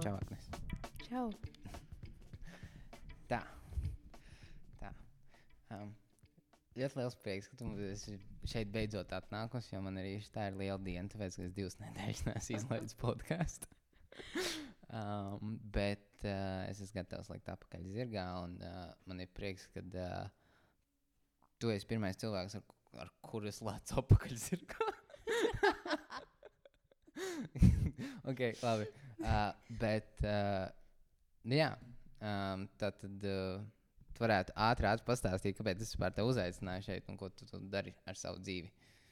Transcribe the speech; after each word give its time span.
Čau, 0.00 0.14
Agnes. 0.16 0.48
Čau. 1.04 1.28
Tā. 3.28 3.42
Tā. 4.80 4.90
Um, 5.70 5.92
ļoti 6.76 6.96
liels 6.96 7.16
prieks, 7.20 7.50
ka 7.52 7.60
tu 7.60 7.68
šeit 8.48 8.72
beidzot 8.72 9.12
atnākusi, 9.12 9.74
jo 9.74 9.82
man 9.84 10.00
arī 10.00 10.16
tā 10.32 10.48
ir 10.48 10.58
liela 10.62 10.80
diena, 10.80 11.08
tāpēc, 11.12 11.36
ka 11.36 11.46
es 11.50 11.56
divas 11.56 11.76
nedēļas 11.84 12.26
neesmu 12.30 12.56
izlaidis 12.62 12.98
podkāstu. 13.04 13.68
um, 14.88 15.58
bet 15.76 16.05
uh, 16.26 16.70
es 16.70 16.80
esmu 16.84 16.96
gatavs 17.00 17.30
likt 17.32 17.48
apakaļ 17.52 17.82
zirgā, 17.94 18.26
un 18.44 18.52
uh, 18.64 18.88
man 19.08 19.22
ir 19.24 19.30
prieks, 19.36 19.64
ka 19.74 19.80
uh, 19.86 20.26
tu 21.62 21.66
esi 21.72 21.88
pirmais 21.88 22.18
cilvēks, 22.20 22.54
ar, 22.58 22.64
ar 23.04 23.08
kuru 23.26 23.46
es 23.52 23.60
lēcu 23.64 23.92
apakaļ 24.02 24.34
zirgā. 24.42 24.86
ok, 28.30 28.40
labi. 28.62 28.86
Uh, 29.16 29.52
bet, 29.80 30.12
uh, 30.26 30.66
jā, 31.50 31.70
um, 32.20 32.68
tad. 32.76 32.94
tad 33.04 33.16
uh, 33.30 33.64
Tu 34.16 34.24
varētu 34.24 34.54
ātri 34.64 34.88
pastāstīt, 35.04 35.58
kāpēc 35.58 35.82
es 35.84 35.90
vispār 35.92 36.14
te 36.16 36.22
uzaicināju 36.24 36.86
šeit 36.86 37.04
un 37.12 37.18
ko 37.20 37.26
tu, 37.28 37.44
tu 37.44 37.58
dari 37.68 37.92
ar 38.08 38.16
savu 38.16 38.38
dzīvi. 38.40 38.70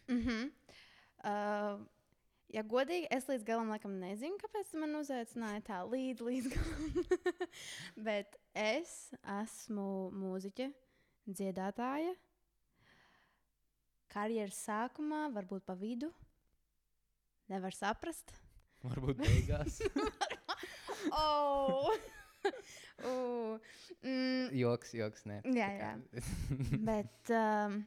Mm 0.09 0.21
-hmm. 0.23 0.47
uh, 1.29 1.77
ja 2.53 2.65
godīgi, 2.67 3.09
es 3.15 3.29
līdz 3.31 3.47
galam 3.49 3.71
laikam 3.73 3.97
nezinu, 4.01 4.39
kāpēc 4.43 4.75
man 4.81 4.99
uzaicināji 5.01 5.65
tā 5.69 5.81
līdz, 5.89 6.25
līdz 6.29 6.51
galam. 6.53 7.41
Bet 8.09 8.39
es 8.59 8.95
esmu 9.41 9.89
mūziķe, 10.15 10.69
dziedātāja. 11.31 12.15
Karjeras 14.15 14.61
sākumā, 14.67 15.27
varbūt 15.35 15.65
pa 15.67 15.75
vidu. 15.79 16.13
Nevar 17.51 17.75
saprast. 17.75 18.31
Varbūt 18.85 19.23
beigās. 19.25 19.81
oh! 21.25 21.91
uh, 23.09 23.57
mm, 24.05 24.53
joks, 24.53 24.93
joks, 24.97 25.25
nē. 25.29 25.41
Jā, 25.57 25.71
jā. 25.81 25.91
bet, 26.85 27.33
um, 27.33 27.81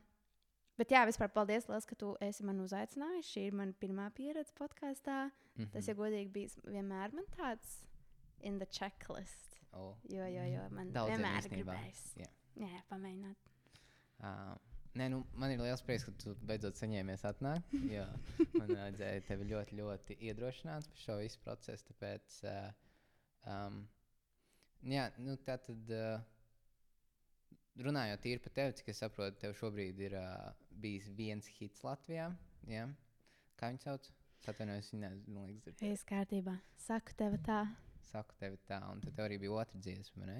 bet 0.77 0.93
jā, 0.93 1.03
vispār 1.09 1.31
paldies, 1.33 1.67
liels, 1.69 1.87
ka 1.89 1.97
tu 1.99 2.13
esi 2.23 2.45
man 2.47 2.61
uzaicinājis. 2.63 3.31
Šī 3.33 3.47
ir 3.49 3.57
mana 3.57 3.75
pirmā 3.81 4.07
pieredze 4.17 4.53
podkāstā. 4.57 5.27
Mm 5.27 5.63
-hmm. 5.63 5.73
Tas, 5.73 5.87
ja 5.87 5.95
godīgi, 5.97 6.31
bija 6.31 6.49
vienmēr 6.63 7.13
man 7.13 7.25
tāds 7.37 7.83
in 8.39 8.59
the 8.59 8.65
checklist. 8.65 9.59
Oh. 9.73 9.95
Jo, 10.09 10.25
jo, 10.25 10.43
jo 10.43 10.69
man 10.69 10.91
Daudziem 10.93 11.17
vienmēr 11.17 11.37
īstenībā. 11.41 11.75
gribējās. 11.75 12.17
Jā. 12.17 12.29
Jā, 12.55 12.67
jā, 12.67 12.81
pamēģināt. 12.89 13.37
Uh, 14.19 14.55
nē, 14.97 15.09
nu, 15.09 15.25
man 15.33 15.51
ir 15.51 15.59
liels 15.59 15.81
prieks, 15.81 16.03
ka 16.03 16.11
tu 16.11 16.35
beidzot 16.41 16.75
saņēmies 16.79 17.25
atnākt. 17.25 17.73
Jo 17.95 18.05
man 18.57 18.67
vajadzēja 18.67 19.21
tevi 19.27 19.49
ļoti, 19.51 19.77
ļoti 19.81 20.17
iedrošināt 20.19 20.87
par 20.87 20.97
šo 20.97 21.17
visu 21.17 21.39
procesu. 21.43 21.85
Tāpēc, 21.91 22.39
uh, 22.43 22.71
um, 23.45 23.87
jā, 24.81 25.11
nu, 25.17 25.37
tā 25.37 25.57
tad. 25.57 25.89
Uh, 25.89 26.33
Runājot 27.77 28.23
tīri 28.23 28.41
par 28.41 28.53
tevi, 28.57 28.73
cik 28.79 28.87
es 28.89 29.01
saprotu, 29.03 29.37
tev 29.41 29.53
šobrīd 29.59 29.99
ir 30.01 30.15
uh, 30.17 30.47
bijis 30.81 31.09
viens 31.17 31.49
hits 31.59 31.83
Latvijā. 31.85 32.31
Jā? 32.71 32.87
Kā 33.59 33.69
viņu 33.69 33.83
sauc? 33.83 34.07
Es 34.41 34.49
atvainojos, 34.49 34.89
viņa 34.93 35.11
liekas, 35.13 35.77
ir. 35.81 35.91
Viss 35.91 36.07
kārtībā. 36.07 36.55
Saku 36.81 37.13
tev 37.19 37.37
tā. 37.45 37.61
Saku 38.09 38.37
tevi 38.39 38.57
tā, 38.69 38.79
un 38.91 39.01
tad 39.03 39.13
tev 39.17 39.27
arī 39.27 39.37
bija 39.41 39.59
otra 39.61 39.81
dziesma, 39.81 40.25
ne? 40.29 40.39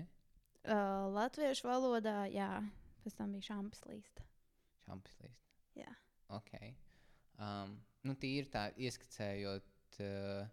Uh, 0.68 1.08
latviešu 1.14 1.68
valodā, 1.68 2.18
jā, 2.32 2.50
pēc 3.04 3.18
tam 3.20 3.34
bija 3.36 3.50
šāpes 3.52 3.84
līsta. 3.90 4.26
Šampis 4.86 5.18
līst. 5.24 5.44
Jā. 5.78 5.94
Ok. 6.34 6.54
Um, 7.38 7.78
nu, 8.08 8.16
tīri 8.20 8.50
tā 8.54 8.68
ieskicējot, 8.82 10.00
uh, 10.02 10.50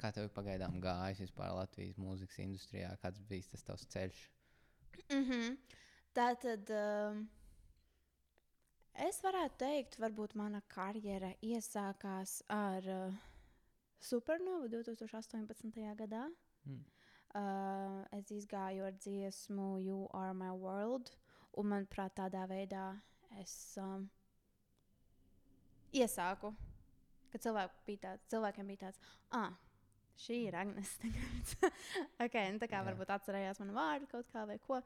kā 0.00 0.12
tev 0.14 0.30
pagaidām 0.34 0.80
gājis 0.82 1.26
vispār 1.26 1.52
Latvijas 1.56 2.00
mūzikas 2.00 2.40
industrijā, 2.42 2.94
kāds 3.02 3.22
bija 3.28 3.52
tas 3.52 3.66
tavs 3.68 3.86
ceļš. 3.92 4.24
Mm 5.08 5.24
-hmm. 5.28 5.56
Tā 6.12 6.26
tad 6.36 6.68
um, 6.76 7.20
es 9.00 9.20
varētu 9.24 9.62
teikt, 9.62 9.94
varbūt 10.02 10.34
mana 10.36 10.60
karjera 10.68 11.30
iesākās 11.40 12.42
ar 12.52 12.88
uh, 12.92 13.14
Supernovu 14.02 14.68
2018. 14.74 15.72
gadā. 16.02 16.26
Mm. 16.68 16.82
Uh, 17.32 18.02
es 18.18 18.28
izgāju 18.28 18.84
ar 18.84 18.98
dziesmu 19.00 19.78
You 19.80 20.02
Are 20.12 20.34
My 20.36 20.50
World, 20.52 21.14
un 21.56 21.70
manuprāt, 21.72 22.12
tādā 22.18 22.44
veidā 22.50 22.90
es 23.40 23.54
um, 23.80 24.04
iesāku, 25.96 26.52
ka 27.32 27.40
cilvēku 27.40 27.86
bija 27.88 28.02
tāds, 28.04 28.28
cilvēkiem 28.34 28.68
bija 28.68 28.82
tāds, 28.84 29.00
ah, 29.32 29.56
šī 30.22 30.38
ir 30.48 30.56
Agnēs. 30.58 30.94
okay, 32.24 32.50
nu, 32.54 32.60
tā 32.62 32.68
kā 32.70 32.80
Jā. 32.80 32.86
varbūt 32.90 33.12
atcerējās 33.14 33.60
manu 33.62 33.76
vārdu 33.76 34.08
kaut 34.10 34.28
kā 34.32 34.46
vai 34.48 34.58
ko. 34.62 34.80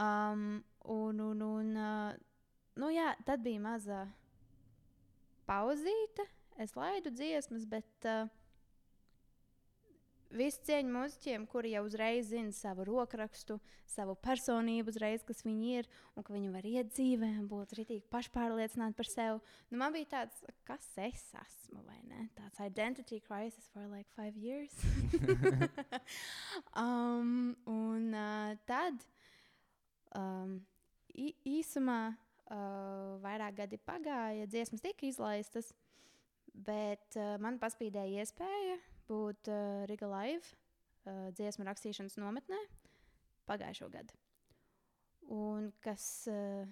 Um, 0.00 0.62
un, 0.92 1.20
un, 1.20 1.42
un 1.46 1.72
uh, 1.76 2.20
nu, 2.80 2.92
jā, 2.94 3.12
tad 3.28 3.44
bija 3.44 3.62
maza 3.62 4.04
pauzīte. 5.48 6.26
Es 6.60 6.74
laidu 6.76 7.12
dziesmas, 7.14 7.64
bet 7.68 8.08
uh, 8.08 8.28
Visu 10.32 10.62
cieņu 10.64 10.92
mūziķiem, 10.94 11.42
kuri 11.50 11.74
jau 11.74 11.82
uzreiz 11.84 12.30
zina 12.30 12.54
savu 12.56 12.86
rokrakstu, 12.88 13.58
savu 13.88 14.14
personību, 14.24 14.88
uzreiz, 14.88 15.24
kas 15.28 15.42
viņi 15.44 15.72
ir, 15.80 15.88
un 16.16 16.24
ka 16.24 16.32
viņi 16.32 16.52
var 16.54 16.68
iet 16.68 16.92
dzīvē 16.94 17.28
būt 17.50 17.74
rītīgi 17.76 18.06
pašpārliecināti 18.12 18.96
par 18.96 19.10
sevi. 19.10 19.42
Nu, 19.68 19.80
man 19.82 19.92
bija 19.92 20.08
tāds, 20.14 20.40
kas 20.68 20.86
es 21.04 21.26
esmu, 21.36 21.82
vai 21.84 21.98
ne? 22.08 22.30
Tāds 22.38 22.62
identity 22.64 23.20
crisis 23.20 23.68
for 23.74 23.84
like 23.92 24.08
five 24.16 24.36
years. 24.40 24.72
um, 26.84 27.52
un 27.68 28.08
uh, 28.16 28.54
tad 28.68 29.04
um, 30.16 30.56
īsumā 31.12 32.00
uh, 32.12 33.20
vairāk 33.20 33.60
gadi 33.60 33.80
pagāja, 33.84 34.48
dziesmas 34.48 34.80
tika 34.80 35.04
izlaistas, 35.10 35.74
bet 36.56 37.20
uh, 37.20 37.36
man 37.42 37.60
paspīdēja 37.60 38.24
iespēja 38.24 38.80
būt 39.08 39.50
uh, 39.52 39.84
Riga 39.90 40.08
Live 40.10 40.52
uh, 41.06 41.30
dziesmu 41.36 41.66
rakstīšanas 41.68 42.18
nometnē 42.20 42.58
pagājušo 43.48 43.88
gadu. 43.92 44.16
Un 45.32 45.70
kas 45.82 46.04
uh, 46.30 46.66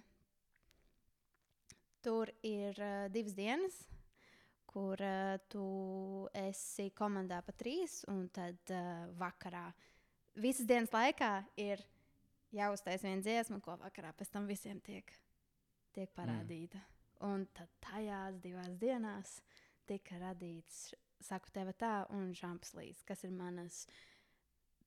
tur 2.02 2.30
ir 2.46 2.76
uh, 2.80 3.06
divas 3.12 3.36
dienas, 3.38 3.78
kur 4.70 5.00
uh, 5.02 5.36
tu 5.50 5.64
esi 6.46 6.90
komandā 6.96 7.40
pa 7.46 7.54
trīs, 7.56 8.00
un 8.10 8.28
tad 8.34 8.74
uh, 8.74 9.08
vakarā 9.20 9.68
visas 10.40 10.68
dienas 10.68 10.92
laikā 10.94 11.32
ir 11.60 11.82
jāuztais 12.54 13.04
viena 13.04 13.22
dziesma, 13.24 13.60
ko 13.62 13.76
vakarā 13.80 14.12
pēc 14.16 14.32
tam 14.34 14.48
visiem 14.50 14.80
tiek, 14.84 15.12
tiek 15.94 16.10
parādīta. 16.16 16.80
Mm. 16.80 16.96
Un 17.30 17.44
tad 17.52 17.68
tajās 17.84 18.38
divās 18.40 18.76
dienās 18.80 19.36
tika 19.88 20.16
radīts 20.22 20.94
Saku 21.20 21.52
tev 21.52 21.72
tā, 21.78 22.06
un 22.16 22.30
Žamplīs, 22.36 23.02
kas 23.08 23.24
ir 23.26 23.32
manas 23.34 23.84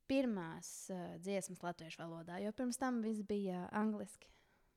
pirmās 0.10 0.70
uh, 0.92 1.16
dziesmas 1.24 1.62
latviešu 1.64 2.02
valodā, 2.02 2.40
jo 2.44 2.52
pirms 2.58 2.80
tam 2.82 3.02
viss 3.06 3.24
bija 3.28 3.68
angliski. 3.72 4.30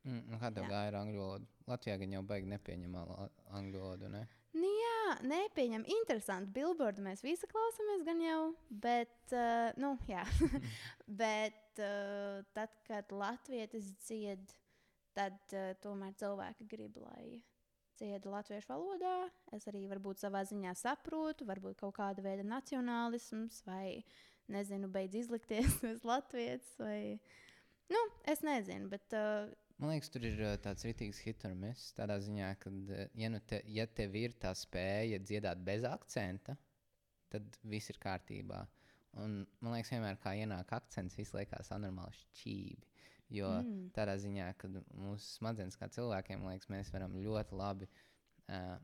Mm, 0.07 0.23
nu, 0.31 0.39
kā 0.39 0.53
tev 0.55 0.69
gāja 0.71 0.93
ar 0.93 1.01
angļu 1.01 1.19
valodu? 1.19 1.49
Latvijā 1.67 1.97
gan 1.99 2.13
jau 2.15 2.23
baigi 2.23 2.51
nepieņemama 2.53 3.17
la- 3.17 3.31
angļu 3.59 3.81
valodu, 3.83 4.11
ne? 4.13 4.21
Nu, 4.57 4.69
jā, 4.71 5.17
nepieņem. 5.27 5.83
Interesanti. 5.99 6.53
Billboard 6.55 7.01
mēs 7.05 7.25
visi 7.27 7.49
klausāmies, 7.51 8.05
gan 8.07 8.23
jau. 8.23 8.39
Bet, 8.71 9.17
uh, 9.35 9.75
nu, 9.83 9.97
jā. 10.09 10.23
bet 11.23 11.83
uh, 11.83 12.45
tad, 12.57 12.79
kad 12.87 13.11
latvietis 13.13 13.91
dzied, 14.07 14.55
tad 15.19 15.37
uh, 15.53 15.75
tomēr 15.83 16.15
cilvēki 16.23 16.69
grib, 16.71 16.97
lai 17.03 17.43
dziedā 17.99 18.33
latviešu 18.33 18.71
valodā. 18.73 19.17
Es 19.57 19.67
arī 19.71 19.87
varbūt 19.91 20.23
savā 20.23 20.45
ziņā 20.49 20.75
saprotu, 20.79 21.47
varbūt 21.49 21.81
kaut 21.81 21.97
kāda 21.99 22.25
veida 22.25 22.47
nacionālisms, 22.47 23.63
vai 23.67 24.03
nezinu, 24.53 24.91
beidz 24.93 25.23
izlikties 25.25 25.81
uz 25.93 26.03
latviešu. 26.07 26.83
Vai... 26.83 27.19
Nu, 27.93 28.03
es 28.29 28.43
nezinu, 28.47 28.91
bet 28.93 29.17
uh, 29.17 29.51
Man 29.77 29.93
liekas, 29.93 30.09
tur 30.09 30.25
ir 30.25 30.39
uh, 30.41 30.55
tāds 30.65 30.87
rītīgs 30.89 31.19
hit 31.27 31.43
un 31.45 31.59
miss. 31.61 31.91
Tādā 31.97 32.17
ziņā, 32.25 32.55
ka, 32.63 32.71
ja, 33.21 33.29
nu 33.33 33.43
te, 33.45 33.61
ja 33.69 33.85
tev 33.99 34.17
ir 34.17 34.33
tā 34.41 34.55
spēja 34.57 35.21
dziedāt 35.21 35.61
bez 35.67 35.85
akcenta, 35.85 36.57
tad 37.33 37.59
viss 37.69 37.93
ir 37.93 38.01
kārtībā. 38.01 38.63
Un, 39.21 39.43
man 39.65 39.77
liekas, 39.77 39.93
vienmēr 39.93 40.17
kā 40.23 40.33
ienāk 40.37 40.73
akcents, 40.77 41.17
viss 41.21 41.37
liekas 41.37 41.73
anormāli 41.77 42.17
šķīvi. 42.23 42.96
Jo 43.35 43.49
mm. 43.59 43.89
tādā 43.97 44.15
ziņā, 44.23 44.53
ka 44.61 44.69
mūsu 44.71 45.39
smadzenes 45.41 45.79
kā 45.79 45.89
cilvēkiem, 45.91 46.45
liekas, 46.47 46.71
mēs 46.71 46.93
varam 46.95 47.17
ļoti 47.19 47.59
labi. 47.59 47.89
Uh, 48.47 48.77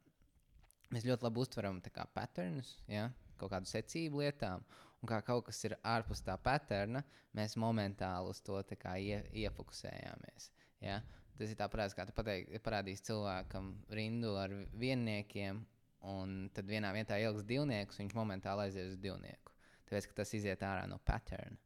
Mēs 0.93 1.07
ļoti 1.09 1.25
labi 1.25 1.41
uztveram 1.41 1.79
paternus, 2.13 2.75
ja? 2.91 3.07
kaut 3.41 3.51
kādu 3.55 3.71
secību 3.71 4.21
lietām. 4.21 4.61
Un 5.01 5.09
kā 5.09 5.23
kaut 5.25 5.47
kas 5.47 5.63
ir 5.65 5.75
ārpus 5.89 6.21
tā 6.23 6.37
paterna, 6.37 7.01
mēs 7.35 7.57
momentāli 7.57 8.29
uz 8.29 8.43
to 8.45 8.61
ie, 9.01 9.23
iefokusējāmies. 9.33 10.51
Ja? 10.85 11.01
Tas 11.39 11.51
ir 11.51 11.57
tāpat, 11.57 11.95
kā 11.97 12.07
tu 12.07 12.13
pateik, 12.15 12.53
parādīsi 12.63 13.09
cilvēkam 13.09 13.73
rindu 13.91 14.37
ar 14.37 14.53
vienniekiem, 14.79 15.65
un 16.13 16.37
tad 16.55 16.69
vienā 16.69 16.93
vietā 16.93 17.17
ieliks 17.19 17.49
divniekus, 17.49 17.99
viņš 18.03 18.15
momentāli 18.15 18.69
aizies 18.69 18.93
uz 18.93 19.01
divnieku. 19.01 19.57
Tāpēc, 19.89 20.13
tas 20.17 20.35
iziet 20.37 20.63
ārā 20.67 20.85
no 20.91 21.01
paterna. 21.09 21.57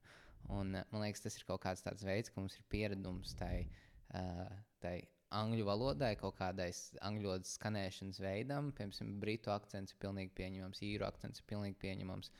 Un, 0.52 0.75
uh, 0.78 0.87
man 0.93 1.04
liekas, 1.06 1.25
tas 1.25 1.37
ir 1.38 1.46
kaut 1.48 1.62
kāds 1.64 1.84
tāds 1.84 2.06
veids, 2.06 2.32
ka 2.32 2.40
mums 2.40 2.56
ir 2.58 2.66
pieredums 2.72 3.34
tai, 3.38 3.66
uh, 4.14 4.50
tai 4.82 4.98
angļu 5.34 5.66
valodai, 5.66 6.14
kaut 6.20 6.37
kādai 6.38 6.69
angļu 7.04 7.31
valodas 7.31 7.56
skanēšanas 7.58 8.20
veidam. 8.22 8.70
Piemēram, 8.76 9.16
britu 9.22 9.52
akcents 9.54 9.94
ir 9.94 10.02
pilnīgi 10.02 10.34
pieņemams, 10.38 10.82
īru 10.87 11.08
akcents 11.08 11.43
ir 11.43 11.48
pilnīgi 11.50 11.78
pieņemams. 11.82 12.31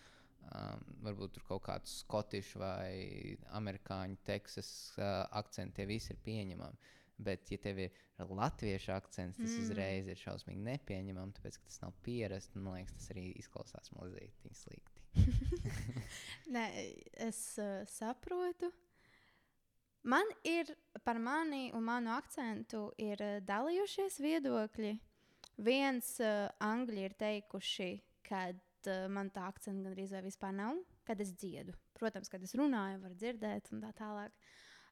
Um, 0.47 0.82
varbūt 1.03 1.32
tur 1.35 1.43
kaut 1.49 1.64
kāds 1.67 1.97
skotišu 2.05 2.61
vai 2.62 3.35
amerikāņu, 3.58 4.20
teksas 4.29 4.69
uh, 4.94 5.25
akcents, 5.35 5.75
tie 5.75 5.88
visi 5.91 6.12
ir 6.14 6.20
pieņemami. 6.23 6.93
Bet, 7.26 7.49
ja 7.50 7.59
tev 7.59 7.81
ir 7.81 7.97
latviešu 8.20 8.93
akcents, 8.93 9.41
tas 9.41 9.49
mm. 9.49 9.64
uzreiz 9.64 10.11
ir 10.12 10.20
šausmīgi 10.20 10.62
nepieņemami, 10.69 11.35
tāpēc, 11.38 11.59
ka 11.59 11.70
tas 11.70 11.81
nav 11.82 11.97
pierasts. 12.06 12.55
Man 12.61 12.76
liekas, 12.76 12.94
tas 13.00 13.14
arī 13.17 13.31
izklausās 13.41 13.91
mazliet 13.97 14.47
slikti. 14.52 14.95
Nē, 16.54 16.66
es 17.26 17.40
uh, 17.58 17.82
saprotu. 17.90 18.70
Man 20.06 20.28
ir 20.46 20.70
par 21.02 21.18
mani 21.18 21.72
un 21.74 21.82
manu 21.82 22.12
akcentu 22.14 22.88
ir 23.02 23.22
uh, 23.24 23.38
dalījušies 23.46 24.20
viedokļi. 24.22 24.92
Viens 25.66 26.12
uh, 26.22 26.46
angļi 26.62 27.08
ir 27.08 27.16
teikuši, 27.18 27.90
ka 28.28 28.46
uh, 28.52 29.08
man 29.10 29.32
tā 29.34 29.48
akcenta 29.50 29.88
gandrīz 29.88 30.14
vai 30.14 30.22
vispār 30.28 30.54
nav, 30.54 30.78
kad 31.08 31.20
es 31.24 31.34
dziedu. 31.34 31.74
Protams, 31.96 32.30
kad 32.30 32.44
es 32.44 32.54
runāju, 32.58 33.02
var 33.02 33.18
dzirdēt 33.18 33.72
un 33.74 33.82
tā 33.82 33.90
tālāk. 33.98 34.36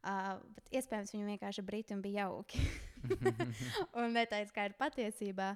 Uh, 0.04 0.36
bet 0.52 0.66
iespējams, 0.80 1.14
viņi 1.14 1.30
vienkārši 1.30 1.62
un 1.94 2.02
bija 2.04 2.26
jauki. 2.26 2.60
un 4.00 4.12
neteica, 4.12 4.52
kā 4.52 4.66
ir 4.68 4.74
patiesībā. 4.76 5.54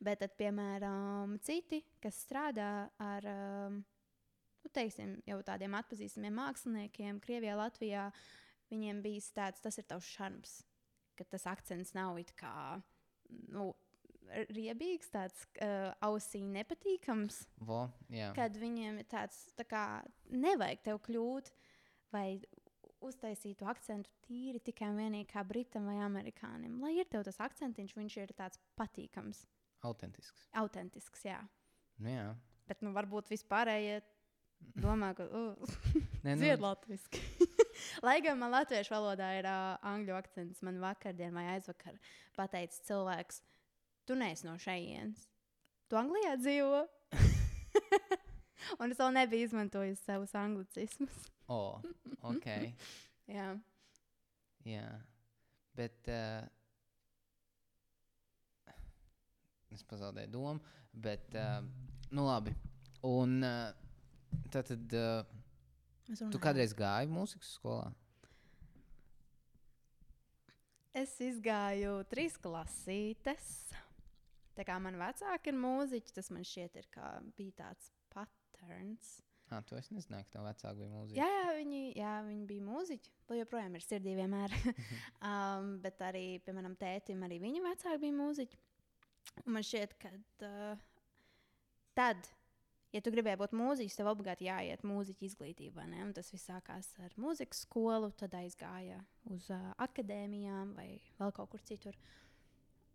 Bet, 0.00 0.20
tad, 0.20 0.34
piemēram, 0.36 1.38
citi, 1.44 1.80
kas 2.02 2.18
strādā 2.26 2.90
ar 3.00 3.28
um, 3.30 3.78
nu, 3.78 3.95
teiksim, 4.76 5.16
jau 5.28 5.38
tādiem 5.46 5.74
atpazīstamiem 5.78 6.36
māksliniekiem, 6.36 7.20
Krievijā, 7.24 7.56
Latvijā, 7.58 8.10
viņiem 8.72 9.02
bija 9.04 9.24
tāds, 9.36 9.62
tas 9.64 9.78
ir 9.80 9.88
tavs 9.88 10.08
šarms, 10.16 10.58
ka 11.16 11.24
tas 11.32 11.46
akcents 11.50 11.94
nav 11.96 12.18
it 12.20 12.34
kā 12.38 12.52
nu, 13.54 13.70
riebīgs, 14.50 15.10
tāds 15.14 15.44
uh, 15.62 15.92
ausī 16.04 16.42
nepatīkams, 16.50 17.44
Vo, 17.66 17.84
jā. 18.10 18.32
kad 18.36 18.56
viņiem 18.58 19.00
ir 19.02 19.08
tāds, 19.10 19.44
tā 19.58 19.66
kā 19.68 19.84
nevajag 20.34 20.82
tev 20.88 20.98
kļūt 21.06 21.52
vai 22.14 22.40
uztaisīt 23.06 23.60
to 23.60 23.68
akcentu 23.70 24.10
tīri 24.26 24.58
tikai 24.64 24.88
un 24.90 24.98
vienīgi 24.98 25.28
kā 25.30 25.44
britam 25.46 25.86
vai 25.86 25.98
amerikānim. 26.02 26.78
Lai 26.82 26.94
ir 26.98 27.06
tev 27.12 27.22
tas 27.28 27.38
akcentiņš, 27.44 27.94
viņš 27.94 28.16
ir 28.24 28.32
tāds 28.38 28.58
patīkams, 28.80 29.44
Autentisks. 29.86 30.48
autentisks, 30.56 31.26
jā. 31.28 31.38
Nu, 32.02 32.10
jā. 32.10 32.28
Bet 32.66 32.80
nu, 32.82 32.90
varbūt 32.96 33.28
vispārējie 33.30 34.00
domā, 34.82 35.12
ka 35.16 35.26
uh, 35.28 35.76
Nē, 36.24 36.34
nu, 36.34 36.40
dzied 36.42 36.62
latviešu. 36.62 37.22
Lai 38.06 38.18
gan 38.24 38.40
man 38.40 38.54
latviešu 38.54 38.94
valodā 38.94 39.30
ir 39.38 39.48
uh, 39.50 39.76
angļu 39.92 40.16
akcents, 40.18 40.62
man 40.66 40.80
vakardien 40.82 41.36
vai 41.36 41.46
aizvakar 41.54 41.96
pateicis 42.38 42.82
cilvēks, 42.88 43.40
tu 44.08 44.18
neesi 44.18 44.48
no 44.48 44.56
šejienes. 44.60 45.28
Tu 45.86 45.98
Anglijā 45.98 46.34
dzīvo. 46.40 46.82
Un 48.80 48.90
es 48.90 48.98
vēl 48.98 49.12
nebiju 49.14 49.46
izmantojis 49.46 50.02
savus 50.02 50.32
anglicismus. 50.34 51.26
O, 51.52 51.78
ok. 52.26 52.48
Jā, 53.30 53.52
Jā, 54.66 54.86
bet 55.78 56.08
uh, 56.10 56.42
es 59.70 59.84
pazaudēju 59.86 60.32
domu. 60.32 60.58
Bet, 60.90 61.28
uh, 61.38 61.60
nu 62.10 62.24
labi. 62.26 62.50
Un 63.06 63.36
uh, 63.46 63.85
tad, 64.52 64.72
tad 64.72 64.96
uh, 64.96 66.26
tu 66.32 66.40
kādreiz 66.42 66.74
gāji 66.76 67.10
mūzikas 67.12 67.54
skolā? 67.58 67.90
Es 70.96 71.12
izgāju 71.20 71.98
trīs 72.08 72.38
klasītes. 72.40 73.48
Tā 74.56 74.64
kā 74.64 74.78
man 74.80 74.96
vecāki 74.96 75.52
ir 75.52 75.58
mūziķi, 75.60 76.14
tas 76.16 76.30
man 76.32 76.46
šķiet, 76.48 76.78
ir 76.80 76.86
kā 76.94 77.10
bija 77.36 77.58
tāds 77.58 77.90
patterns. 78.14 79.18
Ah, 79.52 79.60
to 79.62 79.76
es 79.78 79.92
nezināju, 79.94 80.24
ka 80.26 80.38
tev 80.38 80.46
vecāki 80.48 80.78
bija 80.80 80.90
mūziķi. 80.90 81.18
Jā, 81.20 81.26
jā, 81.30 81.50
viņi, 81.58 81.82
jā, 82.00 82.14
viņi 82.26 82.46
bija 82.48 82.64
mūziķi. 82.66 83.12
Vēl 83.28 83.42
joprojām 83.42 83.76
ir 83.76 83.84
sirdī 83.84 84.14
vienmēr. 84.16 84.54
um, 85.28 85.68
bet 85.84 86.00
arī, 86.02 86.24
piemēram, 86.46 86.74
tētim, 86.80 87.22
arī 87.28 87.38
viņa 87.44 87.62
vecāki 87.68 88.00
bija 88.06 88.16
mūziķi. 88.16 88.58
Un 89.44 89.54
man 89.58 89.66
šķiet, 89.68 89.94
ka 90.00 90.10
uh, 90.48 90.82
tad, 91.98 92.32
ja 92.94 93.02
tu 93.02 93.12
gribēji 93.14 93.40
būt 93.40 93.54
mūziķis, 93.56 93.98
tev 93.98 94.10
obligāti 94.12 94.48
jāiet 94.48 94.84
mūziķa 94.86 95.26
izglītībā. 95.28 95.86
Ne? 95.90 96.04
Un 96.06 96.14
tas 96.16 96.30
viss 96.32 96.48
sākās 96.50 96.92
ar 97.04 97.16
mūzikas 97.20 97.64
skolu, 97.66 98.12
tad 98.18 98.36
aizgāja 98.38 99.00
uz 99.32 99.50
uh, 99.54 99.72
akadēmijām 99.86 100.74
vai 100.78 100.88
vēl 101.18 101.34
kaut 101.36 101.52
kur 101.54 101.64
citur. 101.66 101.98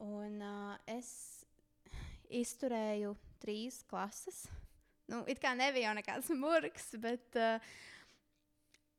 Un 0.01 0.39
uh, 0.41 0.75
es 0.89 1.11
izturēju 2.31 3.15
trīs 3.43 3.81
klases. 3.89 4.45
Nu, 5.11 5.25
it 5.27 5.41
kā 5.43 5.51
nebija 5.57 5.89
jau 5.89 5.97
nekāds 5.97 6.31
murgs, 6.39 6.93
bet 7.01 7.35
uh, 7.39 7.73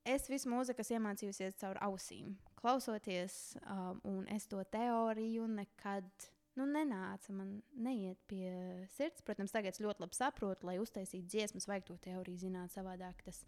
es 0.05 0.27
visu 0.29 0.51
mūziku 0.51 0.83
esmu 0.83 0.99
iemācījusies 0.99 1.57
caur 1.61 1.79
ausīm, 1.87 2.35
klausoties, 2.59 3.57
um, 3.65 3.99
un 4.07 4.27
es 4.31 4.45
to 4.51 4.61
teoriju 4.75 5.47
nekad 5.49 6.29
nu, 6.59 6.67
nenāca. 6.69 7.33
Man 7.35 7.57
neiet 7.85 8.19
pie 8.29 8.51
sirds. 8.93 9.23
Protams, 9.25 9.53
tagad 9.53 9.75
es 9.75 9.83
ļoti 9.83 10.03
labi 10.03 10.17
saprotu, 10.17 10.67
lai 10.69 10.79
uztaisītu 10.81 11.29
dziesmas, 11.29 11.67
vajag 11.69 11.87
to 11.87 11.97
teoriju 12.03 12.45
zināt 12.45 12.75
savādāk. 12.75 13.23
Tas 13.25 13.43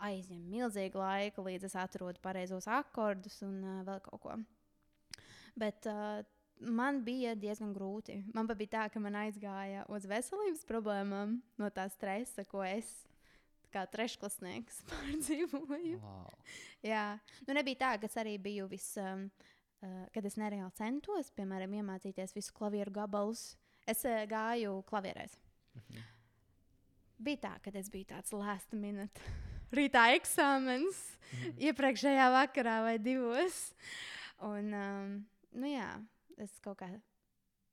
aizņem 0.00 0.42
milzīgu 0.50 1.00
laiku, 1.00 1.44
līdz 1.46 1.68
es 1.68 1.76
atrodu 1.78 2.22
pareizos 2.24 2.68
akordus 2.70 3.40
un 3.46 3.60
uh, 3.60 3.80
vēl 3.88 4.00
kaut 4.06 4.22
ko. 4.24 4.36
Bet 5.60 5.88
uh, 5.90 6.22
man 6.60 7.02
bija 7.04 7.34
diezgan 7.36 7.74
grūti. 7.76 8.20
Man 8.34 8.48
bija 8.50 8.74
tā, 8.76 8.88
ka 8.92 9.02
man 9.02 9.18
aizgāja 9.26 9.84
uz 9.92 10.08
veselības 10.08 10.64
problēmām 10.68 11.38
no 11.60 11.70
tā 11.74 11.88
stresa, 11.92 12.46
ko 12.48 12.64
es 12.64 12.88
kā 13.70 13.84
trešklasnieks 13.86 14.82
pārdzīvoju. 14.90 16.00
Wow. 16.02 16.34
Jā, 16.84 17.06
nu 17.46 17.56
nebija 17.56 17.84
tā, 17.84 17.94
ka 18.00 18.10
es 18.10 18.18
arī 18.20 18.34
biju 18.42 18.66
vis, 18.72 18.92
um, 18.98 19.28
uh, 19.28 19.56
kad 20.14 20.24
es 20.28 20.36
nereāli 20.40 20.72
centos, 20.76 21.30
piemēram, 21.36 21.72
iemācīties 21.80 22.34
visu 22.36 22.52
klavieru 22.56 22.92
gabalus. 22.92 23.56
Es 23.88 24.04
uh, 24.04 24.22
gāju 24.30 24.82
klavierēs. 24.90 25.36
Mhm. 25.74 26.08
Bija 27.20 27.36
tā, 27.44 27.52
ka 27.60 27.72
es 27.76 27.90
biju 27.92 28.08
tāds 28.14 28.32
last 28.32 28.72
minute. 28.72 29.20
Rītā 29.76 30.06
eksāmens, 30.16 30.98
Mhm. 31.30 31.58
iepriekšējā 31.68 32.24
vakarā 32.34 32.80
vai 32.82 32.96
divos. 32.98 33.58
Un, 34.42 34.72
um, 34.74 35.10
nu 35.52 35.68
jā, 35.70 35.86
es 36.42 36.56
kaut 36.64 36.80
kā 36.80 36.88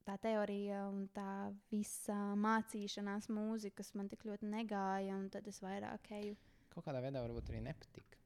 tā 0.05 0.17
teorija 0.21 0.83
un 0.91 1.07
tā 1.15 1.53
visa 1.71 2.15
mācīšanās 2.37 3.27
mūzikas 3.33 3.93
man 3.95 4.07
tik 4.11 4.23
ļoti 4.27 4.45
negāja, 4.51 5.15
un 5.17 5.29
tad 5.33 5.47
es 5.47 5.57
vairāk 5.63 6.11
eju. 6.19 6.35
Kaut 6.69 6.85
kādā 6.85 7.01
veidā 7.01 7.23
varbūt 7.25 7.49
arī 7.49 7.63
nepatika. 7.65 8.19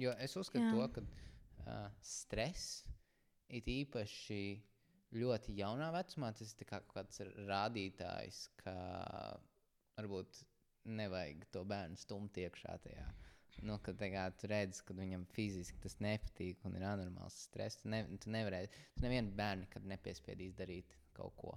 Jo 0.00 0.14
es 0.18 0.32
uzskatu, 0.40 0.64
Jā. 0.64 0.72
to, 0.72 0.88
ka 0.96 1.02
uh, 1.04 1.90
stress 2.00 2.84
ir 3.56 3.70
īpaši 3.74 4.42
ļoti 5.20 5.56
jaunā 5.58 5.90
vecumā. 5.94 6.32
Tas 6.36 6.54
ir 6.54 6.68
kā 6.68 6.80
kaut 6.84 6.94
kāds 7.00 7.22
rādītājs, 7.50 8.44
ka 8.62 8.74
varbūt 9.98 10.44
nevajag 10.90 11.44
to 11.54 11.64
bērnu 11.68 11.98
stumt 12.00 12.38
iekšā 12.40 12.76
tajā. 12.84 13.08
Nu, 13.66 13.76
kad 13.84 13.98
kā, 14.00 14.22
tu 14.40 14.48
redzi, 14.48 14.80
ka 14.86 14.94
viņam 14.96 15.26
fiziski 15.34 15.80
tas 15.82 15.98
nepatīk 16.00 16.62
un 16.64 16.78
ir 16.78 16.84
anormāls 16.86 17.42
stress. 17.48 17.80
Tu, 17.82 17.90
ne, 17.92 18.04
tu 18.22 18.30
nevarēsi, 18.32 18.86
tu 18.94 19.04
nevienu 19.04 19.34
bērnu 19.36 19.66
nekad 19.66 19.88
nepiespiedīs 19.90 20.54
darīt 20.56 20.94
kaut 21.16 21.34
ko. 21.36 21.56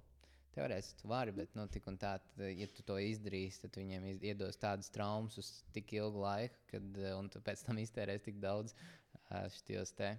Teorētiski 0.54 1.00
tu 1.00 1.10
vari, 1.10 1.32
bet 1.34 1.56
nu, 1.58 1.64
tik 1.72 1.88
un 1.90 1.96
tā, 2.02 2.18
tad, 2.22 2.44
ja 2.54 2.68
tu 2.70 2.84
to 2.86 3.00
izdarīsi, 3.02 3.64
tad 3.64 3.80
viņiem 3.80 4.10
iz- 4.12 4.26
iedos 4.34 4.60
tādas 4.62 4.92
traumas 4.94 5.38
uz 5.42 5.54
tik 5.74 5.96
ilgu 5.96 6.26
laiku, 6.26 6.60
kad, 6.74 6.92
eh, 7.00 7.16
un 7.18 7.30
tu 7.34 7.42
pēc 7.42 7.64
tam 7.66 7.80
iztērēsi 7.82 8.28
tik 8.28 8.44
daudz 8.44 8.76
uh, 8.76 9.48
šos 9.50 9.96
te 9.98 10.12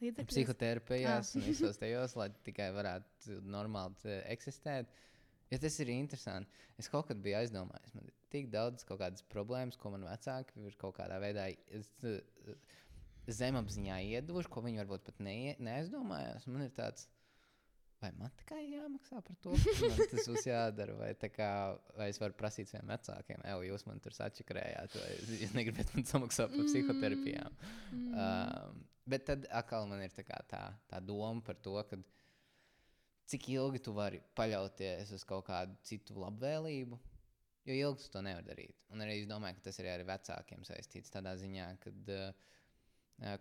Līdzekļus. 0.00 0.32
psihoterapijās 0.32 1.34
un 1.36 1.44
visos 1.44 1.78
tajos, 1.80 2.16
lai 2.16 2.30
tikai 2.46 2.70
varētu 2.72 3.40
normāli 3.44 3.98
te 4.00 4.18
eksistēt. 4.32 4.88
Ja 5.50 5.58
tas 5.60 5.76
ir 5.82 5.90
interesanti. 5.92 6.50
Es 6.78 6.88
kaut 6.88 7.08
kad 7.08 7.20
biju 7.20 7.40
aizdomājies, 7.40 7.94
man 7.96 8.06
ir 8.06 8.14
tik 8.32 8.48
daudz 8.52 8.86
kaut 8.86 9.00
kādas 9.02 9.24
problēmas, 9.32 9.76
ko 9.76 9.90
man 9.92 10.06
vecāki 10.06 10.62
ir 10.68 10.76
kaut 10.80 10.94
kādā 11.00 11.18
veidā 11.20 11.48
eh, 11.50 12.20
zemapziņā 13.26 13.98
ieduvuši, 14.14 14.50
ko 14.52 14.62
viņi 14.64 14.82
varbūt 14.84 15.08
pat 15.10 15.20
neie, 15.26 15.56
neaizdomājās. 15.58 16.46
Man 16.48 16.64
ir 16.68 16.72
tāds, 16.76 17.08
vai 18.00 18.10
man 18.16 18.32
tikai 18.40 18.62
jāmaksā 18.70 19.20
par 19.26 19.36
to? 19.44 19.56
Man 19.82 19.98
tas 20.12 20.28
būs 20.30 20.46
jādara, 20.48 20.94
vai, 20.98 21.10
tā 21.20 21.30
kā, 21.32 21.50
vai 21.98 22.08
es 22.12 22.20
varu 22.22 22.36
prasīt 22.38 22.70
saviem 22.70 22.92
vecākiem, 22.92 23.42
ej, 23.52 23.66
jūs 23.68 23.84
man 23.88 24.00
tur 24.04 24.16
sačakarējāt, 24.16 24.96
vai 25.00 25.10
jūs 25.42 25.54
negribat 25.58 25.92
man 25.96 26.08
samaksāt 26.08 26.54
par 26.54 26.70
psihoterapijām. 26.70 27.60
Mm. 27.92 28.08
Um, 28.14 28.80
bet 29.10 29.26
tad 29.28 29.46
atkal 29.62 29.88
man 29.90 30.02
ir 30.04 30.14
tā, 30.16 30.24
kā, 30.26 30.40
tā, 30.50 30.64
tā 30.90 31.02
doma 31.04 31.44
par 31.46 31.60
to, 31.60 31.76
ka 31.90 32.00
cik 33.30 33.50
ilgi 33.54 33.82
tu 33.86 33.94
vari 33.94 34.20
paļauties 34.38 35.14
uz 35.14 35.24
kaut 35.28 35.46
kādu 35.48 35.76
citu 35.86 36.18
labvēlību. 36.18 36.98
Jo 37.68 37.74
ilgi 37.76 38.06
tu 38.06 38.14
to 38.14 38.22
nevari 38.24 38.48
darīt. 38.48 38.78
Un 38.90 39.04
arī 39.04 39.20
es 39.20 39.28
domāju, 39.28 39.58
ka 39.58 39.68
tas 39.68 39.78
ir 39.82 39.90
arī 39.92 40.06
vecākiem 40.08 40.64
saistīts 40.66 41.12
tādā 41.12 41.36
ziņā, 41.38 41.66
ka 41.82 41.92
uh, 41.92 42.30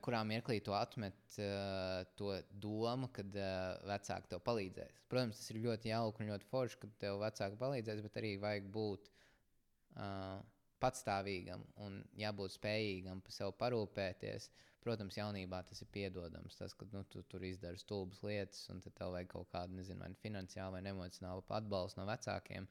kurā 0.04 0.20
mirklī 0.28 0.60
tu 0.64 0.74
atmet 0.76 1.36
uh, 1.40 2.04
to 2.20 2.34
domu, 2.52 3.08
ka 3.16 3.24
uh, 3.24 3.78
vecāki 3.88 4.32
tev 4.34 4.42
palīdzēs. 4.44 5.04
Protams, 5.12 5.40
tas 5.40 5.54
ir 5.54 5.62
ļoti 5.64 5.94
jauki 5.94 6.24
un 6.24 6.32
ļoti 6.34 6.48
forši, 6.50 6.80
ka 6.82 6.90
tev 7.00 7.20
vecāki 7.24 7.60
palīdzēs, 7.62 8.02
bet 8.04 8.18
arī 8.20 8.34
vajag 8.42 8.68
būt 8.76 9.08
uh, 9.08 10.42
patstāvīgam 10.84 11.64
un 11.86 12.02
jābūt 12.20 12.58
spējīgam 12.58 13.24
par 13.24 13.36
sevi 13.36 13.56
parūpēties. 13.62 14.50
Protams, 14.84 15.16
jaunībā 15.20 15.62
tas 15.68 15.82
ir 15.84 15.90
piedodams. 15.92 16.56
Tas, 16.60 16.76
ka 16.76 16.88
nu, 16.92 17.06
tu 17.12 17.24
tur 17.32 17.44
izdari 17.44 17.80
stulbas 17.80 18.22
lietas, 18.24 18.62
un 18.72 18.80
tev 18.84 19.16
vajag 19.16 19.32
kaut 19.32 19.50
kādu, 19.52 19.76
nezinu, 19.80 20.04
vai 20.04 20.12
finansiālu 20.24 20.76
vai 20.76 20.84
emocionālu 20.92 21.44
atbalstu 21.56 22.00
no 22.00 22.08
vecākiem. 22.08 22.68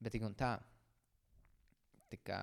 Bet 0.00 0.16
tik 0.16 0.24
un 0.28 0.36
tā, 0.36 0.54
tā 2.12 2.20
kā 2.24 2.40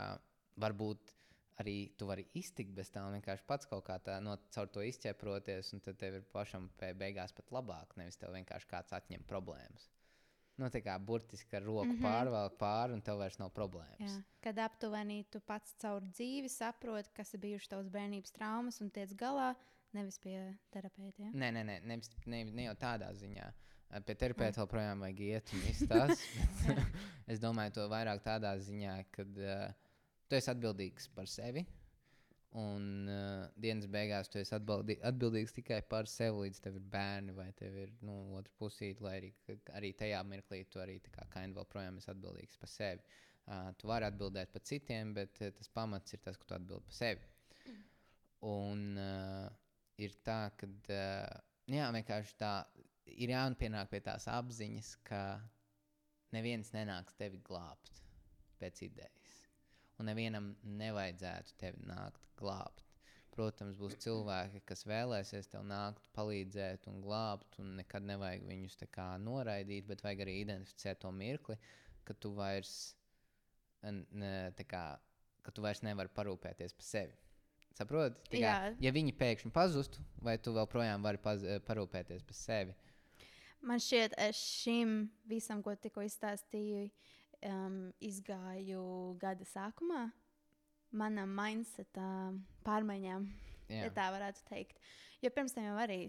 varbūt 0.61 1.13
arī 1.59 1.75
tu 1.99 2.07
vari 2.09 2.25
iztikt 2.39 2.73
bez 2.75 2.91
tā 2.93 3.03
vienkārši 3.11 3.45
pats 3.47 3.67
kaut 3.69 3.85
kā 3.87 3.99
tā 4.03 4.19
no, 4.23 4.35
caur 4.55 4.69
to 4.71 4.83
izķeproties, 4.85 5.73
un 5.75 5.83
tad 5.83 5.99
tev 5.99 6.19
ir 6.19 6.27
pašam 6.33 6.69
beigās 6.79 7.35
pat 7.35 7.51
labāk, 7.55 7.95
nevis 7.99 8.19
tev 8.19 8.33
vienkārši 8.37 8.69
kāds 8.69 8.95
atņem 8.95 9.25
problēmas. 9.29 9.89
Nu, 10.59 10.67
tā 10.67 10.81
kā 10.83 10.97
burtiski 10.99 11.55
ar 11.55 11.63
roku 11.63 11.87
mm 11.87 11.95
-hmm. 11.95 12.03
pārvelk 12.03 12.57
pāri, 12.59 12.93
un 12.93 13.01
tev 13.01 13.17
vairs 13.17 13.37
nav 13.39 13.51
problēmas. 13.55 14.11
Jā. 14.11 14.23
Kad 14.41 14.59
aptuveni 14.59 15.23
tu 15.31 15.39
pats 15.39 15.73
caur 15.81 16.01
dzīvi 16.01 16.49
saproti, 16.49 17.09
kas 17.13 17.33
ir 17.33 17.39
bijušas 17.39 17.67
tavas 17.67 17.87
bērnības 17.87 18.31
traumas, 18.31 18.81
un 18.81 18.89
tiec 18.89 19.13
galā, 19.13 19.55
nevis 19.93 20.19
pie 20.19 20.57
terapeita. 20.71 21.23
Ja? 21.23 21.29
Nē, 21.31 21.51
nē, 21.51 21.63
nē 21.63 21.79
ne, 21.83 21.99
ne, 22.25 22.43
ne 22.43 22.63
jau 22.63 22.75
tādā 22.75 23.13
ziņā. 23.13 23.51
Pie 24.05 24.15
terapeita 24.15 24.61
joprojām 24.61 24.99
vajag 24.99 25.19
iet 25.19 25.53
un 25.53 25.59
izstāstīt. 25.71 26.49
es 27.31 27.39
domāju, 27.39 27.71
to 27.71 27.87
vairāk 27.89 28.21
tādā 28.21 28.51
ziņā, 28.59 29.03
ka 29.11 29.23
uh, 29.23 29.88
tu 30.29 30.37
esi 30.37 30.51
atbildīgs 30.53 31.09
par 31.15 31.29
sevi. 31.29 31.65
Un 32.59 33.05
uh, 33.05 33.45
dienas 33.61 33.85
beigās 33.93 34.29
tu 34.31 34.39
esi 34.41 34.55
atbaldi, 34.57 34.95
atbildīgs 35.05 35.53
tikai 35.53 35.83
par 35.89 36.07
sevi, 36.09 36.47
līdz 36.47 36.61
tev 36.63 36.79
ir 36.79 36.85
bērni 36.95 37.35
vai 37.37 37.51
tev 37.57 37.75
ir 37.77 37.91
nu, 38.05 38.15
otra 38.39 38.53
pusīte. 38.57 39.03
Lai 39.05 39.17
arī, 39.19 39.29
arī 39.77 39.91
tajā 39.97 40.21
mirklī 40.25 40.63
tu 40.73 40.81
arī 40.81 40.97
kā 41.13 41.27
kind 41.35 41.57
vēl 41.57 41.67
projām 41.69 41.99
esi 42.01 42.09
atbildīgs 42.13 42.57
par 42.61 42.73
sevi. 42.73 43.05
Uh, 43.49 43.69
tu 43.77 43.89
vari 43.89 44.05
atbildēt 44.09 44.53
par 44.53 44.65
citiem, 44.65 45.13
bet 45.17 45.37
uh, 45.43 45.53
tas 45.57 45.69
pamats 45.73 46.17
ir 46.17 46.23
tas, 46.25 46.37
ka 46.37 46.49
tu 46.49 46.57
atbild 46.57 46.85
par 46.89 46.97
sevi. 46.97 47.29
Un 48.49 48.97
uh, 48.97 49.45
ir 50.01 50.17
tā, 50.25 50.41
ka 50.57 50.69
uh, 50.69 51.39
jā, 51.69 51.91
vienkārši 51.99 52.37
tā 52.41 52.53
ir 53.13 53.33
jāpienāk 53.35 53.93
pie 53.93 54.01
tās 54.09 54.25
apziņas, 54.29 54.95
ka 55.05 55.23
neviens 56.33 56.73
nenāks 56.73 57.17
tevi 57.17 57.41
glābt 57.45 58.03
pēc 58.61 58.85
idejas 58.89 59.18
un 59.99 60.07
nevienam 60.07 60.53
nevajadzētu 60.79 61.57
tevi 61.59 61.83
nākt 61.89 62.29
glābt. 62.39 62.85
Protams, 63.35 63.77
būs 63.79 63.95
cilvēki, 64.03 64.63
kas 64.67 64.83
vēlēsies 64.89 65.47
tev 65.51 65.63
nākt, 65.67 66.09
palīdzēt 66.15 66.89
un 66.91 66.97
glābt, 67.03 67.59
un 67.61 67.77
nekad 67.77 68.03
nevajag 68.07 68.43
viņus 68.49 68.75
noraidīt, 69.23 69.85
bet 69.87 70.03
vajag 70.03 70.25
arī 70.25 70.39
identificēt 70.41 70.99
to 70.99 71.11
mirkli, 71.15 71.55
ka 72.03 72.13
tu 72.13 72.33
vairs, 72.35 72.95
ne, 73.83 74.51
kā, 74.67 74.83
ka 75.45 75.51
tu 75.55 75.63
vairs 75.63 75.83
nevari 75.85 76.11
parūpēties 76.15 76.75
par 76.75 76.87
sevi. 76.87 77.15
Saproti? 77.77 78.41
Kā, 78.41 78.73
ja 78.81 78.91
viņi 78.91 79.15
pēkšņi 79.15 79.53
pazustu, 79.55 80.03
vai 80.25 80.35
tu 80.41 80.51
joprojām 80.57 81.05
vari 81.05 81.21
paz, 81.21 81.45
parūpēties 81.67 82.25
par 82.27 82.35
sevi? 82.35 82.75
Man 83.61 83.79
šķiet, 83.79 84.17
es 84.25 84.41
šim 84.63 85.05
visam, 85.29 85.61
ko 85.63 85.75
tikko 85.79 86.03
izstāstīju, 86.03 86.89
uh, 86.89 87.18
um, 87.47 87.77
izgāju 88.03 88.83
gada 89.21 89.45
sākumā, 89.47 90.07
manam 90.91 91.31
mindsetā 91.37 92.09
pārmaiņām, 92.65 93.27
Jā. 93.69 93.85
ja 93.85 93.93
tā 93.95 94.09
varētu 94.15 94.43
teikt. 94.49 94.81
Jo 95.23 95.31
pirms 95.35 95.53
tam 95.55 95.67
jau 95.67 95.77
arī 95.79 96.07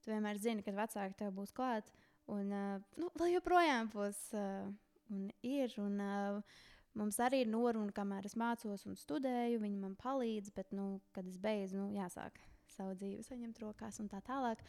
tu 0.00 0.12
vienmēr 0.12 0.40
zini, 0.40 0.64
kad 0.64 0.78
vecāki 0.78 1.18
tev 1.18 1.34
būs 1.36 1.52
klāt, 1.56 1.90
un 2.30 2.52
uh, 2.54 2.90
nu, 3.00 3.10
vēl 3.20 3.36
joprojām 3.36 3.90
būs 3.92 4.26
uh, 4.38 4.68
un 5.12 5.30
ir. 5.46 5.76
Un, 5.82 6.02
uh, 6.04 6.66
Mums 6.98 7.20
arī 7.22 7.44
ir 7.44 7.46
noruna, 7.46 7.92
kamēr 7.94 8.26
es 8.26 8.32
mācos 8.34 8.82
un 8.90 8.96
studēju, 8.98 9.60
viņi 9.62 9.76
man 9.78 9.92
palīdz, 10.00 10.50
bet, 10.56 10.72
nu, 10.74 10.98
kad 11.14 11.28
es 11.30 11.36
beidzu, 11.38 11.78
nu, 11.78 11.84
jāsāk 11.94 12.40
savu 12.74 12.96
dzīvi 12.98 13.22
saņemt 13.22 13.60
rokās 13.62 14.00
un 14.02 14.08
tā 14.10 14.18
tālāk. 14.26 14.64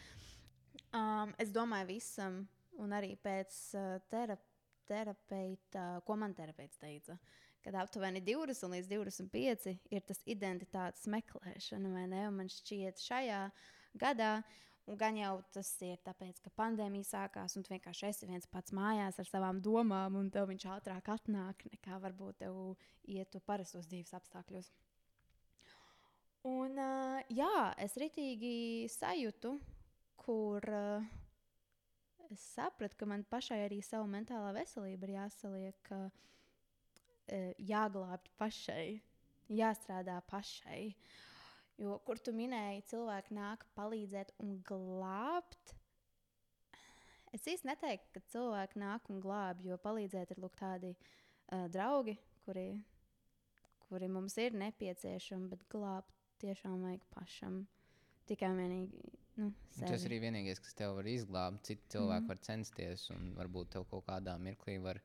Um, 0.94 1.34
es 1.42 1.50
domāju, 1.50 1.90
visam, 1.90 2.44
un 2.78 2.94
arī 2.94 3.16
pēc 3.26 3.58
uh, 3.74 3.96
terapijas 4.14 4.51
terapeita, 4.92 5.86
ko 6.08 6.18
man 6.20 6.36
terapeits 6.38 6.80
teica, 6.82 7.18
kad 7.64 7.78
aptuveni 7.80 8.22
20 8.26 8.74
līdz 8.76 8.90
25 8.92 9.78
ir 9.94 10.04
tas 10.08 10.20
identitātes 10.30 11.08
meklēšana, 11.12 11.94
vai 11.94 12.08
ne? 12.12 12.26
Un 12.30 12.42
man 12.42 12.52
šķiet, 12.52 13.02
šajā 13.06 13.46
gadā. 14.02 14.42
Un 14.90 14.98
gan 14.98 15.16
jau 15.16 15.36
tas 15.54 15.70
ir 15.86 16.00
tāpēc, 16.04 16.40
ka 16.42 16.50
pandēmija 16.58 17.06
sākās, 17.06 17.54
un 17.56 17.64
tu 17.64 17.72
vienkārši 17.72 18.08
esi 18.08 18.28
viens 18.28 18.48
pats 18.50 18.74
mājās 18.74 19.20
ar 19.22 19.28
savām 19.30 19.62
domām, 19.62 20.18
un 20.18 20.32
tev 20.34 20.50
viņš 20.50 20.66
ātrāk 20.74 21.12
atnāk 21.14 21.62
nekā 21.70 22.00
varbūt 22.02 22.42
tev 22.42 22.58
ietu 23.06 23.44
parastos 23.46 23.86
dzīves 23.92 24.18
apstākļos. 24.18 24.72
Un, 26.50 26.74
uh, 26.82 27.22
jā, 27.30 27.70
es 27.78 27.94
ritīgi 28.02 28.90
sajūtu, 28.90 29.54
kur 30.26 30.66
uh, 30.66 31.21
es 32.32 32.44
sapratu, 32.56 32.98
ka 33.00 33.08
man 33.10 33.24
pašai 33.28 33.60
arī 33.66 33.82
savu 33.84 34.08
mentālā 34.12 34.54
veselību 34.56 35.08
ir 35.08 35.16
jāsaliek, 35.18 35.92
uh, 35.96 37.52
jāglābj 37.72 38.32
pašai, 38.40 39.02
jāstrādā 39.52 40.18
pašai. 40.30 40.96
Jo, 41.82 41.98
kur 42.06 42.20
tu 42.22 42.34
minēji, 42.36 42.86
cilvēki 42.92 43.36
nāk 43.36 43.66
palīdzēt 43.78 44.36
un 44.44 44.58
glābt. 44.68 45.76
Es 47.34 47.48
īsti 47.48 47.70
neteiktu, 47.70 48.12
ka 48.14 48.24
cilvēki 48.34 48.82
nāk 48.82 49.08
un 49.10 49.22
glābj, 49.24 49.70
jo 49.72 49.80
palīdzēt 49.82 50.36
ir 50.36 50.42
lūk, 50.44 50.58
tādi 50.60 50.92
uh, 50.94 51.68
draugi, 51.72 52.18
kuri, 52.46 52.68
kuri 53.88 54.12
mums 54.12 54.38
ir 54.42 54.58
nepieciešami, 54.60 55.50
bet 55.52 55.66
glābt 55.72 56.12
tiešām 56.44 56.84
vajag 56.86 57.08
pašam. 57.16 57.64
Tikai 58.30 58.52
vienīgi 58.58 59.21
Nu, 59.40 59.48
sevi. 59.72 59.88
tas 59.88 60.04
ir 60.08 60.16
vienīgais, 60.20 60.60
kas 60.60 60.76
tev 60.78 60.98
var 60.98 61.08
izglābt. 61.08 61.64
Citi 61.68 61.94
cilvēki 61.94 62.26
mm. 62.26 62.32
var 62.34 62.40
censties, 62.48 63.06
un 63.16 63.34
varbūt 63.38 63.72
tev 63.76 63.86
kaut 63.92 64.06
kādā 64.10 64.36
mirklī 64.42 64.78
var 64.84 65.00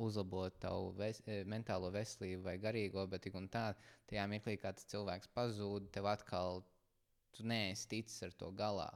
uzlabot 0.00 0.54
tavu 0.62 0.92
ves 0.96 1.20
eh, 1.26 1.42
mentālo 1.48 1.90
veselību 1.92 2.46
vai 2.46 2.56
garīgo, 2.60 3.04
bet 3.10 3.26
tik 3.26 3.34
un 3.36 3.48
tā, 3.52 3.72
tajā 4.10 4.26
mirklī, 4.30 4.56
kad 4.60 4.78
tas 4.78 4.88
cilvēks 4.92 5.32
pazūd, 5.36 5.90
tev 5.92 6.08
atkal 6.08 6.62
tu 7.36 7.46
neesi 7.48 7.88
ticis 7.90 8.22
ar 8.28 8.36
to 8.38 8.52
galā. 8.56 8.88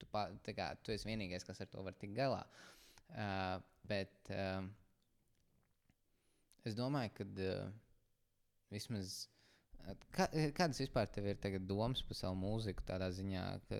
Tu, 0.00 0.08
pa, 0.12 0.28
kā, 0.56 0.72
tu 0.82 0.94
esi 0.94 1.08
vienīgais, 1.08 1.44
kas 1.46 1.60
ar 1.62 1.68
to 1.72 1.84
var 1.84 1.96
tikt 1.98 2.16
galā. 2.16 2.40
Uh, 3.12 3.58
bet 3.88 4.32
uh, 4.32 4.64
es 6.64 6.78
domāju, 6.78 7.12
ka 7.18 7.28
uh, 7.28 7.68
vismaz. 8.72 9.26
Kā, 10.14 10.28
kādas 10.54 10.78
vispār 10.82 11.08
ir 11.18 11.62
domas 11.66 12.02
par 12.06 12.16
savu 12.18 12.36
mūziku? 12.38 12.84
Tādā 12.86 13.08
ziņā, 13.14 13.44
ka, 13.68 13.78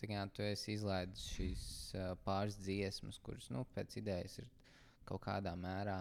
ka 0.00 0.26
tu 0.32 0.44
esi 0.46 0.72
izlaidis 0.76 1.24
šīs 1.34 1.64
uh, 1.96 2.14
pāris 2.24 2.56
dziesmas, 2.62 3.18
kuras 3.18 3.50
nu, 3.52 3.66
pēc 3.76 3.98
idejas 4.00 4.38
ir 4.40 4.48
kaut 5.08 5.22
kādā 5.26 5.52
mērā. 5.58 5.98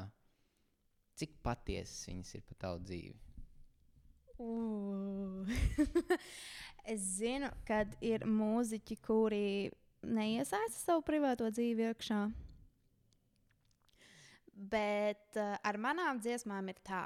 Cik 1.20 1.38
patiesas 1.44 2.08
viņas 2.10 2.36
ir 2.36 2.46
par 2.48 2.62
tavu 2.66 2.84
dzīvi? 2.88 3.20
Es 6.86 7.02
zinu, 7.18 7.50
ka 7.66 7.82
ir 8.06 8.28
mūziķi, 8.30 8.96
kuri 9.02 9.72
neiesaista 10.06 10.78
savu 10.78 11.02
privāto 11.08 11.48
dzīvi 11.50 11.88
iekšā. 11.90 12.20
Bet 14.56 15.40
uh, 15.42 15.56
ar 15.66 15.80
manām 15.82 16.22
dziesmām 16.22 16.70
ir 16.72 16.78
tā. 16.86 17.06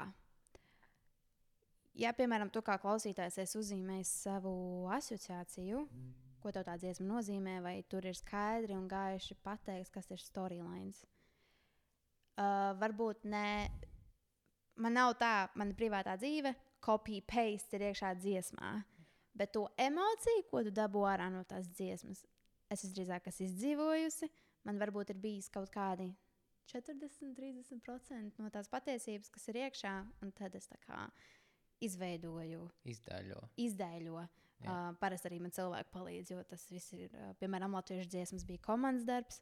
Ja, 2.00 2.14
piemēram, 2.16 2.48
tu 2.48 2.62
kā 2.64 2.78
klausītājs 2.80 3.42
esi 3.44 3.58
uzzīmējis 3.60 4.10
savu 4.22 4.52
asociāciju, 4.96 5.82
ko 6.40 6.52
tev 6.56 6.64
tā 6.64 6.78
dziesma 6.80 7.04
nozīmē, 7.10 7.58
vai 7.66 7.74
tur 7.92 8.06
ir 8.08 8.16
skaidri 8.16 8.78
un 8.78 8.86
gaiši 8.88 9.36
pateikts, 9.44 9.92
kas 9.92 10.08
ir 10.16 10.22
storylines. 10.24 11.02
Uh, 12.40 12.72
varbūt 12.80 13.26
ne. 13.28 13.68
Man 14.80 14.96
nav 14.96 15.18
tā, 15.20 15.50
mana 15.60 15.76
privātā 15.76 16.14
dzīve, 16.16 16.54
copy 16.80 17.20
paste 17.28 17.76
ir 17.76 17.90
iekšā 17.90 18.14
dziesmā. 18.16 18.78
Bet 19.36 19.52
to 19.58 19.66
emociju, 19.76 20.46
ko 20.48 20.64
tu 20.64 20.72
dabū 20.72 21.04
ārā 21.04 21.28
no 21.34 21.44
tās 21.48 21.68
dziesmas, 21.68 22.24
es 22.72 22.86
esmu 22.88 23.34
izdzīvojusi. 23.44 24.30
man 24.64 24.80
varbūt 24.80 25.10
ir 25.10 25.20
bijis 25.20 25.50
kaut 25.50 25.70
kādi 25.72 26.14
40, 26.72 27.36
30% 27.36 28.40
no 28.40 28.50
tās 28.50 28.68
patiesības, 28.70 29.30
kas 29.30 29.48
ir 29.50 29.56
iekšā, 29.66 29.94
un 30.22 30.32
tad 30.32 30.56
es 30.56 30.68
tā 30.68 30.78
kā 30.86 31.10
izveidoju, 31.86 32.68
Izdēļo. 32.92 33.40
izdēļo. 33.58 34.28
Jā. 34.60 34.68
Uh, 34.70 34.96
parasti 35.00 35.30
arī 35.30 35.38
man 35.40 35.54
cilvēki 35.56 35.92
palīdz, 35.94 36.32
jo 36.34 36.42
tas 36.44 36.66
viss 36.72 36.92
ir, 36.98 37.14
uh, 37.16 37.30
piemēram, 37.40 37.78
latviešu 37.80 38.10
dziesmas 38.12 38.44
bija 38.48 38.60
komandas 38.66 39.06
darbs. 39.08 39.38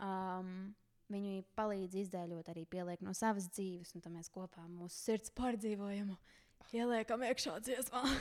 Um, 0.00 0.74
viņi 1.12 1.42
palīdz 1.58 1.98
izdēļot, 2.04 2.48
arī 2.52 2.64
pieliek 2.68 3.00
no 3.04 3.12
savas 3.16 3.48
dzīves, 3.52 3.92
un 3.96 4.04
tad 4.04 4.12
mēs 4.14 4.30
kopā 4.32 4.64
mūsu 4.72 4.96
sirds 5.02 5.32
pārdzīvojam, 5.36 6.14
ieliekam 6.72 7.24
iekšā 7.28 7.58
dziesmā. 7.66 8.04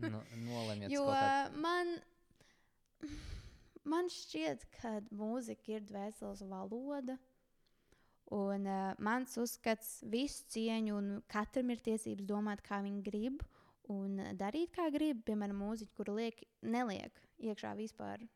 Nu, 0.00 0.22
Nolemjat 0.46 0.88
Jo 0.94 1.02
kaut 1.04 1.18
kā. 1.18 1.58
man, 1.60 1.90
man 3.84 4.06
šķiet, 4.08 4.62
ka 4.78 4.94
mūzika 5.12 5.74
ir 5.74 5.82
dvēseles 5.84 6.40
valoda. 6.48 7.18
Un 8.34 8.66
uh, 8.68 8.90
mans 9.00 9.38
uzskats, 9.40 10.02
visu 10.12 10.44
cieņu, 10.52 10.96
un 10.98 11.12
katram 11.32 11.70
ir 11.72 11.80
tiesības 11.84 12.26
domāt, 12.28 12.60
kā 12.66 12.82
viņi 12.84 13.00
grib, 13.06 13.44
un 13.88 14.18
darīt, 14.36 14.74
kā 14.74 14.90
grib. 14.92 15.22
Piemēram, 15.24 15.62
mūziķi, 15.62 15.94
kuri 15.96 16.16
liek, 16.18 16.42
neliek 16.60 17.22
iekšā 17.40 17.72
vispār, 17.78 18.26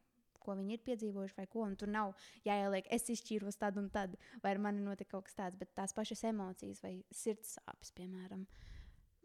ko 0.43 0.57
viņi 0.59 0.79
ir 0.79 0.83
piedzīvojuši, 0.87 1.37
vai 1.37 1.47
ko. 1.53 1.67
Tur 1.79 1.93
nav 1.93 2.15
jāieliek, 2.47 2.89
es 2.95 3.05
izšķīros 3.13 3.61
tad 3.61 3.79
un 3.81 3.91
tad, 3.93 4.17
vai 4.43 4.55
ar 4.55 4.63
mani 4.65 4.81
notika 4.85 5.17
kaut 5.17 5.29
kas 5.29 5.39
tāds, 5.39 5.61
bet 5.61 5.75
tās 5.77 5.95
pašas 5.97 6.25
emocijas 6.33 6.83
vai 6.85 6.97
sirds 7.13 7.59
sāpes, 7.59 7.93
piemēram. 7.99 8.47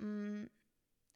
Mm, 0.04 0.46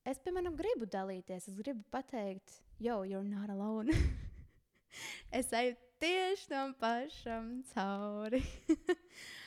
es, 0.08 0.24
piemēram, 0.24 0.56
gribu 0.58 0.88
dalīties, 0.90 1.52
es 1.52 1.60
gribu 1.60 1.84
pateikt, 1.94 2.62
yo, 2.80 3.02
you're 3.04 3.28
not 3.28 3.52
alone. 3.52 3.92
es 5.42 5.52
eju 5.54 5.76
tieši 6.02 6.50
tam 6.56 6.74
pašam 6.80 7.54
cauri. 7.76 8.42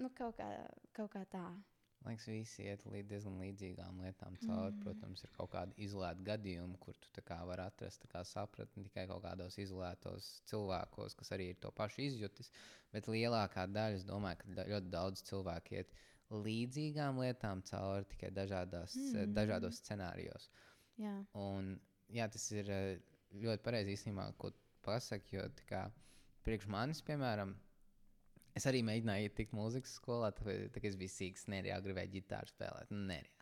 nu, 0.00 0.10
kaut 0.16 0.36
kā, 0.38 0.50
kaut 0.96 1.12
kā 1.14 1.24
tā. 1.32 1.46
Liekas, 2.06 2.26
visi 2.30 2.66
iet 2.68 2.84
līdz 2.86 3.08
diezgan 3.10 3.38
līdzīgām 3.42 4.02
lietām 4.04 4.36
cauri. 4.44 4.74
Mm. 4.76 4.82
Protams, 4.84 5.24
ir 5.26 5.32
kaut 5.34 5.50
kādi 5.54 5.74
izolēti 5.82 6.26
gadījumi, 6.28 6.78
kur 6.82 6.98
tu 7.02 7.24
vari 7.26 7.64
atrast 7.64 8.06
sapratni 8.30 8.84
tikai 8.86 9.06
kaut 9.10 9.24
kādos 9.24 9.58
izolētos 9.58 10.28
cilvēkos, 10.50 11.16
kas 11.18 11.32
arī 11.34 11.50
ir 11.50 11.58
to 11.62 11.72
pašu 11.74 12.04
izjutis. 12.04 12.52
Bet 12.92 13.08
lielākā 13.10 13.66
daļa, 13.66 13.98
es 13.98 14.06
domāju, 14.06 14.38
ka 14.38 14.68
ļoti 14.70 14.92
daudz 14.92 15.24
cilvēku 15.26 15.80
iet 15.80 15.90
līdzīgām 16.30 17.18
lietām 17.22 17.62
cauri 17.66 18.06
tikai 18.12 18.30
dažādās, 18.34 18.94
mm. 18.94 19.34
Dažādos 19.34 19.82
scenārijos. 19.82 20.48
Jā. 21.02 21.16
Un, 21.34 21.74
jā, 22.12 22.30
tas 22.30 22.46
ir 22.54 22.70
eh, 22.70 22.88
ļoti 23.34 23.66
pareizi 23.66 23.96
īstenībā, 23.96 24.30
ko 24.38 24.52
pasaki. 24.86 25.40
Jo 25.40 25.48
kā, 25.68 25.86
priekš 26.46 26.70
manis, 26.70 27.02
piemēram, 27.06 27.54
es 28.56 28.66
arī 28.68 28.82
mēģināju 28.86 29.28
iet 29.28 29.36
tikt 29.38 29.56
mūzikas 29.56 29.96
skolā. 30.00 30.32
Kā 30.36 30.84
es 30.88 30.96
biju 30.98 31.12
sīgs, 31.12 31.46
nereāli 31.52 31.88
gribēju 31.88 32.14
ģitāru 32.16 32.52
spēlēt. 32.52 32.92
Nu, 32.94 33.02
Nereāli, 33.10 33.36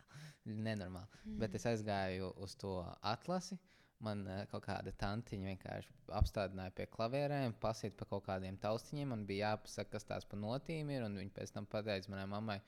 nenormāli. 0.45 1.23
Mm. 1.23 1.39
Bet 1.43 1.55
es 1.57 1.65
aizgāju 1.69 2.33
uz 2.43 2.57
to 2.61 2.77
atlasi. 3.01 3.57
Man 4.03 4.25
uh, 4.27 4.41
kaut 4.51 4.65
kāda 4.67 4.91
tantiņa 4.99 5.53
vienkārši 5.53 5.93
apstādināja 6.19 6.73
pie 6.75 6.85
klavierēm, 6.91 7.55
pasīt 7.63 7.95
pa 7.97 8.07
kaut 8.09 8.25
kādiem 8.27 8.57
taustiņiem. 8.61 9.13
Man 9.13 9.23
bija 9.29 9.53
jāpasaka, 9.53 9.95
kas 9.95 10.07
tās 10.09 10.27
pa 10.27 10.37
notīm 10.39 10.91
ir. 10.91 11.05
Un 11.07 11.15
viņi 11.21 11.31
pēc 11.37 11.55
tam 11.55 11.67
pateica 11.71 12.11
manai 12.11 12.27
mammai, 12.29 12.59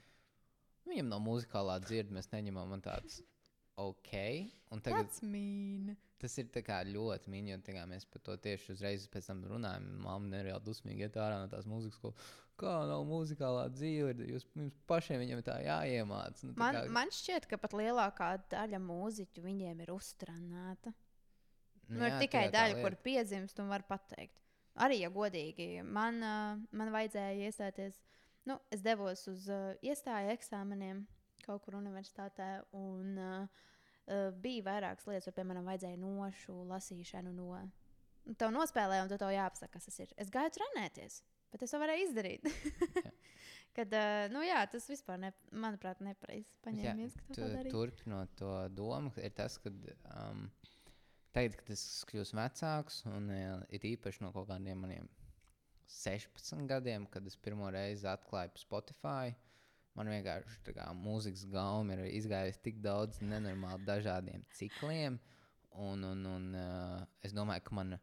viņam 0.88 1.12
no 1.12 1.20
muzikālā 1.28 1.82
dzird, 1.84 2.16
mēs 2.16 2.32
neņemam 2.32 2.72
man 2.72 2.86
tāds. 2.86 3.20
Ok, 3.78 4.14
un 4.74 4.82
tagad 4.82 5.06
That's 5.06 5.22
mean. 5.22 5.98
Tas 6.18 6.34
ir 6.42 6.48
ļoti 6.90 7.30
jo 7.52 7.58
tā 7.62 7.74
kā 7.76 7.86
mēs 7.90 8.06
par 8.10 8.22
to 8.26 8.36
tieši 8.42 8.74
uzreiz 8.74 9.08
pēc 9.14 9.28
tam 9.30 9.44
runājam. 9.46 9.86
Māma 10.02 10.32
nereāli 10.32 10.66
dusmīgi 10.66 11.06
iet 11.06 11.18
ārā 11.22 11.38
no 11.44 11.48
tās 11.52 11.68
mūzikas 11.70 12.00
skolas. 12.00 12.30
Kā 12.58 12.72
nav 12.90 13.04
muzikālā 13.06 13.68
dzīve, 13.70 14.16
jūs 14.32 14.48
jums 14.58 14.78
pašiem 14.90 15.22
viņam 15.22 15.44
tā 15.46 15.60
jāiemācās. 15.62 16.42
Nu, 16.48 16.56
tā 16.56 16.64
Man, 16.64 16.76
kā- 16.80 16.90
man 16.90 17.12
šķiet, 17.14 17.46
ka 17.52 17.60
pat 17.62 17.76
lielākā 17.78 18.32
daļa 18.50 18.80
mūziķu 18.82 19.44
viņiem 19.46 19.84
ir 19.86 19.92
uztrenēta. 19.94 20.94
Nu, 21.88 22.02
ir 22.02 22.16
jā, 22.16 22.20
tikai 22.26 22.48
ir 22.48 22.52
tā 22.52 22.56
daļa, 22.58 22.82
kur 22.82 22.96
lieta. 22.96 23.04
piedzimst 23.06 23.62
un 23.62 23.70
var 23.70 23.86
pateikt. 23.88 24.42
Arī, 24.76 25.00
ja 25.06 25.10
godīgi, 25.14 25.84
man, 25.86 26.18
man 26.72 26.92
vajadzēja 26.94 27.46
iestāties. 27.48 28.02
Nu, 28.46 28.58
es 28.72 28.82
devos 28.82 29.28
uz 29.30 29.48
uh, 29.50 29.76
iestāju 29.86 30.34
eksāmeniem 30.34 31.06
kaut 31.46 31.64
kur 31.64 31.78
universitātē, 31.80 32.64
un 32.76 33.18
uh, 33.18 33.48
uh, 34.08 34.30
bija 34.44 34.64
vairākas 34.68 35.08
lietas, 35.10 35.28
kur, 35.30 35.36
piemēram, 35.40 35.68
vajadzēja 35.68 36.00
nošu, 36.02 36.56
lasīšanu 36.72 37.34
no. 37.36 37.52
Un 38.28 38.36
Tev 38.36 38.52
nospēlēja, 38.52 39.06
un 39.06 39.12
tu 39.12 39.18
tev 39.22 39.32
jāpasaka, 39.32 39.72
kas 39.78 39.88
tas 39.88 40.00
ir. 40.04 40.10
Es 40.20 40.32
gāju 40.34 40.52
trenēties, 40.58 41.22
bet 41.54 41.64
es 41.64 41.72
to 41.72 41.80
varēju 41.80 42.10
izdarīt. 42.10 42.48
Kad, 43.78 43.94
uh, 43.94 44.26
nu 44.34 44.42
jā, 44.42 44.64
tas 44.72 44.88
vispār, 44.90 45.20
ne, 45.22 45.30
manuprāt, 45.54 46.00
nepareizi 46.02 46.50
paņēmies, 46.66 47.14
tu- 47.30 47.36
to. 47.38 47.50
Turpinot 47.70 48.32
to 48.40 48.56
domu, 48.74 49.12
ir 49.22 49.36
tas, 49.38 49.60
ka 49.62 49.70
um, 49.70 50.48
tagad, 51.36 51.60
kad 51.62 51.70
es 51.76 51.84
kļūstu 52.10 52.40
vecāks, 52.40 53.04
un 53.12 53.30
uh, 53.30 53.62
it 53.70 53.86
īpaši 53.86 54.26
no 54.26 54.32
kaut 54.34 54.50
kādiem 54.50 54.82
maniem 54.82 55.06
16 55.88 56.66
gadiem, 56.68 57.06
kad 57.14 57.28
es 57.30 57.38
pirmo 57.40 57.70
reizi 57.72 58.10
atklāju 58.10 58.58
Spotify, 58.60 59.36
man 59.98 60.12
vienkārši 60.14 60.76
kā 60.78 60.90
mūzikas 60.98 61.48
gauma 61.52 61.98
ir 61.98 62.06
izgājusi 62.12 62.64
tik 62.70 62.84
daudz 62.86 63.22
nenormāli 63.24 63.88
dažādiem 63.88 64.46
cikliem, 64.58 65.18
un, 65.78 66.06
un, 66.12 66.28
un 66.36 66.54
uh, 66.58 67.02
es 67.26 67.36
domāju, 67.38 67.66
ka 67.68 67.80
man 67.80 67.98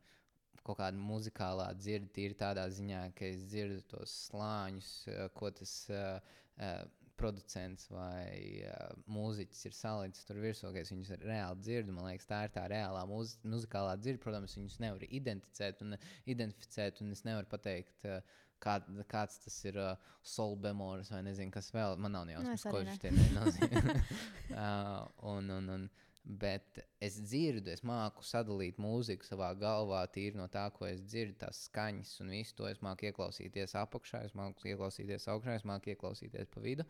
kaut 0.64 0.78
kāda 0.80 0.98
muzikālā 0.98 1.68
dzirde 1.76 2.24
ir 2.24 2.37
tādā 2.40 2.64
ziņā, 2.72 3.07
ka 3.18 3.28
es 3.28 3.46
dzirdu 3.50 3.83
tos 3.90 4.12
slāņus, 4.30 4.92
uh, 5.12 5.24
ko 5.37 5.50
tas 5.54 5.74
uh, 5.92 6.37
uh, 6.59 6.85
producents 7.20 7.87
vai 7.92 8.64
uh, 8.66 8.94
mūziķis 9.12 9.66
ir 9.68 9.76
salicis 9.76 10.26
tur 10.26 10.40
virsū, 10.42 10.70
ka 10.74 10.83
es 10.83 10.90
viņus 10.92 11.12
reāli 11.22 11.62
dzirdu. 11.62 11.94
Man 11.94 12.09
liekas, 12.09 12.26
tā 12.30 12.40
ir 12.46 12.54
tā 12.57 12.64
reālā 12.72 13.04
mūz 13.11 13.37
muzikālā 13.46 13.94
dzirde. 14.00 14.22
Protams, 14.24 14.57
viņus 14.59 14.80
nevar 14.83 15.04
identificēt 15.07 15.85
un, 15.85 15.98
identificēt, 16.35 17.04
un 17.04 17.14
es 17.14 17.22
nevaru 17.28 17.50
pateikt. 17.52 18.09
Uh, 18.09 18.40
Kā, 18.64 18.79
kāds 19.11 19.37
tas 19.44 19.59
ir 19.68 19.77
uh, 19.81 20.12
sol 20.24 20.57
bemols 20.57 21.11
vai 21.12 21.20
nezinu, 21.27 21.53
kas 21.53 21.68
vēl. 21.74 21.98
Man 22.00 22.14
nav 22.16 22.24
Nu, 22.29 22.33
jausmas, 22.38 22.64
ko 22.64 22.81
viņš 22.81 23.03
te 23.03 23.12
nozīmē. 23.37 23.83
uh, 24.57 25.05
un, 25.35 25.50
un, 25.59 25.68
un, 25.74 25.85
bet 26.24 26.79
es 27.05 27.18
dzirdu, 27.20 27.68
es 27.74 27.83
māku 27.85 28.24
sadalīt 28.24 28.79
mūziku 28.81 29.27
savā 29.29 29.50
galvā, 29.61 30.00
tīri 30.14 30.38
no 30.40 30.46
tā, 30.48 30.62
ko 30.72 30.87
es 30.88 31.03
dzirdu, 31.05 31.37
tās 31.42 31.66
skaņas 31.68 32.14
un 32.24 32.33
visu 32.33 32.57
to 32.57 32.70
es 32.70 32.81
māku 32.85 33.11
ieklausīties 33.11 33.77
apakšā, 33.83 34.22
es 34.24 34.33
māku 34.38 34.70
ieklausīties 34.72 35.29
augšā, 35.35 35.59
es 35.61 35.68
māku 35.68 35.92
ieklausīties 35.92 36.48
pa 36.55 36.64
vidu. 36.64 36.88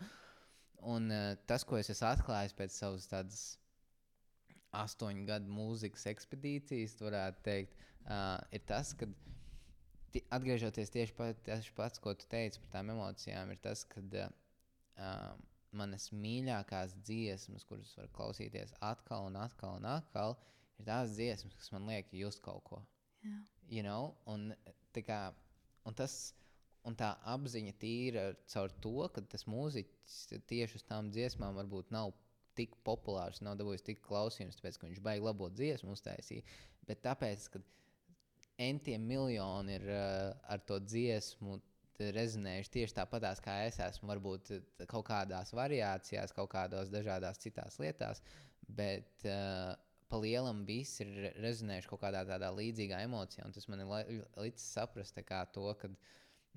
Un 0.95 1.11
uh, 1.11 1.35
tas, 1.51 1.67
ko 1.67 1.81
es 1.81 1.91
esmu 1.91 2.13
atklājis 2.13 2.55
pēc 2.55 2.79
savas 2.79 3.11
tādas 3.11 3.43
astoņu 4.75 5.27
gadu 5.29 5.51
mūzikas 5.55 6.07
ekspedīcijas, 6.11 6.97
varētu 7.03 7.45
teikt, 7.47 7.83
uh, 8.07 8.39
ir 8.55 8.63
tas, 8.69 8.93
ka 8.99 9.07
ti- 9.07 9.34
atgriežoties 10.35 10.93
tieši 10.95 11.15
pa- 11.17 11.35
tieši 11.47 11.73
pats, 11.77 12.01
ko 12.03 12.15
tu 12.15 12.29
teici 12.31 12.61
par 12.63 12.71
tām 12.77 12.93
emocijām, 12.95 13.51
ir 13.51 13.61
tas, 13.65 13.85
ka 13.89 14.03
uh, 14.05 14.31
uh, 14.99 15.33
manas 15.75 16.11
mīļākās 16.15 16.95
dziesmas, 17.07 17.67
kuras 17.69 17.95
var 17.99 18.11
klausīties 18.17 18.75
atkal 18.85 19.29
un 19.31 19.39
atkal 19.41 19.79
un 19.81 19.89
atkal, 19.91 20.37
ir 20.79 20.89
tās 20.89 21.15
dziesmas, 21.17 21.57
kas 21.59 21.73
man 21.75 21.89
liek 21.91 22.13
just 22.15 22.43
kaut 22.45 22.63
ko. 22.69 22.81
Jā. 23.25 23.41
You 23.69 23.83
know? 23.87 24.15
un, 24.31 24.53
kā, 24.95 25.21
un, 25.89 25.97
tas, 25.99 26.35
un 26.87 26.97
tā 27.01 27.15
apziņa 27.35 27.75
tīra 27.81 28.27
caur 28.53 28.75
to, 28.85 28.97
ka 29.15 29.25
tas 29.35 29.47
mūziķis 29.51 30.45
tieši 30.51 30.81
uz 30.81 30.87
tām 30.89 31.11
dziesmām 31.15 31.57
varbūt 31.59 31.95
nav 31.95 32.13
tik 32.59 32.77
populārs, 32.87 33.41
nav 33.43 33.57
dabūjis 33.59 33.83
tik 33.87 34.03
klausījums, 34.05 34.61
tāpēc 34.61 34.79
ka 34.79 34.87
viņš 34.87 35.01
baigi 35.03 35.25
labo 35.25 35.49
dziesmu 35.51 35.97
uztaisīja, 35.97 36.45
bet 36.87 37.03
tāpēc, 37.03 37.49
ka 37.51 37.63
entiem 38.61 39.03
miljoni 39.07 39.79
ir 39.79 39.87
uh, 39.91 40.35
ar 40.51 40.63
to 40.67 40.79
dziesmu 40.83 41.59
rezonējuši 42.15 42.73
tieši 42.75 42.97
tāpatās, 42.97 43.41
kā 43.43 43.61
es 43.69 43.79
esmu. 43.83 44.09
Varbūt 44.11 44.51
t- 44.51 44.87
kaut 44.91 45.07
kādās 45.09 45.53
variācijās, 45.55 46.35
kaut 46.35 46.51
kādās 46.53 46.91
dažādās 46.93 47.39
citās 47.43 47.79
lietās, 47.83 48.23
bet 48.67 49.27
uh, 49.29 49.75
pa 50.11 50.21
lielam 50.23 50.65
viss 50.67 51.01
ir 51.05 51.13
re- 51.15 51.33
rezonējuši 51.45 51.91
kaut 51.91 52.03
kādā 52.03 52.25
tādā 52.29 52.51
līdzīgā 52.55 53.01
emocijā. 53.07 53.47
Un 53.47 53.55
tas 53.55 53.69
man 53.71 53.85
ir 53.85 54.25
licis 54.43 54.67
saprast 54.75 55.19
to, 55.55 55.69
ka 55.81 55.91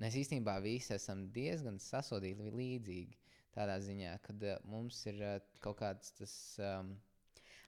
mēs 0.01 0.17
īstenībā 0.23 0.60
visi 0.65 0.95
esam 0.97 1.27
diezgan 1.33 1.79
sasodīti 1.81 2.51
līdzīgi. 2.53 3.17
Tādā 3.57 3.79
ziņā, 3.81 4.17
ka 4.21 4.33
uh, 4.38 4.57
mums 4.69 5.05
ir 5.10 5.21
uh, 5.21 5.38
kaut 5.62 5.79
kāds 5.81 6.13
tas. 6.17 6.33
Um, 6.62 6.95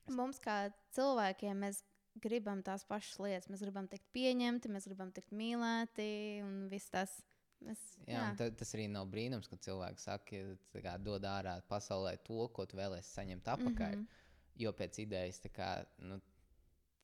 Mums, 0.09 0.39
kā 0.41 0.71
cilvēkiem, 0.95 1.59
mēs 1.61 1.83
gribam 2.23 2.63
tās 2.65 2.85
pašas 2.87 3.19
lietas. 3.23 3.49
Mēs 3.51 3.63
gribam 3.65 3.89
tikt 3.91 4.07
pieņemti, 4.15 4.71
mēs 4.71 4.87
gribam 4.89 5.11
tikt 5.15 5.33
mīlēti 5.35 6.09
un 6.45 6.63
viss 6.71 6.91
tas. 6.93 7.19
Mēs, 7.59 7.79
Jā, 8.07 8.13
jā. 8.13 8.27
Ta, 8.39 8.45
tas 8.61 8.69
arī 8.77 8.85
nav 8.87 9.09
brīnums, 9.11 9.49
ka 9.51 9.57
cilvēki 9.59 9.99
saka, 9.99 10.43
ka 10.71 10.83
kā, 10.85 10.93
dod 11.03 11.25
ārā 11.27 11.57
pasaulē 11.67 12.13
to, 12.23 12.45
ko 12.55 12.63
tu 12.69 12.79
vēlēsies 12.79 13.17
saņemt 13.17 13.49
atpakaļ. 13.51 13.97
Mm. 13.97 14.05
-hmm. 14.05 14.25
Jo 14.59 14.71
pēc 14.75 15.01
idejas 15.03 15.41
tā 15.43 15.51
kā, 15.51 15.67
nu, 16.03 16.21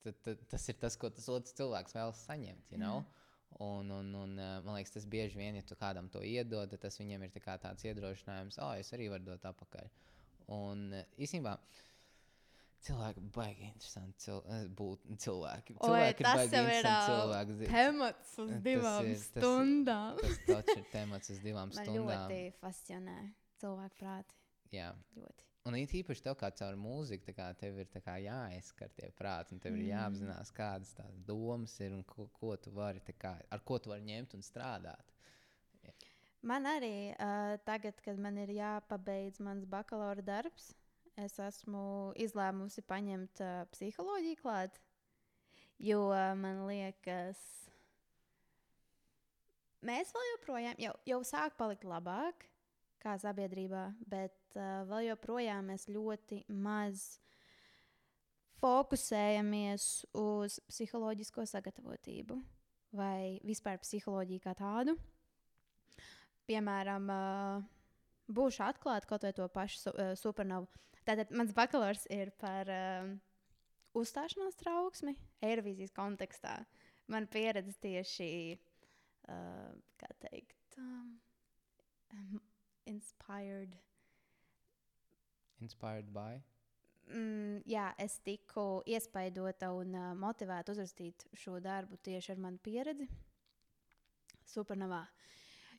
ta, 0.04 0.12
ta, 0.12 0.34
tas 0.54 0.68
ir 0.68 0.78
tas, 0.80 0.96
ko 0.96 1.10
tas 1.10 1.28
otrs 1.28 1.52
cilvēks 1.60 1.96
vēlas 1.96 2.24
saņemt. 2.28 2.72
You 2.72 2.80
know? 2.80 3.04
Un, 3.58 3.90
un, 3.90 4.14
un, 4.14 4.32
uh, 4.38 4.58
man 4.64 4.76
liekas, 4.76 4.92
tas 4.96 5.06
bieži 5.08 5.38
vien, 5.38 5.56
ja 5.56 5.64
tu 5.64 5.76
kādam 5.80 6.08
to 6.12 6.20
iedod, 6.24 6.68
tad 6.70 6.82
tas 6.82 6.98
viņam 7.00 7.24
ir 7.24 7.32
tā 7.32 7.56
tāds 7.62 7.86
iedrošinājums, 7.88 8.58
oh, 8.60 8.74
es 8.76 8.92
arī 8.92 9.08
varu 9.12 9.24
dot 9.30 9.44
atpakaļ. 9.48 9.88
Un 10.56 10.90
uh, 10.92 11.04
īstenībā. 11.16 11.56
Cilvēki 12.86 13.20
baigi 13.34 13.64
interesanti 13.72 14.18
cil 14.20 14.42
būt 14.78 15.06
cilvēki. 15.18 15.74
Cilvēki 15.80 16.22
Oi, 16.22 16.26
tas 16.26 16.52
jau 16.52 16.60
ir 16.70 16.86
cilvēki. 16.86 17.68
temats 17.72 18.36
uz 18.38 18.50
Tas 18.52 18.62
divām 18.62 19.06
ir- 19.06 19.16
tas- 19.16 19.24
stundām. 19.32 20.20
Tas 20.20 20.38
taču 20.46 20.76
ir 20.78 20.84
temats 20.92 21.30
uz 21.30 21.38
divām 21.42 21.72
Man 21.74 21.86
stundām. 21.86 22.30
ļoti 22.30 22.52
fascinē 22.60 23.16
cilvēku 23.58 23.98
prāti. 24.02 24.34
Jā. 24.72 24.92
Ļoti. 25.16 25.42
Un 25.66 25.74
it 25.74 25.90
īpaši 25.98 26.22
tev 26.22 26.36
kā 26.38 26.52
caur 26.54 26.76
mūziku, 26.78 27.24
tā 27.26 27.34
kā 27.34 27.48
tev 27.58 27.78
ir 27.82 27.86
kā 27.90 28.14
jāizskar 28.22 28.88
tie 28.94 29.10
prāti, 29.18 29.52
un 29.56 29.58
tev 29.58 29.74
ir 29.74 29.82
Mm. 29.82 29.90
jāapzinās, 29.90 30.52
kādas 30.54 30.94
tās 30.94 31.16
domas 31.26 31.74
ir 31.80 31.90
un 31.92 32.04
ko, 32.04 32.28
ko 32.38 32.54
tu 32.56 32.70
vari, 32.70 33.00
kā, 33.18 33.34
ar 33.50 33.58
ko 33.66 33.78
tu 33.78 33.90
vari 33.90 34.02
ņemt 34.06 34.34
un 34.34 34.42
strādāt. 34.46 35.02
Man 36.42 36.62
arī 36.70 37.10
uh, 37.18 37.56
tagad, 37.66 37.98
kad 38.04 38.18
man 38.22 38.36
ir 38.38 38.48
jāpabeidz 38.54 39.40
mans 39.42 39.64
bakalaura 39.66 40.22
darbs, 40.22 40.74
es 41.20 41.38
esmu 41.42 42.12
izlēmusi 42.20 42.84
paņemt 42.86 43.42
uh, 43.44 43.64
psiholoģiju 43.72 44.40
klāt. 44.40 44.80
Jo 45.82 46.06
uh, 46.08 46.32
man 46.38 46.64
liekas, 46.68 47.40
mēs 49.84 50.12
vēl 50.16 50.28
joprojām, 50.32 50.78
jau, 50.80 50.92
jau 51.08 51.20
sāk 51.28 51.56
palikt 51.58 51.84
labāk 51.88 52.46
kā 53.02 53.16
sabiedrībā, 53.20 53.90
bet 54.08 54.36
uh, 54.56 54.84
vēl 54.88 55.10
joprojām 55.10 55.72
mēs 55.72 55.88
ļoti 55.92 56.44
maz 56.48 57.18
fokusējamies 58.60 59.90
uz 60.16 60.60
psiholoģisko 60.70 61.44
sagatavotību 61.48 62.40
vai 62.96 63.36
vispār 63.44 63.76
psiholoģiju 63.82 64.46
kā 64.46 64.56
tādu 64.56 64.96
piemēram, 66.46 67.10
uh, 67.10 67.62
būšu 68.32 68.64
atklāta 68.66 69.08
kaut 69.10 69.26
vai 69.26 69.32
to 69.36 69.46
pašu 69.52 69.92
uh, 69.92 70.12
supernovu. 70.18 70.68
Tātad 71.06 71.30
mans 71.30 71.52
bakalaurs 71.54 72.06
ir 72.10 72.32
par 72.40 72.70
uh, 72.72 73.12
uzstāšanās 73.94 74.58
trauksmi 74.58 75.14
Eirovīzijas 75.46 75.94
kontekstā. 75.94 76.56
Man 77.12 77.28
pieredze 77.30 77.76
tieši, 77.82 78.28
uh, 79.30 79.70
kā 80.00 80.10
teikt, 80.24 80.78
um, 80.82 81.14
um, 82.12 82.40
inspired. 82.90 83.78
Inspired 85.62 86.10
by. 86.12 86.42
Mm, 87.06 87.62
jā, 87.70 87.86
es 88.02 88.18
tiku 88.26 88.82
iespaidota 88.90 89.70
un 89.78 89.94
uh, 89.94 90.10
motivēta 90.18 90.74
uzrakstīt 90.74 91.28
šo 91.38 91.60
darbu 91.62 92.00
tieši 92.02 92.34
ar 92.34 92.42
manu 92.42 92.58
pieredzi 92.62 93.06
Supernovā. 94.46 95.04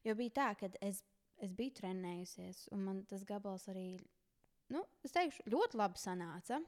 Jo 0.07 0.15
bija 0.15 0.35
tā, 0.39 0.47
ka 0.59 0.69
es, 0.83 1.01
es 1.43 1.51
biju 1.55 1.75
trenējusies, 1.81 2.69
un 2.71 2.85
man 2.87 3.03
tas 3.11 3.25
gabals 3.27 3.67
arī, 3.71 3.97
nu, 4.73 4.84
es 5.06 5.15
teikšu, 5.15 5.45
ļoti 5.51 5.80
labi 5.80 6.01
sanāca. 6.01 6.62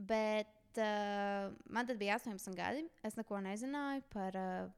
Bet 0.00 0.78
uh, 0.80 1.50
man 1.68 1.88
tad 1.88 1.98
bija 2.00 2.18
18 2.20 2.56
gadi. 2.56 2.86
Es 3.06 3.18
neko 3.18 3.40
nezināju 3.44 4.04
par 4.12 4.38
uh, 4.38 4.70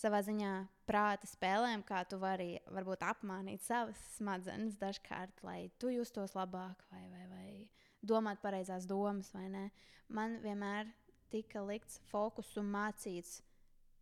savā 0.00 0.20
ziņā 0.26 0.52
prāta 0.88 1.28
spēlēm, 1.28 1.84
kā 1.86 2.02
tu 2.08 2.18
vari 2.22 2.56
varbūt 2.72 3.04
apmānīt 3.06 3.62
savas 3.64 4.00
smadzenes 4.16 4.78
dažkārt, 4.80 5.44
lai 5.46 5.70
tu 5.78 5.92
justos 5.92 6.34
labāk 6.38 6.84
vai, 6.90 7.04
vai, 7.12 7.24
vai 7.30 7.48
domāt 8.04 8.42
pareizās 8.42 8.88
domas, 8.90 9.32
vai 9.34 9.48
ne. 9.52 9.64
Man 10.08 10.38
vienmēr 10.44 10.90
tika 11.32 11.62
likts 11.64 12.00
fokus 12.10 12.52
un 12.60 12.68
mācīts 12.74 13.40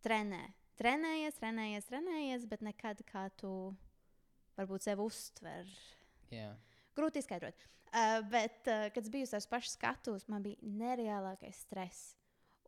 trenēt. 0.03 0.59
Trenējies, 0.73 1.37
trenējies, 1.37 1.85
trenējies, 1.85 2.45
bet 2.49 2.63
nekad 2.65 3.03
kā 3.05 3.27
tu 3.37 3.51
varbūt 4.57 4.87
sevi 4.87 5.05
uztver. 5.05 5.69
Jā. 6.33 6.49
Grūti 6.97 7.23
izskaidrot. 7.23 7.65
Uh, 7.93 8.19
bet, 8.29 8.63
uh, 8.65 8.87
kad 8.93 9.03
es 9.03 9.11
biju 9.13 9.27
uz 9.29 9.47
pašas 9.49 9.75
skatuves, 9.77 10.27
man 10.31 10.45
bija 10.45 10.57
nereālākais 10.65 11.59
stress. 11.67 12.15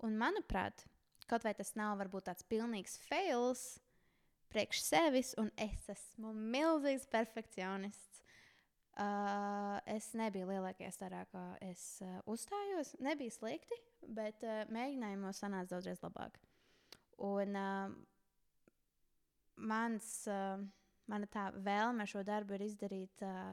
Un, 0.06 0.18
manuprāt, 0.22 0.86
kaut 1.30 1.46
vai 1.46 1.56
tas 1.58 1.74
nav 1.78 1.98
varbūt 2.02 2.28
tāds 2.30 2.46
pilnīgs 2.46 3.00
fails 3.08 3.66
priekš 4.54 4.82
sevis, 4.86 5.34
un 5.42 5.50
es 5.60 5.90
esmu 5.92 6.34
milzīgs 6.36 7.08
perfekcionists. 7.12 8.22
Uh, 8.96 9.76
es 9.92 10.14
nebiju 10.16 10.48
lielākajā 10.48 10.94
starā, 10.96 11.26
kā 11.34 11.44
es 11.66 11.82
uh, 12.06 12.22
uzstājos. 12.32 12.94
Nebija 13.04 13.34
slikti, 13.36 13.76
bet 14.08 14.46
uh, 14.48 14.62
mēģinājumos 14.72 15.42
sanāca 15.44 15.74
daudzreiz 15.74 16.00
labāk. 16.06 16.38
Un 17.28 17.58
uh, 17.60 17.90
mans, 19.68 20.08
uh, 20.32 20.64
mana 21.12 21.28
tā 21.34 21.50
vēlme 21.66 22.08
šo 22.08 22.24
darbu 22.24 22.56
ir 22.56 22.64
izdarīt, 22.70 23.26
uh, 23.28 23.52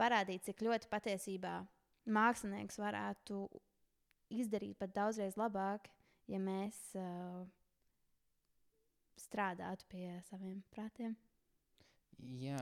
parādīt, 0.00 0.46
cik 0.48 0.64
ļoti 0.64 0.90
patiesībā 0.90 1.54
mākslinieks 2.10 2.80
varētu 2.80 3.44
izdarīt 4.32 4.78
pat 4.80 4.94
daudzreiz 4.96 5.36
labāk, 5.38 5.90
ja 6.30 6.38
mēs 6.42 6.78
uh, 6.98 7.42
strādātu 9.20 9.86
pie 9.90 10.06
saviem 10.30 10.62
prātiem. 10.74 11.16
Jā, 12.40 12.60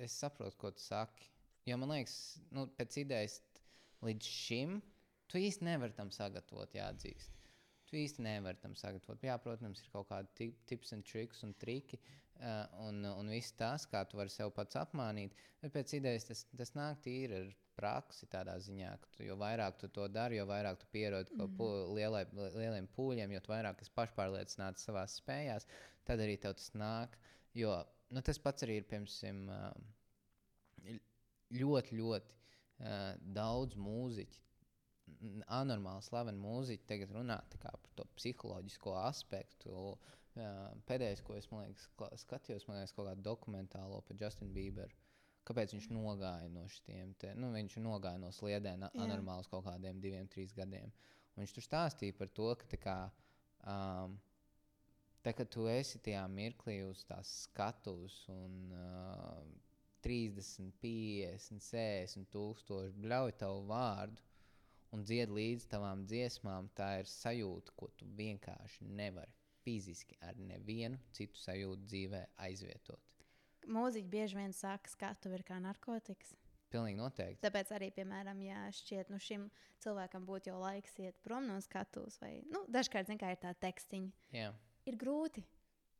es 0.00 0.16
saprotu, 0.20 0.56
ko 0.60 0.72
tu 0.74 0.82
saki. 0.84 1.30
Jo 1.68 1.76
man 1.80 1.92
liekas, 1.92 2.16
nu, 2.54 2.66
pēc 2.78 3.02
idejas 3.02 3.40
līdz 4.04 4.30
šim 4.30 4.78
tu 5.28 5.40
īsti 5.40 5.66
nevari 5.66 5.96
tam 5.96 6.12
sagatavot, 6.14 6.72
jāatzīst. 6.76 7.34
Tu 7.88 7.96
īsti 8.02 8.24
nevari 8.24 8.60
tam 8.60 8.74
sagatavot. 8.76 9.20
Jā, 9.24 9.36
protams, 9.40 9.82
ir 9.82 9.92
kaut 9.92 10.08
kādi 10.10 10.32
tip, 10.36 10.56
tips 10.68 10.92
un 10.96 11.04
triks 11.04 11.44
un 11.44 11.54
triki. 11.60 12.00
Uh, 12.38 12.86
un, 12.86 13.02
un 13.02 13.30
viss 13.32 13.50
tas, 13.58 13.82
kā 13.90 14.04
tu 14.06 14.18
vari 14.20 14.30
sev 14.30 14.52
pats 14.54 14.78
apmānīt, 14.78 15.32
bet 15.58 15.72
pēc 15.74 15.96
idejas 15.98 16.28
tas, 16.28 16.44
tas 16.60 16.70
nāk 16.78 17.00
tīri 17.02 17.34
ar 17.34 17.48
praksi 17.78 18.28
tādā 18.30 18.54
ziņā, 18.62 18.92
ka 19.02 19.10
tu, 19.16 19.24
jo 19.26 19.34
vairāk 19.38 19.78
tu 19.80 19.88
to 19.94 20.06
dari, 20.10 20.38
jo 20.38 20.46
vairāk 20.46 20.78
tu 20.78 20.86
pierodi 20.94 21.34
mm. 21.34 21.56
pū, 21.58 21.68
lielai, 21.98 22.24
lieliem 22.54 22.86
pūļiem, 22.94 23.34
jo 23.34 23.42
vairāk 23.50 23.82
esi 23.82 23.94
pašpārliecināts 23.96 24.86
savā 24.86 25.02
spējās, 25.10 25.66
tad 26.06 26.22
arī 26.22 26.38
tev 26.42 26.54
tas 26.58 26.70
nāk. 26.78 27.18
Jo 27.58 27.74
nu, 28.14 28.22
tas 28.24 28.40
pats 28.42 28.66
arī 28.66 28.80
ir, 28.80 28.86
piemēram, 28.90 29.48
uh, 29.54 30.98
ļoti, 31.58 31.98
ļoti 31.98 32.36
uh, 32.36 33.14
daudz 33.38 33.78
mūziķu. 33.78 34.44
Anormāli 35.56 36.04
slaveni 36.04 36.38
mūziķi 36.42 36.86
tagad 36.86 37.14
runā 37.16 37.38
par 37.62 37.78
to 37.96 38.04
psiholoģisko 38.18 38.92
aspektu. 39.00 39.96
Pēdējais, 40.88 41.22
ko 41.24 41.36
es 41.38 41.48
liekas, 41.50 41.88
skatījos, 42.22 42.66
man 42.68 42.78
liekas, 42.78 42.94
kaut 42.96 43.08
kādu 43.08 43.24
dokumentālo 43.26 44.00
par 44.06 44.18
Justinu 44.20 44.54
Bieberu. 44.54 44.94
Kāpēc 45.48 45.72
viņš 45.72 45.88
nogāja 45.96 46.48
no 46.52 46.66
šiem 46.68 47.14
te, 47.20 47.32
nu, 47.38 47.48
viņš 47.54 47.78
nogāja 47.80 48.20
no 48.20 48.28
sliedēm 48.36 48.84
uz 48.92 49.48
kaut 49.48 49.64
kādiem 49.64 50.00
diviem, 50.02 50.28
trīs 50.28 50.52
gadiem. 50.56 50.92
Un 51.34 51.42
viņš 51.42 51.54
tur 51.56 51.64
stāstīja 51.64 52.16
par 52.18 52.28
to, 52.36 52.50
ka 52.60 52.68
tā 52.68 52.80
kā, 52.82 52.96
um, 53.64 54.18
tā, 55.24 55.32
kad 55.32 55.48
tu 55.54 55.64
esi 55.72 56.02
tajā 56.04 56.26
mirklī 56.28 56.82
uz 56.84 57.06
tās 57.08 57.32
skatuves 57.46 58.18
un 58.34 58.74
uh, 58.76 59.40
30, 60.04 60.74
50, 60.84 61.64
60 61.64 62.28
tūkstoši 62.34 63.00
bļauj 63.00 63.34
tavu 63.40 63.64
vārdu 63.72 64.22
un 64.92 65.02
dzied 65.08 65.32
līdz 65.32 65.66
tavām 65.72 66.04
dziesmām, 66.08 66.70
tā 66.76 66.98
ir 67.00 67.10
sajūta, 67.10 67.74
ko 67.76 67.90
tu 67.96 68.08
vienkārši 68.20 68.88
nevari 69.00 69.37
fiziski 69.68 70.16
ar 70.24 70.40
nevienu 70.40 70.96
citu 71.12 71.36
sajūtu 71.44 71.84
dzīvē 71.92 72.24
aizvietot. 72.48 73.04
Mūziķi 73.68 74.08
bieži 74.08 74.38
vien 74.38 74.54
saka, 74.56 74.86
ka 74.88 74.92
skatu 74.94 75.32
ir 75.36 75.42
kā 75.44 75.58
narkotikas. 75.60 76.32
Pilnīgi 76.72 76.98
noteikti. 77.00 77.40
Tāpēc 77.44 77.70
arī, 77.76 77.86
piemēram, 77.96 78.40
ja 78.44 78.62
šķiet, 78.76 79.08
nu 79.12 79.16
šim 79.24 79.46
cilvēkam 79.84 80.24
būtu 80.28 80.50
jau 80.50 80.58
laiks 80.60 80.96
iet 81.00 81.16
prom 81.24 81.46
no 81.48 81.56
skatuves, 81.64 82.18
vai 82.20 82.42
nu, 82.52 82.64
dažkārt, 82.72 83.08
mērā, 83.12 83.30
ir 83.36 83.40
tā 83.40 83.52
tekstiņa, 83.64 84.10
Jā, 84.36 84.50
ir 84.88 84.98
grūti. 85.00 85.44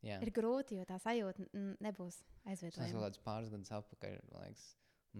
jā. 0.05 0.19
Ir 0.21 0.29
grūti, 0.35 0.77
jo 0.77 0.85
tā 0.89 0.99
sajūta 1.01 1.45
nebūs 1.81 2.19
Es 2.19 2.21
kaut 2.21 2.51
aizvietojama. 2.53 3.01
kādus 3.07 3.23
pāris 3.25 3.49
gadus 3.53 3.73
atpakaļ, 3.79 4.19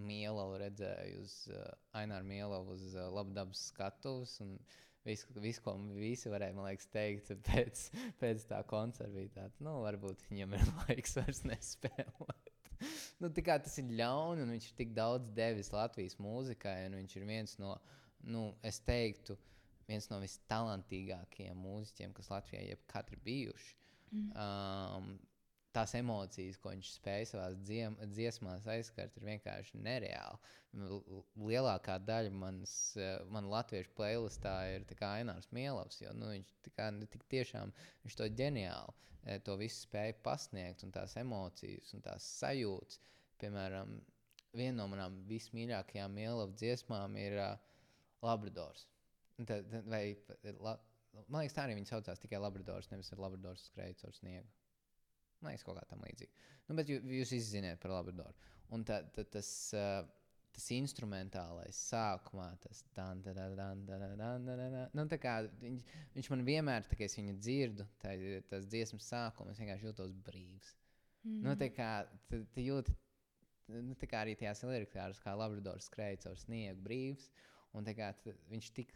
Mielavu 0.06 0.58
redzēju 0.62 1.22
uz 1.26 1.34
uh, 1.50 1.64
Aināru 1.98 2.28
Mielavu 2.30 2.76
uz 2.78 2.94
uh, 2.94 3.08
labdabas 3.10 3.64
skatuves. 3.72 4.36
un 4.44 4.54
Visu, 5.06 5.30
visu, 5.40 5.62
ko 5.64 5.74
visi 5.96 6.28
varēja 6.28 6.56
man 6.56 6.66
liekas, 6.68 6.88
teikt 6.92 7.30
pēc, 7.48 7.86
pēc 8.20 8.46
tā 8.50 8.60
koncerta, 8.68 9.12
bija 9.14 9.32
tāds, 9.38 9.60
nu, 9.64 9.78
varbūt 9.86 10.26
viņam 10.28 10.56
ir 10.58 10.66
laiks 10.82 11.16
vairs 11.16 11.44
nespēlēt. 11.48 12.50
nu, 13.22 13.30
tā 13.32 13.44
kā 13.44 13.56
tas 13.64 13.78
ir 13.80 13.94
ļauni, 14.00 14.44
un 14.44 14.54
viņš 14.56 14.68
ir 14.70 14.76
tik 14.82 14.92
daudz 14.96 15.32
devis 15.36 15.72
Latvijas 15.72 16.18
mūzikai, 16.20 16.76
un 16.90 16.98
viņš 17.00 17.16
ir 17.16 17.26
viens 17.28 17.56
no, 17.62 17.74
nu, 18.28 18.50
es 18.66 18.80
teiktu, 18.84 19.38
viens 19.88 20.06
no 20.12 20.20
vistalantīgākajiem 20.22 21.64
mūziķiem, 21.64 22.14
kas 22.16 22.30
Latvijā 22.32 22.62
jebkad 22.68 23.10
ir 23.14 23.24
bijuši. 23.24 23.76
Mm. 24.10 24.30
Um, 24.34 25.10
tās 25.76 25.94
emocijas, 25.98 26.58
ko 26.60 26.72
viņš 26.72 26.92
spēja 26.96 27.28
savā 27.30 27.48
dziesmās 28.10 28.66
aizskart, 28.70 29.16
ir 29.16 29.26
vienkārši 29.28 29.80
nereāli. 29.84 30.54
L 30.86 31.00
lielākā 31.50 31.96
daļa 32.06 32.30
manas, 32.34 32.74
man 33.30 33.48
latviešu 33.50 33.90
playlistā 33.98 34.54
ir 34.76 34.86
Ainārs 35.06 35.50
Mielovs, 35.54 36.00
jo 36.02 36.12
nu, 36.14 36.30
viņš 36.34 36.70
kā, 36.76 36.90
nu, 36.94 37.08
tiešām 37.32 37.74
viņš 38.04 38.18
to 38.20 38.28
ģeniāli 38.38 39.38
to 39.44 39.56
visu 39.60 39.84
spēja 39.84 40.14
pasniegt, 40.24 40.84
un 40.86 40.94
tās 40.94 41.16
emocijas 41.20 41.90
un 41.94 42.04
tās 42.04 42.26
sajūtas. 42.40 43.00
Piemēram, 43.40 43.98
viena 44.56 44.76
no 44.78 44.86
manām 44.92 45.18
vismīļākajām 45.28 46.14
Mielovas 46.16 46.56
dziesmām 46.60 47.16
ir 47.20 47.36
uh, 47.40 47.52
Labradors. 48.24 48.86
Tad, 49.48 49.68
vai, 49.88 50.04
la, 50.60 50.76
man 51.26 51.42
liekas, 51.42 51.56
tā 51.56 51.66
arī 51.66 51.76
viņa 51.78 51.94
saucās 51.94 52.20
tikai 52.22 52.40
Labradors, 52.42 52.90
nevis 52.92 53.12
Labradors 53.16 53.68
skrēja 53.70 54.02
caur 54.02 54.16
sniegu. 54.16 54.59
Man 55.40 55.52
liekas, 55.52 55.64
kaut 55.66 55.78
kā 55.80 55.84
tam 55.88 56.02
līdzīga. 56.04 56.48
Nu, 56.68 56.76
bet 56.78 56.90
jūs, 56.92 57.04
jūs 57.20 57.34
izziniet 57.38 57.80
par 57.82 57.94
Labradoru. 57.96 58.48
Un 58.74 58.84
tā, 58.86 59.00
tā, 59.14 59.24
tas, 59.34 59.48
uh, 59.74 60.02
tas 60.54 60.66
instrumentālais 60.74 61.78
sākumā, 61.90 62.50
tas 62.64 62.82
nu, 64.96 65.06
kā, 65.22 65.36
viņš, 65.62 65.96
viņš 66.16 66.30
man 66.34 66.44
vienmēr, 66.46 66.86
tā, 66.86 66.98
kad 66.98 67.06
es 67.08 67.18
viņu 67.18 67.36
dzirdu, 67.38 67.86
tā, 68.02 68.14
tas 68.50 68.68
dziesmas 68.70 69.08
sākums, 69.10 69.54
es 69.54 69.62
vienkārši 69.62 69.88
jūtos 69.88 70.14
brīvs. 70.26 70.74
Mm. 71.24 71.40
Nu, 71.46 71.54
tā 71.60 71.70
kā 71.74 71.90
tu, 72.30 72.42
tu 72.54 72.64
jūti, 72.64 72.94
nu, 73.72 73.96
tā 74.00 74.08
kā 74.10 74.24
arī 74.24 74.36
tajās 74.40 74.64
lirikās, 74.66 75.20
kā 75.24 75.36
Labradors 75.38 75.88
skrēja 75.90 76.24
caur 76.26 76.38
sniegu 76.40 76.82
brīvs, 76.86 77.28
un 77.76 77.86
tā 77.86 77.94
kā 77.96 78.12
tu, 78.24 78.34
viņš 78.50 78.72
tik 78.76 78.94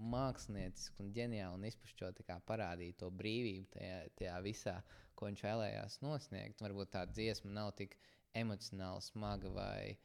mākslinieciski 0.00 1.02
un 1.04 1.12
ģeniāli 1.16 1.58
un 1.58 1.68
izpušķot 1.68 2.22
parādīja 2.48 2.96
to 3.02 3.10
brīvību 3.12 3.68
tajā, 3.74 3.98
tajā 4.16 4.36
visā, 4.44 4.76
ko 5.20 5.28
viņš 5.28 5.44
vēlējās 5.44 6.00
nosniegt. 6.04 6.64
Varbūt 6.64 6.94
tā 6.96 7.04
dziesma 7.12 7.52
nav 7.52 7.74
tik 7.78 7.96
emocionāli 8.36 9.04
smaga 9.04 9.52
vai 9.52 9.98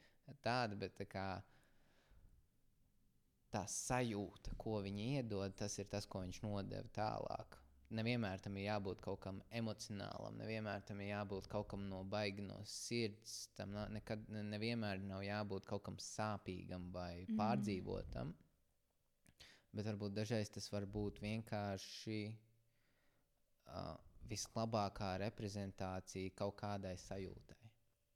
tāda, 0.43 0.77
bet 0.79 0.95
tā, 0.99 1.07
kā, 1.09 1.27
tā 3.53 3.63
sajūta, 3.71 4.55
ko 4.61 4.81
viņi 4.85 5.11
iedod, 5.19 5.55
tas 5.57 5.77
ir 5.79 5.87
tas, 5.91 6.07
ko 6.09 6.25
viņš 6.25 6.41
nodeva 6.43 6.91
tālāk. 6.95 7.61
Nevienmēr 7.95 8.41
tam 8.41 8.55
ir 8.57 8.65
jābūt 8.65 9.01
kaut 9.05 9.19
kam 9.21 9.39
emocionālam, 9.53 10.39
nevienmēr 10.41 10.81
tam 10.87 11.03
ir 11.03 11.11
jābūt 11.11 11.47
kaut 11.51 11.67
kam 11.69 11.83
no 11.87 12.01
baigi 12.03 12.43
no 12.43 12.57
sirds. 12.67 13.35
Tam 13.55 13.75
nekad, 13.93 14.25
nevienmēr 14.33 15.03
nav 15.05 15.21
jābūt 15.23 15.69
kaut 15.69 15.85
kam 15.85 15.99
sāpīgam 16.01 16.89
vai 16.95 17.27
mm. 17.27 17.37
pārdzīvotam. 17.37 18.33
Bet 19.75 19.85
varbūt 19.91 20.15
dažreiz 20.17 20.49
tas 20.49 20.67
var 20.73 20.87
būt 20.89 21.21
vienkārši 21.21 22.19
uh, 23.69 23.95
vislabākā 24.29 25.15
reprezentācija 25.21 26.33
kaut 26.37 26.57
kādai 26.59 26.95
sajūtai, 26.99 27.71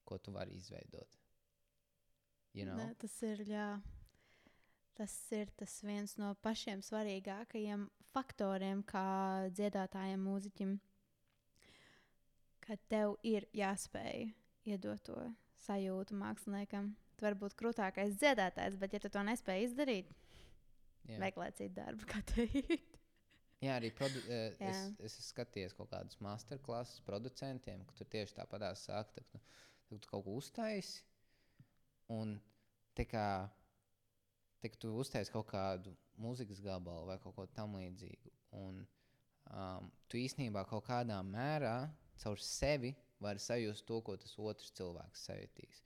ko 0.06 0.18
tu 0.18 0.34
vari 0.36 0.58
izveidot. 0.58 1.18
You 2.54 2.66
know? 2.66 2.78
ne, 2.80 2.94
tas 3.00 3.16
ir 3.26 3.44
jā. 3.48 3.70
Tas 4.98 5.14
ir 5.32 5.52
tas 5.56 5.78
viens 5.86 6.18
no 6.20 6.34
pašiem 6.44 6.82
svarīgākajiem 6.84 7.86
faktoriem, 8.12 8.82
kā 8.84 9.48
dziedātājam, 9.56 10.26
mūziķim, 10.28 10.74
ka 12.66 12.76
tev 12.92 13.16
ir 13.24 13.48
jāspēj 13.56 14.28
iedot 14.68 15.02
to 15.08 15.20
sajūtu 15.64 16.18
māksliniekam. 16.20 16.92
Tu 17.16 17.28
vari 17.28 17.40
būt 17.40 17.56
krūtākais 17.60 18.18
dziedātājs, 18.20 18.76
bet, 18.80 18.96
ja 18.96 19.04
tu 19.04 19.12
to 19.12 19.24
nespēj 19.28 19.66
izdarīt, 19.70 20.12
Jā. 21.10 21.20
meklē 21.24 21.50
citu 21.56 21.76
darbu, 21.80 22.08
kā 22.10 22.24
teikt. 22.34 22.96
Jā, 23.60 23.76
arī 23.76 23.92
produ, 23.96 24.22
uh, 24.32 24.50
es, 24.70 24.84
es 25.04 25.18
skaties 25.30 25.76
kaut 25.76 25.92
kādus 25.92 26.20
masterclasses 26.24 27.04
producentiem, 27.08 27.84
ka 27.88 27.98
tur 28.00 28.10
tieši 28.14 28.38
tāpatās 28.40 28.86
sāk, 28.88 29.12
ka 29.16 29.26
tu, 29.32 29.42
tu, 29.90 29.98
tu 30.00 30.12
kaut 30.12 30.26
ko 30.28 30.38
uztaisi. 30.40 31.04
Un 32.16 32.38
tā 32.98 33.06
kā 33.06 33.26
tā, 34.62 34.72
tu 34.82 34.94
uztaisi 35.00 35.34
kaut 35.34 35.50
kādu 35.52 35.94
mūzikas 36.20 36.62
gabalu 36.64 37.12
vai 37.12 37.20
kaut 37.24 37.36
ko 37.38 37.46
tamlīdzīgu, 37.56 38.32
un 38.60 38.82
um, 39.52 39.92
tu 40.10 40.20
īsnībā 40.20 40.66
kaut 40.68 40.88
kādā 40.88 41.20
mērā 41.24 41.76
caur 42.20 42.42
sevi 42.44 42.96
vari 43.24 43.40
sajust 43.44 43.86
to, 43.88 44.00
ko 44.04 44.16
tas 44.20 44.36
otrs 44.40 44.72
cilvēks 44.76 45.28
sajutīs. 45.30 45.84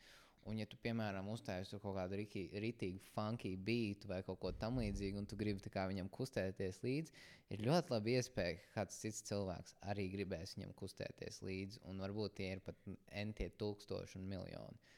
Un, 0.49 0.58
ja 0.60 0.65
tu, 0.67 0.75
piemēram, 0.84 1.29
uztaisīsi 1.32 1.79
kaut 1.79 1.95
kādu 1.95 2.17
rītīgu, 2.19 2.99
funky 3.13 3.53
beatu 3.56 4.10
vai 4.10 4.19
kaut 4.27 4.41
ko 4.41 4.51
tamlīdzīgu, 4.60 5.21
un 5.21 5.27
tu 5.29 5.38
gribi 5.39 5.71
viņam 5.73 6.10
kustēties 6.12 6.82
līdzi, 6.84 7.13
ir 7.56 7.63
ļoti 7.63 7.93
labi 7.93 8.17
iespēja, 8.17 8.58
ka 8.60 8.82
kāds 8.82 8.97
cits 8.99 9.23
cilvēks 9.29 9.77
arī 9.93 10.10
gribēs 10.12 10.58
viņam 10.58 10.73
kustēties 10.79 11.39
līdzi. 11.47 11.84
Un 11.88 12.03
varbūt 12.03 12.36
tie 12.41 12.49
ir 12.58 12.63
pat 12.65 12.75
entie 13.23 13.47
tūkstoši 13.62 14.19
un 14.19 14.27
miljoni. 14.34 14.91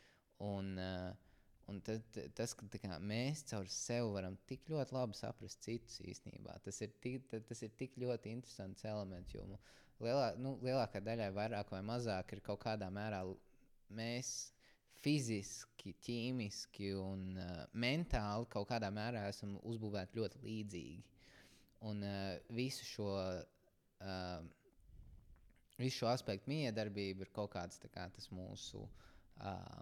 Un, 0.45 0.73
uh, 0.81 1.13
un 1.69 1.79
tad, 1.85 2.17
tas, 2.37 2.57
ka 2.57 2.65
kā, 2.81 2.97
mēs 2.97 3.45
caur 3.51 3.69
sevi 3.69 4.09
varam 4.17 4.39
tik 4.49 4.65
ļoti 4.71 4.97
labi 4.97 5.19
saprast 5.19 5.61
citus 5.65 6.01
īstenībā, 6.01 6.57
tas 6.65 6.81
ir 6.81 6.97
tik, 7.05 7.29
tas 7.29 7.61
ir 7.61 7.77
tik 7.77 7.99
ļoti 8.01 8.33
interesants 8.33 8.85
elements. 8.89 9.37
Jo 9.37 9.45
lielā, 10.01 10.33
nu, 10.41 10.57
lielākā 10.65 11.05
daļai 11.05 11.31
vairāk 11.37 11.71
vai 11.77 11.85
mazāk 11.85 12.33
ir 12.33 12.43
kaut 12.49 12.63
kādā 12.65 12.89
mērā 12.89 13.21
mēs 13.93 14.54
fiziski, 15.05 15.93
ķīmiski 16.05 16.91
un 16.97 17.35
uh, 17.37 17.63
mentāli 17.77 18.49
kaut 18.51 18.69
kādā 18.71 18.89
mērā 18.93 19.27
esam 19.29 19.55
uzbūvēti 19.61 20.17
ļoti 20.19 20.41
līdzīgi. 20.45 21.03
Un 21.85 22.01
uh, 22.05 22.35
visu 22.57 22.87
šo. 22.95 23.09
Uh, 24.01 24.53
Visu 25.75 25.97
šo 25.99 26.07
aspektu 26.07 26.47
miedarbība 26.47 27.25
ir 27.25 27.29
kaut 27.35 27.49
kāds 27.51 27.81
kā, 27.91 28.05
mūsu 28.31 28.79
uh, 28.79 29.81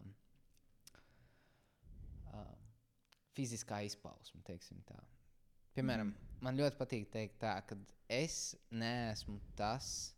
uh, 2.34 2.56
fiziskā 3.38 3.84
izpausme. 3.86 4.42
Piemēram, 5.78 6.10
mm. 6.10 6.32
man 6.42 6.58
ļoti 6.58 6.80
patīk 6.80 7.12
teikt, 7.14 7.38
tā, 7.44 7.60
ka 7.70 7.78
es 8.10 8.56
neesmu 8.74 9.38
tas, 9.58 10.16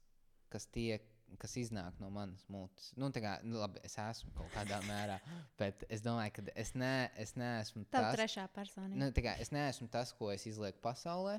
kas 0.51 0.67
tiek 0.71 1.11
kas 1.39 1.55
iznāk 1.59 1.97
no 2.01 2.09
manas 2.13 2.45
mutes. 2.51 2.91
Nu, 2.99 3.09
kā, 3.13 3.35
nu, 3.45 3.59
labi, 3.61 3.81
es 3.87 3.97
esmu 4.01 4.31
kaut 4.37 4.51
kādā 4.53 4.79
mērā, 4.87 5.17
bet 5.59 5.85
es 5.91 6.03
domāju, 6.05 6.37
ka 6.37 6.45
es, 6.55 6.73
ne, 6.77 7.09
es 7.21 7.35
neesmu 7.39 7.85
tas. 7.85 7.95
Tā 7.97 8.13
ir 8.13 8.19
trešā 8.21 8.47
personība. 8.55 9.01
Nu, 9.01 9.11
kā, 9.25 9.35
es 9.41 9.51
neesmu 9.55 9.89
tas, 9.93 10.13
ko 10.17 10.31
es 10.33 10.47
izlieku 10.49 10.81
pasaulē, 10.85 11.37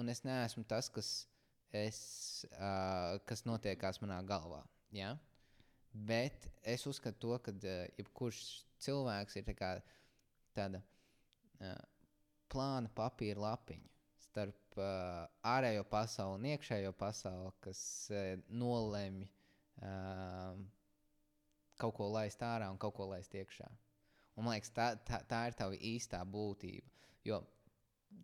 un 0.00 0.12
es 0.12 0.24
neesmu 0.26 0.64
tas, 0.70 0.90
kas, 0.92 1.12
es, 1.76 2.00
uh, 2.54 3.18
kas 3.28 3.44
notiekās 3.48 4.00
manā 4.04 4.20
galvā. 4.26 4.62
Ja? 4.94 5.14
Bet 5.92 6.48
es 6.62 6.86
uzskatu, 6.90 7.20
to, 7.26 7.38
ka 7.46 7.54
uh, 7.56 7.86
jebkurš 7.98 8.42
cilvēks 8.82 9.40
ir 9.40 9.46
tā 9.48 9.56
kā, 9.58 9.74
tāda 10.56 10.82
uh, 10.82 11.78
plāna 12.50 12.90
papīra 12.96 13.50
lapiņa 13.50 13.90
starp 14.30 14.78
uh, 14.78 15.26
ārējo 15.56 15.84
pasauli 15.90 16.38
un 16.38 16.48
iekšējo 16.54 16.92
pasauli, 16.98 17.52
kas 17.64 17.82
uh, 18.14 18.32
nolemj 18.62 19.26
uh, 19.26 20.58
kaut 21.80 21.96
ko 21.96 22.10
laist 22.14 22.42
ārā 22.46 22.70
un 22.70 22.78
kaut 22.80 22.94
ko 22.98 23.08
laist 23.10 23.34
iekšā. 23.34 23.68
Un, 24.36 24.46
man 24.46 24.54
liekas, 24.54 24.72
tā, 24.76 24.92
tā, 25.06 25.22
tā 25.28 25.46
ir 25.50 25.56
tā 25.58 25.68
īstā 25.74 26.22
būtība. 26.28 26.86
Jo 27.26 27.42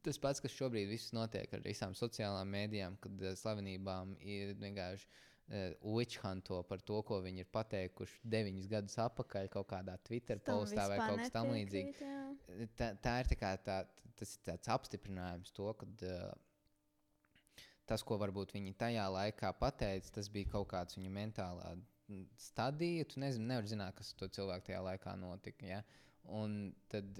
tas 0.02 0.18
pats, 0.22 0.42
kas 0.42 0.54
šobrīd 0.54 0.90
notiek 1.14 1.52
ar 1.54 1.62
visām 1.64 1.94
sociālajām 1.98 2.52
mēdījām, 2.54 2.98
kad 3.02 3.24
uh, 3.24 3.34
slavenībām 3.38 4.16
ir 4.22 4.54
vienkārši 4.62 5.08
uh, 5.08 5.74
witchhunto 5.96 6.62
par 6.68 6.82
to, 6.86 7.02
ko 7.06 7.20
viņi 7.24 7.44
ir 7.44 7.50
pateikuši 7.54 8.22
deviņus 8.36 8.70
gadus 8.70 8.98
atpakaļ 9.06 9.50
kaut 9.52 9.70
kādā 9.74 9.98
Twitter 10.06 10.42
postā 10.46 10.88
vai 10.92 11.00
kaut 11.02 11.24
kas 11.24 11.34
tamlīdzīgs. 11.34 12.02
Tā, 12.78 12.92
tā 13.02 13.14
ir 13.20 13.30
tā 13.30 13.38
kā 13.38 13.52
tā, 13.58 13.80
tas 14.16 14.34
ir 14.36 14.42
tāds 14.46 14.70
apstiprinājums 14.70 15.52
to, 15.56 15.66
ka 15.80 15.88
uh, 16.06 16.30
tas, 17.90 18.04
ko 18.06 18.18
varbūt 18.22 18.54
viņi 18.56 18.74
tajā 18.78 19.06
laikā 19.12 19.52
pateica, 19.60 20.12
tas 20.18 20.30
bija 20.32 20.52
kaut 20.56 20.68
kāds 20.72 20.98
viņa 20.98 21.12
mentālā 21.12 21.74
stadija. 22.38 23.06
Tu 23.10 23.22
nezini, 23.22 23.50
nevar 23.50 23.66
zināt, 23.70 23.96
kas 23.98 24.12
to 24.18 24.28
cilvēku 24.38 24.70
tajā 24.70 24.82
laikā 24.90 25.16
notika. 25.18 25.66
Ja? 25.66 25.80
Un 26.38 26.74
tad 26.90 27.18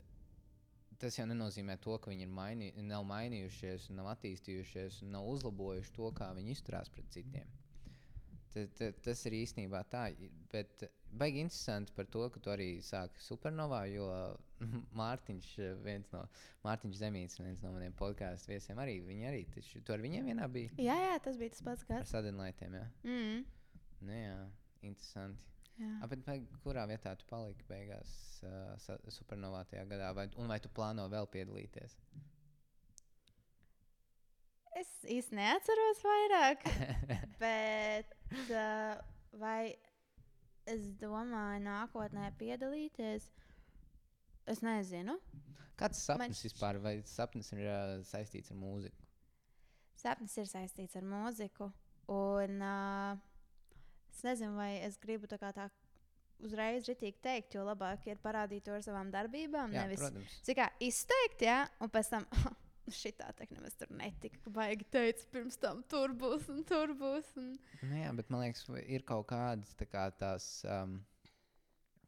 tas 1.01 1.19
jau 1.19 1.27
nenozīmē 1.29 1.77
to, 1.83 1.99
ka 2.01 2.11
viņi 2.11 2.25
ir 2.25 2.33
mainī, 2.33 2.71
nav 2.87 3.05
mainījušies, 3.09 3.91
nav 3.95 4.09
attīstījušies 4.15 5.03
nav 5.11 5.29
uzlabojuši 5.35 5.95
to, 5.97 6.11
kā 6.17 6.31
viņi 6.39 6.55
izturās 6.57 6.91
pret 6.93 7.11
citiem. 7.13 7.51
T 8.55 8.65
-t 8.73 8.93
Tas 9.05 9.27
ir 9.27 9.33
īstenībā 9.33 9.83
tā, 9.93 10.09
bet 10.57 10.87
baigi 11.17 11.43
interesanti 11.45 11.95
par 11.97 12.09
to, 12.13 12.27
ka 12.33 12.43
tu 12.43 12.53
arī 12.53 12.69
sāki 12.85 13.23
supernovā, 13.25 13.83
jo 13.93 14.09
Mārtiņš, 15.01 15.49
viens 15.85 16.13
no 16.15 16.23
Mārtiņš 16.67 17.01
Zemīts, 17.01 17.41
viens 17.41 17.65
no 17.65 17.73
maniem 17.75 17.97
podkāstu 17.97 18.53
viesiem, 18.53 18.81
arī 18.83 18.99
viņi 19.05 19.29
arī, 19.31 19.43
taču, 19.55 19.83
tu 19.85 19.97
ar 19.97 20.05
viņiem 20.05 20.31
vienā 20.33 20.49
bija? 20.53 20.73
Jā, 20.81 20.97
jā, 21.11 21.19
tas 21.25 21.41
bija 21.41 21.55
tas 21.55 21.67
pats 21.67 21.89
gads. 21.89 22.07
Ar 22.07 22.13
sadinlaitiem, 22.19 22.79
jā. 22.81 22.87
Mm. 23.07 23.45
Nu, 24.07 24.17
jā, 24.17 24.39
interesanti. 24.83 25.53
Jā. 25.77 25.91
A, 26.01 26.09
bet 26.09 26.23
vai, 26.25 26.39
kurā 26.65 26.87
vietā 26.89 27.13
tu 27.21 27.27
paliki 27.29 27.67
beigās 27.69 28.11
uh, 28.49 28.95
supernovā 29.13 29.61
tajā 29.69 29.85
gadā, 29.91 30.13
vai, 30.17 30.31
un 30.41 30.49
vai 30.49 30.57
tu 30.65 30.73
plāno 30.73 31.05
vēl 31.13 31.29
piedalīties? 31.33 31.99
Es 34.77 34.89
īsti 35.09 35.37
neatceros 35.37 36.01
vairāk, 36.05 36.65
bet 37.43 38.17
uh, 38.53 38.97
vai 39.41 39.77
es 40.71 40.87
domāju, 41.01 41.63
nākotnē 41.65 42.31
piedalīties. 42.41 43.31
Es 44.47 44.63
nezinu. 44.63 45.17
Kāds 45.77 46.01
sapnis 46.07 46.39
Man 46.39 46.45
vispār, 46.47 46.79
vai 46.81 46.95
sapnis 47.05 47.51
ir 47.53 47.65
uh, 47.67 47.97
saistīts 48.07 48.53
ar 48.55 48.61
mūziku? 48.61 49.09
Sapnis 49.99 50.37
ir 50.41 50.47
saistīts 50.49 50.97
ar 50.97 51.05
mūziku. 51.05 51.69
Un 52.13 52.63
uh, 52.63 53.19
es 54.15 54.23
nezinu, 54.25 54.55
vai 54.57 54.77
es 54.87 54.97
gribu 55.03 55.29
tā 55.29 55.41
kā 55.41 55.51
tā 55.57 55.67
uzreiz 56.45 56.87
ritīgi 56.89 57.19
teikt, 57.25 57.57
jo 57.57 57.65
labāk 57.67 58.07
ir 58.09 58.21
parādīt 58.23 58.67
to 58.67 58.77
ar 58.77 58.85
savām 58.85 59.11
darbībām. 59.13 59.75
Jā, 59.75 59.87
nevis 59.87 60.03
protams. 60.05 60.39
Cik 60.47 60.61
kā 60.61 60.69
izteikt, 60.85 61.45
jā, 61.49 61.63
un 61.83 61.93
pēc 61.93 62.13
tam 62.13 62.29
šitā 62.95 63.33
tā 63.37 63.47
nemaz 63.51 63.75
tur 63.79 63.91
netika. 63.97 64.39
ka 64.45 64.53
Baigi 64.55 64.87
teica, 64.95 65.27
pirms 65.33 65.59
tam 65.63 65.83
tur 65.91 66.15
būs 66.15 66.49
un 66.53 66.63
tur 66.69 66.95
būs. 66.99 67.33
Un... 67.41 67.53
Nu, 67.83 67.99
jā, 67.99 68.13
bet 68.19 68.31
man 68.31 68.45
liekas, 68.45 68.67
ir 68.87 69.05
kaut 69.09 69.29
kādas 69.33 69.75
tā 69.79 69.89
kā 69.91 70.09
tās. 70.21 70.49
Um, 70.69 71.01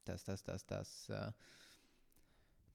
tas, 0.09 0.25
tas, 0.25 0.45
tas, 0.47 0.65
tas 0.69 0.93
uh, 1.13 1.29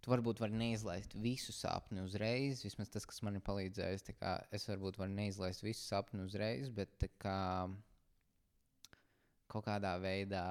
tu 0.04 0.12
varbūt 0.12 0.42
vari 0.44 0.58
neizlaist 0.60 1.16
visu 1.16 1.56
sapni 1.56 2.04
uzreiz. 2.04 2.66
Vismaz 2.66 2.92
tas, 2.94 3.08
kas 3.08 3.24
man 3.26 3.40
ir 3.40 3.46
palīdzējis. 3.48 4.08
kā 4.20 4.36
Es 4.54 4.68
varbūt 4.70 5.00
varu 5.00 5.16
neizlaist 5.16 5.64
visu 5.64 5.86
sapni 5.86 6.26
uzreiz, 6.26 6.70
bet 6.70 7.08
kā, 7.24 7.40
kaut 9.52 9.68
kādā 9.70 9.96
veidā 10.04 10.46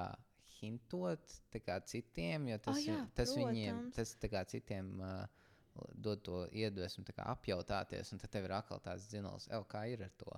hintot 0.57 1.39
kā 1.65 1.77
citiem, 1.85 2.47
jo 2.49 2.57
tas, 2.63 2.77
Ah, 2.77 2.83
jā, 2.87 2.99
tas 3.17 3.33
viņiem, 3.35 3.79
protams. 3.89 3.95
tas 4.19 4.31
kā 4.31 4.43
citiem. 4.49 4.93
Uh, 5.01 5.42
Dod 5.73 6.21
to 6.25 6.43
iedvesmu, 6.53 7.01
kā 7.17 7.25
apjautāties, 7.31 8.11
un 8.13 8.19
tad 8.21 8.29
tev 8.33 8.45
ir 8.45 8.51
atkal 8.53 8.81
tāds 8.83 9.07
zināms, 9.09 9.47
kā 9.71 9.85
ir 9.89 10.03
ar 10.05 10.11
to. 10.19 10.35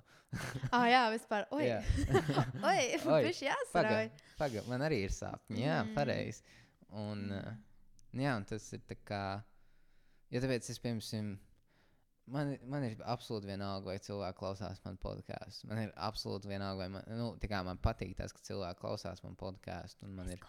Ah, 0.71 0.85
jā, 0.87 1.01
vispār. 1.11 1.47
Oi, 1.57 1.65
oi, 2.63 2.85
Oi, 3.15 3.21
viņš 3.27 3.41
jāsarauj. 3.49 4.11
Paga, 4.39 4.63
man 4.69 4.85
arī 4.87 5.01
ir 5.07 5.15
sāpes. 5.15 5.57
Jā, 5.59 5.81
Mm. 5.83 5.91
pareizi. 5.97 6.43
Un, 6.95 7.25
uh, 7.35 7.51
jā, 8.15 8.37
un 8.39 8.47
tas 8.47 8.69
ir 8.77 8.85
tā 8.87 8.95
kā. 9.03 9.23
Ja 10.31 10.41
tāpēc 10.41 10.69
es, 10.71 10.79
piemēram, 10.79 11.35
man, 12.31 12.55
man 12.71 12.85
ir 12.87 12.95
absolūti 13.03 13.49
vienalga, 13.49 13.91
vai 13.91 13.99
cilvēki 13.99 14.39
klausās 14.39 14.79
man 14.85 14.97
podkāstu. 15.03 15.67
Man 15.69 15.83
ir 15.83 15.93
absolūti 16.07 16.49
vienalga, 16.49 16.85
vai 16.85 16.89
man, 16.95 17.09
nu, 17.11 17.33
man 17.67 17.81
patīk 17.83 18.15
tas, 18.17 18.33
ka 18.33 18.39
cilvēki 18.47 18.79
klausās 18.81 19.23
man 19.25 19.35
podkāstu. 19.39 20.07
Un 20.07 20.15
man 20.15 20.31
ir. 20.31 20.39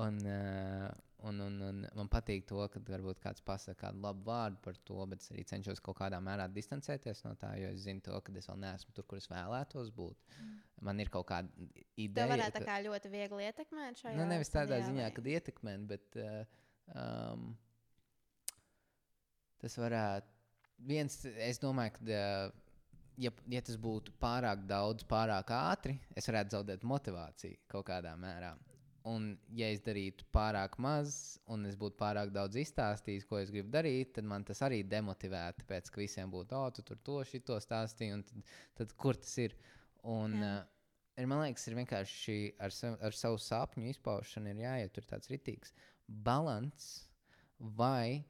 un, 0.00 0.22
uh, 0.24 0.90
un, 1.40 1.40
un, 1.46 1.60
un 1.84 1.86
man 1.96 2.08
patīk 2.12 2.44
to, 2.48 2.60
ka 2.72 2.80
varbūt 2.88 3.20
kāds 3.22 3.40
pasakā 3.46 3.78
kādu 3.86 4.02
labu 4.04 4.24
vārdu 4.26 4.58
par 4.64 4.76
to, 4.88 4.98
bet 5.10 5.22
es 5.24 5.30
arī 5.32 5.44
cenšos 5.48 5.80
kaut 5.80 5.96
kādā 5.98 6.20
mērā 6.22 6.48
distancēties 6.52 7.24
no 7.24 7.34
tā, 7.40 7.54
jo 7.60 7.70
es 7.72 7.84
zinu, 7.86 8.02
to, 8.04 8.18
ka 8.20 8.32
es 8.38 8.48
vēl 8.50 8.58
neesmu 8.64 8.92
tur, 8.96 9.06
kur 9.10 9.18
es 9.18 9.28
vēlētos 9.32 9.90
būt. 9.96 10.18
Mm. 10.40 10.56
Man 10.88 11.00
ir 11.00 11.10
kaut 11.14 11.26
kāda 11.30 11.68
ideja. 11.96 12.28
varētu 12.32 12.56
tā 12.58 12.64
ka- 12.64 12.70
kā 12.72 12.78
ļoti 12.86 13.12
viegli 13.12 13.46
ietekmēt 13.48 14.02
šajā 14.02 14.16
Nu, 14.18 14.26
nevis 14.26 14.50
tādā 14.50 14.78
stadijā, 14.78 14.88
ziņā, 14.90 15.06
vai- 15.08 15.14
ka 15.18 15.22
ietekmē, 15.36 15.76
bet 15.86 16.16
uh, 16.16 16.44
um, 16.94 17.56
tas 19.62 19.78
varētu. 19.78 20.26
Viens, 20.82 21.24
es 21.24 21.60
domāju, 21.62 21.92
ka, 21.94 22.02
uh, 22.02 22.62
ja, 23.22 23.30
ja 23.54 23.60
tas 23.62 23.76
būtu 23.78 24.14
pārāk 24.22 24.66
daudz, 24.66 25.04
pārāk 25.06 25.52
ātri, 25.54 25.98
es 26.16 26.26
varētu 26.26 26.56
zaudēt 26.56 26.82
motivāciju 26.82 27.58
kaut 27.70 27.86
kādā 27.86 28.16
mērā. 28.18 28.56
Un, 29.08 29.32
ja 29.58 29.66
es 29.74 29.80
darītu 29.82 30.26
pārāk 30.30 30.76
maz, 30.82 31.14
un 31.50 31.66
es 31.66 31.74
būtu 31.78 31.96
pārāk 31.98 32.30
daudz 32.34 32.58
izstāstījis, 32.60 33.24
ko 33.26 33.40
es 33.40 33.50
gribu 33.50 33.72
darīt, 33.74 34.12
tad 34.14 34.28
man 34.30 34.44
tas 34.46 34.62
arī 34.62 34.82
demotivētu. 34.86 35.64
Tāpēc, 35.64 35.90
ka 35.90 36.02
visiem 36.02 36.30
būtu, 36.30 36.54
oh, 36.54 36.68
tu 36.74 36.84
tur 36.86 37.00
to, 37.02 37.16
šito 37.26 37.58
stāstīji, 37.64 38.14
un 38.14 38.22
tad, 38.28 38.52
tad 38.78 38.94
kur 39.02 39.18
tas 39.18 39.32
ir? 39.42 39.56
Un, 40.06 40.36
Jā. 40.38 40.52
uh, 40.60 40.84
ir, 41.18 41.26
man 41.26 41.42
liekas, 41.42 41.66
ir 41.66 41.78
vienkārši 41.80 42.38
ar, 42.62 42.76
ar 43.08 43.18
savu 43.18 43.42
sapņu 43.42 43.90
izpaušanu 43.90 44.54
ir 44.54 44.62
jāiet 44.68 44.94
tur 44.94 45.08
tāds 45.10 45.32
ritīgs 45.34 45.74
balans, 46.06 46.92
vai 47.58 48.22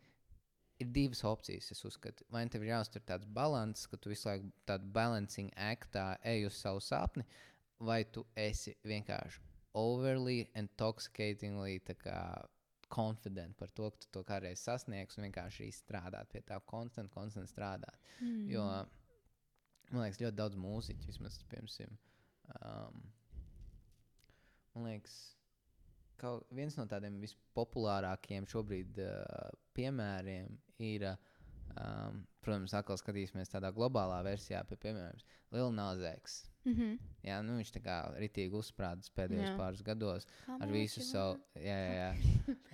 ir 0.81 0.89
divas 0.97 1.21
opcijas. 1.29 1.69
Es 1.77 1.85
uzskatu, 1.85 2.25
vai 2.33 2.47
tev 2.49 2.65
ir 2.65 2.73
jāuztur 2.73 3.05
tāds 3.05 3.29
balans, 3.29 3.85
ka 3.93 4.01
tu 4.01 4.13
visu 4.15 4.31
laiku 4.31 4.49
tādā 4.65 4.89
balancing 4.97 5.53
aktā 5.69 6.15
ej 6.25 6.49
uz 6.49 6.57
savu 6.65 6.81
sapni, 6.81 7.29
vai 7.83 8.03
tu 8.09 8.25
esi 8.39 8.73
vienkārši 8.89 9.52
overly 9.79 10.49
intoxicatingly 10.59 11.81
kā 12.03 12.19
confident 12.93 13.57
par 13.57 13.71
to, 13.73 13.89
ka 13.91 14.03
tu 14.03 14.09
to 14.13 14.23
kādreiz 14.29 14.61
sasniegs 14.61 15.17
un 15.17 15.25
vienkārši 15.25 15.71
strādāt 15.73 16.29
pie 16.33 16.43
tā, 16.45 16.59
konstant, 16.69 17.09
konstant 17.15 17.49
strādāt. 17.49 17.97
Mm. 18.21 18.51
Jo 18.53 18.67
man 19.93 20.05
liekas, 20.05 20.21
ļoti 20.21 20.37
daudz 20.37 20.59
mūziķu, 20.61 21.09
vismaz 21.09 21.39
piemēram, 21.53 21.95
um, 22.61 23.01
man 24.75 24.89
liekas, 24.89 25.17
ka 26.21 26.37
viens 26.55 26.77
no 26.79 26.87
tādiem 26.89 27.19
vispopulārākajiem 27.23 28.49
šobrīd 28.49 29.01
uh, 29.05 29.51
piemēriem 29.77 30.53
ir, 30.85 31.09
uh, 31.11 31.17
um, 31.77 32.23
protams, 32.45 32.77
atkal 32.77 33.01
skatīsimies 33.01 33.53
tādā 33.53 33.73
globālā 33.75 34.23
versijā, 34.27 34.63
pie 34.69 34.79
piemēram, 34.85 35.25
Liela 35.53 35.71
Nāzēks. 35.77 36.43
Mm 36.65 36.73
-hmm. 36.75 36.99
Jā, 37.27 37.41
nu, 37.43 37.57
viņš 37.59 37.71
tā 37.75 37.81
kā 37.83 37.95
ritīgi 38.23 38.55
uzsprādzis 38.55 39.11
pēdējos 39.17 39.49
Jā. 39.49 39.57
pāris 39.59 39.83
gados 39.83 40.27
Come 40.47 40.63
ar 40.65 40.69
visu 40.71 41.01
savu, 41.03 41.41
jā, 41.57 41.79
jā, 41.95 42.15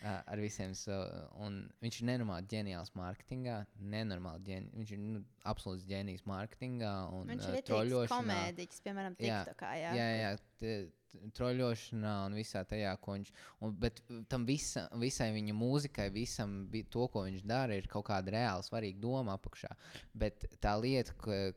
jā, 0.02 0.12
ar 0.32 0.38
visiem 0.38 0.74
savu, 0.74 1.06
un 1.40 1.56
viņš 1.82 2.00
ir 2.02 2.06
nenormāli 2.10 2.46
ģeniāls 2.52 2.92
mārketingā, 2.94 3.62
nenormāli 3.80 4.42
ģeni, 4.44 4.70
viņš 4.76 4.92
ir 4.92 4.98
nu, 4.98 5.24
absolūts 5.44 5.86
ģēnijs 5.88 6.24
mārketingā 6.26 6.92
un 7.12 7.26
Viņš 7.32 7.48
ir 7.48 7.54
arī 7.54 7.62
troļošanā. 7.62 8.08
komēdiķis, 8.20 8.80
piemēram, 8.84 9.16
TikTokā. 9.16 9.72
Jā, 9.80 9.94
Jā, 9.96 10.08
jā, 10.20 10.38
t- 10.60 10.90
troļošanā 11.38 12.14
un 12.26 12.34
visā 12.36 12.64
tajā, 12.68 12.92
ko 13.00 13.12
viņš. 13.16 13.32
Un, 13.64 13.74
bet 13.80 14.02
tam 14.28 14.44
visa, 14.48 14.88
visai 15.00 15.30
viņa 15.32 15.54
mūzikai, 15.56 16.10
visam 16.12 16.66
bi- 16.70 16.84
to, 16.84 17.08
ko 17.08 17.24
viņš 17.24 17.42
dara, 17.48 17.74
ir 17.74 17.88
kaut 17.88 18.04
kāda 18.10 18.30
reāla 18.30 18.62
svarīga 18.62 19.00
doma 19.00 19.38
apakšā. 19.38 19.70
Bet 20.14 20.44
tā 20.60 20.76
lieta, 20.80 21.14
ka, 21.14 21.52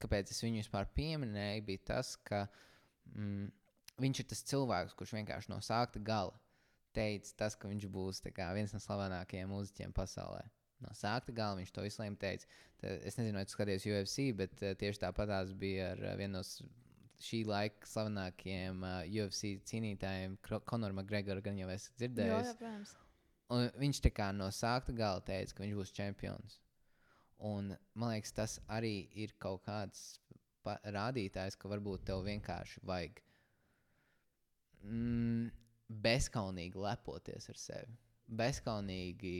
kāpēc 0.00 0.32
es 0.34 0.42
viņu 0.44 0.62
vispār 0.62 0.88
pieminēju, 0.96 1.66
bija 1.66 1.84
tas, 1.92 2.14
ka 2.26 2.44
mm, 3.14 3.50
viņš 4.00 4.22
ir 4.22 4.30
tas 4.32 4.44
cilvēks, 4.52 4.96
kurš 4.98 5.16
vienkārši 5.18 5.52
no 5.52 5.60
sākta 5.64 6.02
gala 6.04 6.36
teica, 6.96 7.34
tas, 7.44 7.56
ka 7.58 7.70
viņš 7.70 7.86
būs 7.92 8.22
kā, 8.34 8.50
viens 8.56 8.74
no 8.74 8.80
slavenākajiem 8.82 9.50
mūziķiem 9.52 9.94
pasaulē. 9.94 10.42
No 10.80 10.92
sākta 10.96 11.32
gala 11.36 11.58
viņš 11.58 11.72
to 11.76 11.84
visu 11.84 12.00
laiku 12.00 12.16
teica. 12.20 12.48
Tā, 12.80 12.94
es 13.04 13.18
nezinu, 13.18 13.36
vai 13.36 13.44
tu 13.44 13.52
skaties 13.52 13.84
UFC, 13.86 14.30
bet 14.36 14.62
uh, 14.64 14.72
tieši 14.80 15.02
tāpatās 15.02 15.52
bija 15.52 15.92
ar 15.94 16.06
uh, 16.06 16.14
vienu 16.18 16.38
no 16.38 16.44
šī 17.20 17.42
laika 17.44 17.88
slavenākajiem 17.88 18.80
uh, 18.80 19.02
UFC 19.04 19.58
cīnītājiem, 19.68 20.38
Konoru 20.64 20.96
Makgregoru, 20.96 21.44
gan 21.44 21.60
jau 21.60 21.68
esat 21.68 21.92
jā, 21.92 22.06
dzirdējis. 22.06 22.48
jā, 22.48 22.56
protams. 22.56 22.96
Un 23.50 23.66
viņš 23.82 24.00
tā 24.06 24.12
kā 24.14 24.30
no 24.32 24.48
sākta 24.54 24.94
gala 24.96 25.20
teica, 25.26 25.56
ka 25.56 25.66
viņš 25.66 25.76
būs 25.76 25.94
čempions. 25.94 26.60
Un, 27.46 27.72
man 27.96 28.14
liekas, 28.14 28.34
tas 28.36 28.58
arī 28.68 29.08
ir 29.16 29.32
kaut 29.40 29.62
kāds 29.64 30.20
rādītājs, 30.66 31.56
ka 31.56 31.70
varbūt 31.72 32.04
tev 32.10 32.24
vienkārši 32.26 32.82
vajag 32.84 33.22
mm, 34.84 35.48
bezskaunīgi 36.04 36.80
lepoties 36.80 37.48
ar 37.50 37.60
sevi. 37.60 37.96
Bezskaunīgi 38.30 39.32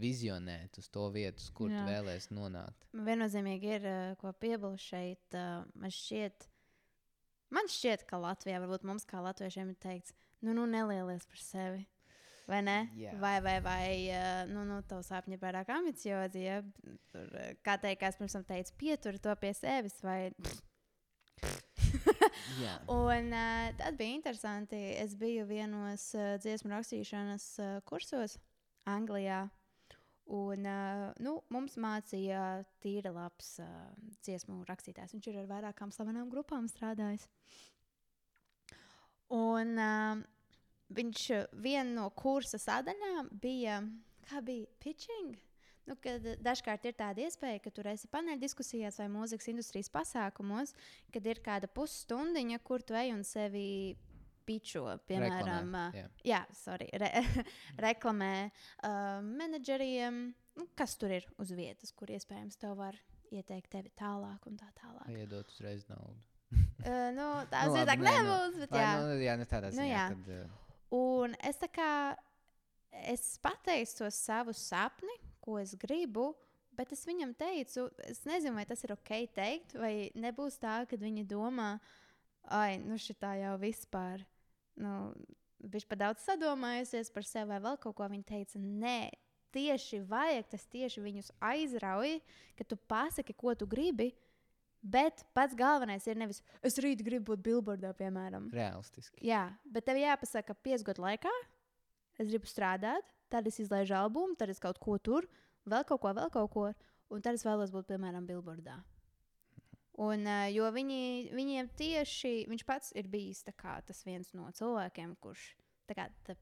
vizionēt 0.00 0.80
uz 0.80 0.88
to 0.90 1.06
vietu, 1.14 1.44
kur 1.54 1.70
Jā. 1.70 1.84
Tu 1.84 1.92
vēlēsies 1.92 2.32
nonākt. 2.34 2.88
Man 2.96 3.06
viennozīmīgi 3.06 3.70
ir 3.76 3.86
uh, 3.86 4.16
ko 4.18 4.32
piebilst 4.40 4.88
šeit. 4.90 5.36
Uh, 5.36 5.62
man 5.78 5.94
šķiet, 5.94 6.48
man 7.54 7.70
šķiet, 7.70 8.08
ka 8.08 8.18
Latvijā, 8.24 8.58
varbūt 8.64 8.88
mums 8.88 9.06
kā 9.06 9.22
latviešiem 9.22 9.70
ir 9.70 9.78
teikts, 9.84 10.16
nu, 10.42 10.56
nu 10.56 10.66
nelielies 10.66 11.28
par 11.30 11.44
sevi. 11.44 11.84
Vai 12.44 12.60
ne? 12.60 12.76
Jā. 13.00 13.14
Vai, 13.20 13.38
vai, 13.40 13.56
vai 13.64 13.88
uh, 14.12 14.42
nu, 14.50 14.66
nu, 14.68 14.82
tavs 14.88 15.08
sapņi 15.08 15.38
ir 15.38 15.40
pārāk 15.40 15.70
ambiciozi. 15.72 16.42
Ja? 16.44 16.58
Tur, 17.12 17.30
uh, 17.32 17.54
kā 17.64 17.78
teikt, 17.80 18.02
kā 18.02 18.10
es 18.12 18.20
pirms 18.20 18.36
tam 18.36 18.44
teicu, 18.48 18.74
pieturi 18.80 19.20
to 19.24 19.32
pie 19.40 19.54
sevis. 19.56 19.96
Vai... 20.04 20.28
Un 22.92 23.32
uh, 23.32 23.72
tad 23.80 23.96
bija 23.96 24.18
interesanti. 24.18 24.80
Es 25.00 25.16
biju 25.16 25.48
vienos 25.48 26.10
uh, 26.18 26.34
dziesmu 26.44 26.74
rakstīšanas 26.74 27.48
uh, 27.64 27.78
kursos 27.88 28.36
Anglijā. 28.92 29.46
Un, 30.24 30.68
uh, 30.68 31.08
nu, 31.24 31.38
mums 31.52 31.76
mācīja 31.80 32.64
tīra 32.84 33.12
labs 33.12 33.58
uh, 33.64 33.72
dziesmu 34.24 34.62
rakstītājs. 34.68 35.16
Viņš 35.16 35.32
ir 35.32 35.42
ar 35.42 35.50
vairākām 35.50 35.92
slavenām 35.92 36.30
grupām 36.32 36.68
strādājis. 36.68 37.26
Un 39.32 39.76
uh, 39.80 40.20
viņš 40.92 41.24
uh, 41.36 41.44
viena 41.64 41.90
no 42.02 42.10
kursa 42.16 42.60
sadaļām 42.60 43.32
bija, 43.42 43.80
kā 44.28 44.42
bija 44.44 44.66
pitching. 44.82 45.36
Nu, 45.84 45.98
dažkārt 46.40 46.86
ir 46.88 46.94
tāda 46.96 47.26
iespēja, 47.26 47.60
ka 47.60 47.70
tur 47.74 47.90
esi 47.90 48.08
paneļdiskusijās 48.08 48.96
vai 49.02 49.08
mūzikas 49.12 49.50
industrijas 49.52 49.90
pasākumos, 49.92 50.72
kad 51.12 51.26
ir 51.28 51.42
kāda 51.44 51.68
pusstundiņa, 51.68 52.60
kur 52.64 52.80
tu 52.80 52.96
ej 52.96 53.12
un 53.12 53.20
sevi 53.28 53.92
pičo, 54.48 54.86
piemēram, 55.08 55.72
Reklamē, 55.72 56.04
uh, 56.04 56.22
jā. 56.24 56.40
sorry, 56.56 56.88
re, 57.00 57.10
reklamē 57.86 58.32
uh, 58.48 59.20
menedžeriem, 59.24 60.22
nu, 60.60 60.66
kas 60.76 60.96
tur 61.00 61.12
ir 61.16 61.28
uz 61.40 61.52
vietas, 61.56 61.92
kur 61.96 62.12
iespējams 62.12 62.60
tev 62.60 62.76
var 62.80 62.96
ieteikt 63.34 63.72
tevi 63.72 63.92
tālāk 63.98 64.44
un 64.48 64.56
tā 64.60 64.68
tālāk. 64.80 65.04
vai 65.08 65.22
iedot 65.24 65.48
uzreiz 65.52 65.84
naudu. 65.88 66.20
Uh, 66.84 67.08
nu, 67.16 67.28
Nu, 67.52 67.72
nu, 67.72 67.84
nē, 67.84 67.96
nu, 67.96 68.04
nebūs. 68.08 68.60
Bet, 68.60 68.72
Vai, 68.76 68.84
jā. 68.84 68.92
nu, 69.00 69.16
jā, 69.24 69.36
nu 69.40 69.48
tādā 69.48 69.72
Nu, 69.72 69.80
ziņā, 69.80 69.88
jā. 69.92 70.04
kad, 70.12 70.28
uh, 70.32 70.60
Un 70.94 71.34
es 71.42 71.58
tā 71.58 71.68
kā 71.72 71.90
es 73.10 73.34
pateicu 73.42 73.98
to 73.98 74.10
savu 74.14 74.54
sapni, 74.54 75.14
ko 75.42 75.58
es 75.60 75.74
gribu, 75.80 76.32
bet 76.74 76.92
es 76.94 77.04
viņam 77.06 77.34
teicu, 77.38 77.88
es 78.06 78.22
nezinu, 78.28 78.54
vai 78.58 78.66
tas 78.68 78.82
ir 78.86 78.94
ok 78.94 79.12
teikt, 79.34 79.74
vai 79.78 80.10
nebūs 80.18 80.58
tā, 80.62 80.82
ka 80.88 80.98
viņi 80.98 81.26
domā, 81.30 81.74
ai, 82.54 82.78
nu 82.82 82.98
šitā 83.00 83.34
jau 83.42 83.56
vispār. 83.62 84.22
Nu, 84.78 85.12
Viņš 85.64 85.86
pat 85.88 86.00
daudz 86.00 86.24
sadomājusies 86.26 87.08
par 87.14 87.24
sevi 87.24 87.48
vai 87.54 87.60
vēl 87.64 87.78
kaut 87.80 87.96
ko. 87.96 88.06
Viņa 88.10 88.26
teica, 88.28 88.60
nē, 88.60 88.98
tieši 89.54 90.02
vajag, 90.10 90.48
tas 90.52 90.66
tieši 90.72 91.04
viņus 91.04 91.30
aizrauj, 91.40 92.18
ka 92.58 92.66
tu 92.68 92.76
pasaki, 92.90 93.36
ko 93.36 93.54
tu 93.56 93.68
gribi. 93.70 94.10
Bet 94.84 95.22
pats 95.32 95.56
galvenais 95.56 96.04
ir 96.04 96.18
nevis, 96.20 96.42
es 96.60 96.76
rīt 96.84 97.00
gribu 97.04 97.32
būt 97.32 97.44
billboardā, 97.46 97.94
piemēram. 97.96 98.50
realistiski. 98.52 99.16
Jā, 99.24 99.46
bet 99.64 99.86
tev 99.88 99.96
jāpasaka, 99.96 100.52
ka 100.52 100.66
piecu 100.66 100.90
gadu 100.90 101.06
laikā 101.06 101.32
es 102.20 102.28
gribu 102.28 102.50
strādāt, 102.50 103.14
tad 103.32 103.48
es 103.48 103.58
izlaižu 103.64 103.96
albumu, 103.96 104.36
tad 104.36 104.52
es 104.52 104.60
kaut 104.60 104.78
ko 104.82 104.98
tur, 104.98 105.24
vēl 105.64 105.86
kaut 105.88 106.02
ko, 106.04 106.12
vēl 106.12 106.28
kaut 106.34 106.52
ko, 106.52 106.66
un 107.08 107.24
tad 107.24 107.38
es 107.38 107.46
vēlos 107.46 107.72
būt, 107.72 107.88
piemēram, 107.88 108.28
billboardā. 108.28 108.82
Un, 110.04 110.26
uh, 110.26 110.48
jo 110.50 110.66
viņi, 110.74 111.30
viņiem 111.34 111.70
tieši 111.78 112.32
viņš 112.50 112.64
pats 112.66 112.90
ir 112.98 113.06
bijis 113.10 113.44
kā, 113.54 113.78
tas 113.86 114.02
viens 114.06 114.32
no 114.34 114.48
cilvēkiem, 114.50 115.14
kurš 115.22 115.52
tā 115.88 115.94
kā, 115.94 116.08
tā, 116.26 116.34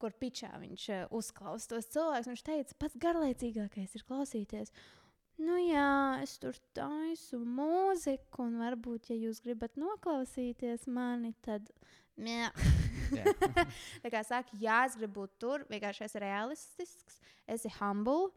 kur 0.00 0.14
pičā 0.16 0.52
viņš 0.62 0.84
uh, 0.94 1.00
uzklausa 1.18 1.72
tos 1.74 1.90
cilvēkus. 1.90 2.30
Viņš 2.30 2.44
teica, 2.46 2.76
pats 2.78 3.00
garlaicīgākais 3.02 3.98
ir 3.98 4.06
klausīties. 4.06 4.70
Nu, 5.40 5.56
jā, 5.62 6.20
es 6.20 6.34
tur 6.40 6.56
taisu 6.76 7.38
mūziku, 7.40 8.44
un 8.44 8.58
varbūt, 8.60 9.08
ja 9.12 9.16
jūs 9.16 9.40
gribat 9.44 9.78
noklausīties 9.80 10.84
mani, 10.92 11.32
tad. 11.44 11.70
Tā 14.04 14.12
kā 14.12 14.20
saka, 14.26 14.58
jā, 14.60 14.82
es 14.90 14.98
gribu 15.00 15.22
būt 15.22 15.38
tur, 15.40 15.64
vienkārši 15.70 16.04
esi 16.06 16.20
realistisks, 16.20 17.20
esi 17.48 17.72
humble. 17.78 18.28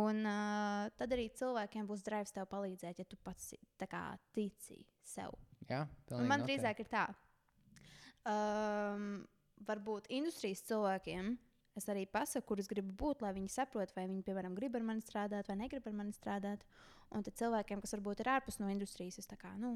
Un 0.00 0.22
uh, 0.22 0.86
tad 0.96 1.12
arī 1.12 1.26
cilvēkiem 1.34 1.88
būs 1.88 2.04
drives 2.06 2.32
tev 2.32 2.46
palīdzēt, 2.48 3.02
ja 3.02 3.06
tu 3.10 3.18
pats 3.26 3.52
kā, 3.90 4.04
tici 4.36 4.78
sev. 5.02 5.34
Jā, 5.68 5.82
man 6.30 6.46
drīzāk 6.46 6.84
ir 6.84 6.88
tā, 6.90 7.04
um, 8.30 9.24
varbūt 9.66 10.06
industrijas 10.14 10.62
cilvēkiem 10.70 11.34
es 11.80 11.88
arī 11.92 12.04
pasaku, 12.08 12.46
kur 12.52 12.60
es 12.62 12.68
gribu 12.70 12.92
būt, 13.00 13.24
lai 13.24 13.32
viņi 13.36 13.50
saprotu, 13.52 13.96
vai 13.96 14.06
viņi, 14.10 14.24
piemēram, 14.26 14.54
grib 14.58 14.76
ar 14.78 14.84
mani 14.92 15.04
strādāt 15.04 15.48
vai 15.50 15.56
negrib 15.62 15.88
ar 15.90 15.96
mani 16.02 16.14
strādāt. 16.16 16.62
Un 17.10 17.24
tad 17.26 17.34
cilvēkiem, 17.40 17.80
kas 17.82 17.96
varbūt 17.96 18.22
ir 18.22 18.30
ārpus 18.36 18.60
no 18.62 18.68
industrijas, 18.70 19.18
es 19.18 19.26
kā, 19.40 19.50
nu, 19.58 19.74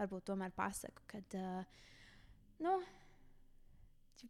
varbūt 0.00 0.26
tomēr 0.32 0.50
pasaku, 0.56 1.04
ka, 1.12 1.20
uh, 1.38 1.84
nu, 2.64 2.74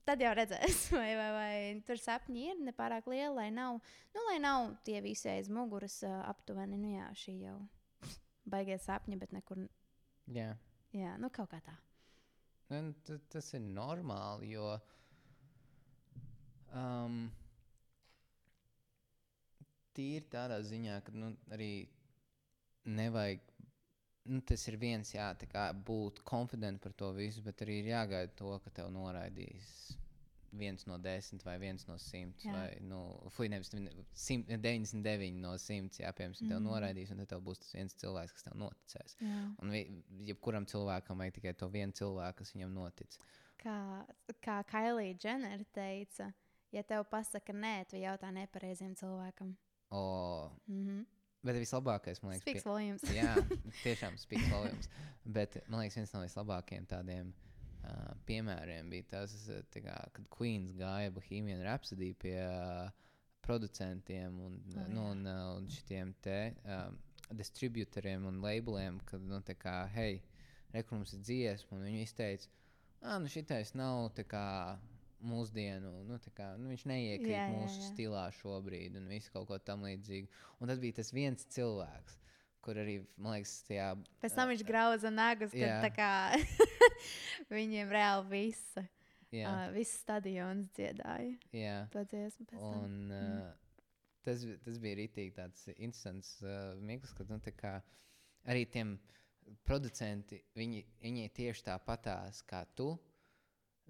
tad 0.09 0.23
jau 0.25 0.33
redzēs, 0.37 0.83
vai, 0.99 1.13
vai, 1.19 1.29
vai 1.37 1.55
tur 1.87 2.01
sapņi 2.01 2.45
ir 2.51 2.61
nepārāk 2.69 3.09
lieli, 3.11 3.33
lai 3.39 3.49
nav, 3.55 3.79
nu, 4.15 4.25
lai 4.31 4.39
nav 4.43 4.75
tie 4.87 5.01
visi 5.05 5.31
aiz 5.33 5.49
muguras 5.53 6.01
uh, 6.07 6.19
aptuveni. 6.31 6.79
Nu, 6.81 6.93
jā, 6.97 7.09
šī 7.25 7.39
jau 7.47 7.57
baigie 8.53 8.79
sapņi, 8.83 9.19
bet 9.23 9.33
nekur, 9.37 9.65
Jā. 10.33 10.53
jā, 10.97 11.17
nu, 11.21 11.33
kaut 11.35 11.51
kā 11.55 11.63
tā. 11.65 11.79
Un 12.73 12.95
t- 13.05 13.19
Tas 13.33 13.51
ir 13.57 13.61
normāli, 13.65 14.55
jo 14.55 14.77
um, 16.73 17.31
tīri 19.97 20.27
tādā 20.33 20.61
ziņā, 20.65 21.01
ka 21.07 21.13
nu, 21.17 21.33
arī 21.53 21.73
nevajag. 22.89 23.49
Nu, 24.31 24.39
tas 24.47 24.63
ir 24.71 24.77
viens, 24.79 25.09
jā, 25.17 25.33
tā 25.35 25.49
kā 25.51 25.65
būt 25.75 26.21
konfidents 26.29 26.79
par 26.85 26.93
to 26.95 27.09
visu, 27.17 27.43
bet 27.43 27.65
arī 27.65 27.81
ir 27.83 27.89
jāgaida 27.91 28.31
to, 28.39 28.53
ka 28.63 28.71
tev 28.71 28.93
noraidīs 28.95 29.97
viens 30.53 30.85
no 30.87 30.99
desmit 31.01 31.43
vai 31.47 31.57
viens 31.59 31.83
no 31.89 31.97
simts. 31.99 32.45
Jā. 32.45 32.53
Vai, 32.55 32.67
nu, 32.87 33.01
fuj, 33.35 33.49
nevis 33.51 33.73
ne- 33.73 33.91
simt- 34.15 34.47
99 34.63 35.41
no 35.41 35.57
simts, 35.59 35.99
jā, 35.99 36.13
piemēram, 36.15 36.37
mm. 36.39 36.49
tev 36.53 36.61
Mhm. 36.61 36.67
noraidīs, 36.69 37.11
un 37.11 37.23
tad 37.23 37.31
tev 37.33 37.41
būs 37.43 37.59
tas 37.65 37.73
viens 37.75 37.95
cilvēks, 37.99 38.35
kas 38.37 38.43
tev 38.47 38.55
noticēs. 38.61 39.17
Jā. 39.19 39.41
Un 39.59 39.71
vi- 39.75 40.05
jebkuram 40.29 40.67
cilvēkam 40.71 41.19
vajag 41.19 41.35
tikai 41.41 41.55
to 41.57 41.69
vienu 41.73 41.93
cilvēku, 41.93 42.37
kas 42.45 42.53
viņam 42.53 42.73
notic. 42.77 43.19
Kā, 43.59 44.07
kā 44.45 44.63
Kailija 44.67 45.15
Dženera 45.19 45.65
teica, 45.73 46.33
ja 46.73 46.83
tev 46.83 47.05
pasaka 47.11 47.53
nē, 47.53 47.85
tu 47.91 47.97
jautā 48.01 48.31
nepareiziem 48.33 48.95
cilvēkam. 48.99 49.57
O, 49.91 50.51
Mm 50.67 50.87
-hmm. 50.87 51.07
bet 51.43 51.57
vislabākais, 51.57 52.23
man 52.23 52.33
liekas, 52.33 52.43
Speaks 52.43 52.65
volumes. 52.65 53.03
jā, 53.03 53.35
tiešām 53.85 54.17
spīd 54.17 54.51
volumes. 54.51 54.89
Bet 55.25 55.69
man 55.69 55.81
liekas, 55.81 55.97
viens 55.97 56.13
no 56.13 56.21
vislabākajiem 56.21 56.87
tādiem 56.87 57.33
uh, 57.85 58.15
piemēriem 58.27 58.91
bija 58.91 59.03
tas, 59.11 59.51
kā, 59.75 59.97
kad 60.13 60.29
Queens 60.39 60.73
gāja 60.73 61.11
Bohemian 61.11 61.63
Rhapsody 61.63 62.15
pie 62.15 62.39
uh, 62.41 62.91
producentiem 63.41 64.41
un, 64.41 64.63
oh, 64.77 64.89
nu, 64.89 65.11
un, 65.11 65.27
uh, 65.27 65.57
un 65.57 65.69
šitiem 65.69 66.15
te 66.21 66.55
um, 66.65 66.99
distributoriem 67.37 68.25
un 68.27 68.41
labeliem, 68.41 69.01
kad, 69.05 69.21
nu, 69.21 69.41
tā 69.41 69.55
kā, 69.59 69.87
hei, 69.95 70.23
rekur 70.73 70.99
mums 70.99 71.13
ir 71.13 71.21
dziesma, 71.21 71.77
un 71.77 71.85
viņi 71.85 72.03
izteica, 72.03 72.49
ah, 73.03 73.19
nu 73.19 73.29
šitais 73.29 73.75
nav 73.75 74.13
tā 74.17 74.25
kā 74.25 74.79
mūsdienu, 75.27 75.93
nu, 76.09 76.19
kā, 76.37 76.53
nu, 76.61 76.71
viņš 76.73 76.85
neiekrīt 76.91 77.33
Jā, 77.33 77.47
jā, 77.49 77.55
mūsu 77.55 77.79
jā. 77.81 77.89
stilā 77.93 78.25
šobrīd, 78.41 78.97
un 79.01 79.09
visu 79.11 79.33
kaut 79.35 79.49
ko 79.51 79.59
tam 79.63 79.85
līdzīgu. 79.87 80.31
Un 80.61 80.73
tad 80.73 80.83
bija 80.83 80.99
tas 80.99 81.13
viens 81.15 81.47
cilvēks, 81.55 82.19
kur 82.63 82.79
arī, 82.83 82.99
man 83.17 83.37
liekas, 83.39 83.55
tajā 83.69 83.89
Pēc 84.23 84.37
tam 84.39 84.53
viņš 84.53 84.65
grauza 84.69 85.13
nagus, 85.15 85.55
kad 85.55 85.63
Jā. 85.63 85.79
tā 85.85 85.93
kā 85.95 86.11
viņiem 87.57 87.91
reāli 87.95 88.29
visa, 88.31 88.85
jā, 89.35 89.49
uh, 89.49 89.65
viss 89.75 90.03
stadions 90.03 90.71
dziedāja 90.77 91.35
jā. 91.57 91.79
to 91.95 92.05
dziesmu. 92.13 92.47
pēc 92.51 92.61
tam. 92.61 92.85
Un, 92.85 93.17
uh, 93.17 93.81
tas, 94.27 94.45
bi- 94.47 94.59
tas 94.67 94.79
bija 94.83 95.01
rītīgi 95.03 95.35
tāds 95.39 95.67
interesants 95.77 96.37
uh, 96.45 96.75
mirklis, 96.83 97.15
kad 97.19 97.31
nu, 97.33 97.41
kā 97.59 97.79
arī 98.51 98.67
tiem 98.71 98.97
producenti, 99.67 100.39
viņi, 100.59 100.85
viņi 101.03 101.31
tieši 101.35 101.67
tāpatās 101.71 102.43
kā 102.47 102.65
tu. 102.79 102.93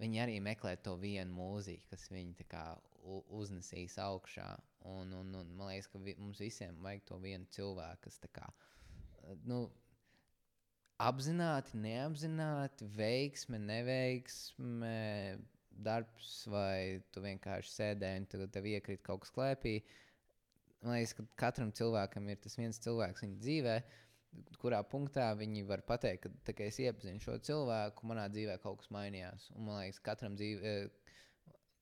Viņi 0.03 0.23
arī 0.25 0.41
meklē 0.43 0.75
to 0.83 0.97
vienu 0.99 1.31
mūziku, 1.37 1.93
kas 1.93 2.09
viņu 2.11 2.35
uznesīs 3.39 3.99
augšā. 4.03 4.49
Un, 4.91 5.13
un, 5.15 5.31
un 5.39 5.55
man 5.55 5.71
liekas, 5.71 5.89
ka 5.93 6.01
vi, 6.03 6.17
mums 6.19 6.41
visiem 6.43 6.79
vajag 6.83 7.05
to 7.07 7.19
vienu 7.23 7.47
cilvēku, 7.55 8.09
kas 8.09 8.19
kā, 8.35 8.49
uh, 8.51 9.37
nu, 9.47 9.61
apzināti, 11.03 11.79
neapzināti, 11.79 12.89
veiksme, 12.97 13.61
neveiksme, 13.63 14.97
darbs, 15.87 16.43
vai 16.51 17.03
tu 17.15 17.23
vienkārši 17.25 17.73
sēdēji 17.73 18.23
un 18.23 18.31
tagad 18.35 18.55
tev 18.55 18.69
iekrīt 18.71 19.03
kaut 19.07 19.25
kas 19.25 19.35
klēpī. 19.35 19.79
Man 20.83 20.97
liekas, 20.97 21.15
ka 21.15 21.27
katram 21.45 21.71
cilvēkam 21.79 22.27
ir 22.31 22.41
tas 22.43 22.59
viens 22.59 22.81
cilvēks 22.83 23.25
viņa 23.25 23.39
dzīvē, 23.43 23.77
kurā 24.63 24.81
punktā 24.87 25.27
viņi 25.39 25.65
var 25.69 25.83
pateikt, 25.87 26.27
ka 26.27 26.53
tā, 26.53 26.55
es 26.65 26.79
iepazinu 26.83 27.23
šo 27.23 27.37
cilvēku, 27.49 28.07
manā 28.09 28.29
dzīvē 28.33 28.59
kaut 28.63 28.81
kas 28.83 28.93
mainījās. 28.95 29.49
Un 29.57 29.67
man 29.69 29.83
liekas, 29.83 30.01
katram 30.05 30.37
dzīvē, 30.39 30.75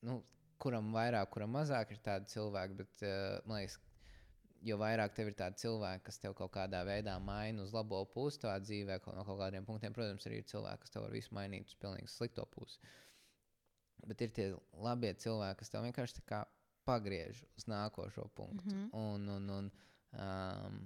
nu, 0.09 0.21
kuram 0.61 0.91
vairāk, 0.95 1.31
kuram 1.35 1.55
mazāk 1.57 1.95
ir 1.95 2.03
tādi 2.05 2.33
cilvēki, 2.33 2.79
bet 2.81 3.05
uh, 3.07 3.39
man 3.49 3.63
liekas, 3.63 3.79
jo 4.67 4.77
vairāk 4.81 5.15
tev 5.17 5.31
ir 5.31 5.37
tādi 5.39 5.63
cilvēki, 5.63 6.05
kas 6.09 6.21
tev 6.21 6.35
kaut 6.37 6.53
kādā 6.57 6.83
veidā 6.89 7.17
maina 7.23 7.65
uz 7.65 7.73
labo 7.77 8.03
pusi 8.15 8.43
savā 8.43 8.59
dzīvē, 8.65 8.99
kaut, 9.05 9.17
no 9.17 9.25
kaut 9.29 9.41
kādiem 9.41 9.67
punktiem, 9.69 9.95
protams, 9.97 10.27
arī 10.29 10.43
ir 10.43 10.49
cilvēki, 10.51 10.85
kas 10.85 10.97
tev 10.97 11.07
var 11.07 11.15
visu 11.17 11.37
mainīt 11.37 11.71
uz 11.71 11.79
pilnīgi 11.81 12.13
slikto 12.13 12.45
pusi. 12.53 12.81
Bet 14.09 14.25
ir 14.25 14.33
tie 14.37 14.49
labie 14.81 15.13
cilvēki, 15.21 15.61
kas 15.61 15.73
tev 15.73 15.85
vienkārši 15.85 16.25
pagriež 16.89 17.43
uz 17.57 17.67
nākošo 17.69 18.29
punktu. 18.35 18.75
Mm. 18.75 18.85
-hmm. 18.85 18.89
un, 18.93 19.29
un, 19.29 19.51
un, 19.57 19.73
um, 20.13 20.79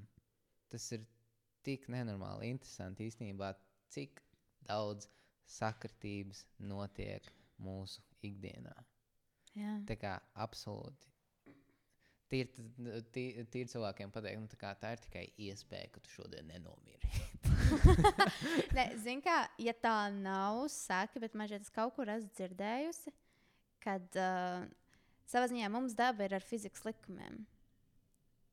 tas 0.69 0.93
ir 0.93 1.07
tik 1.65 1.89
nenormāli 1.93 2.51
interesanti 2.53 3.09
īstenībā, 3.09 3.53
cik 3.93 4.21
daudz 4.69 5.09
sakritības 5.51 6.45
notiek 6.65 7.27
mūsu 7.63 8.03
ikdienā. 8.25 8.75
Jā. 9.55 9.79
Tā 9.89 9.97
kā 9.99 10.15
absolūti. 10.43 11.11
Tīri 12.33 12.65
tī, 13.15 13.25
tī 13.53 13.63
cilvēkiem 13.71 14.11
pateikt, 14.11 14.41
nu, 14.41 14.49
tā, 14.51 14.59
kā, 14.59 14.73
tā 14.81 14.95
ir 14.97 15.03
tikai 15.05 15.25
iespēja, 15.47 15.91
ka 15.93 16.01
tu 16.03 16.11
šodien 16.15 16.49
nenomiri. 16.51 17.11
Nē, 18.77 18.87
zini, 19.05 19.21
kā, 19.23 19.45
ja 19.61 19.75
tā 19.77 20.09
nav, 20.17 20.65
saka, 20.73 21.21
bet 21.23 21.37
man 21.39 21.53
es 21.55 21.71
kaut 21.75 21.95
kur 21.99 22.11
esmu 22.11 22.33
dzirdējusi, 22.35 23.13
kad 23.85 24.19
uh, 24.19 24.65
savā 25.31 25.51
ziņā 25.53 25.69
mums 25.71 25.95
daba 25.99 26.27
ir 26.27 26.35
ar 26.41 26.45
fizikas 26.45 26.83
likumiem. 26.89 27.45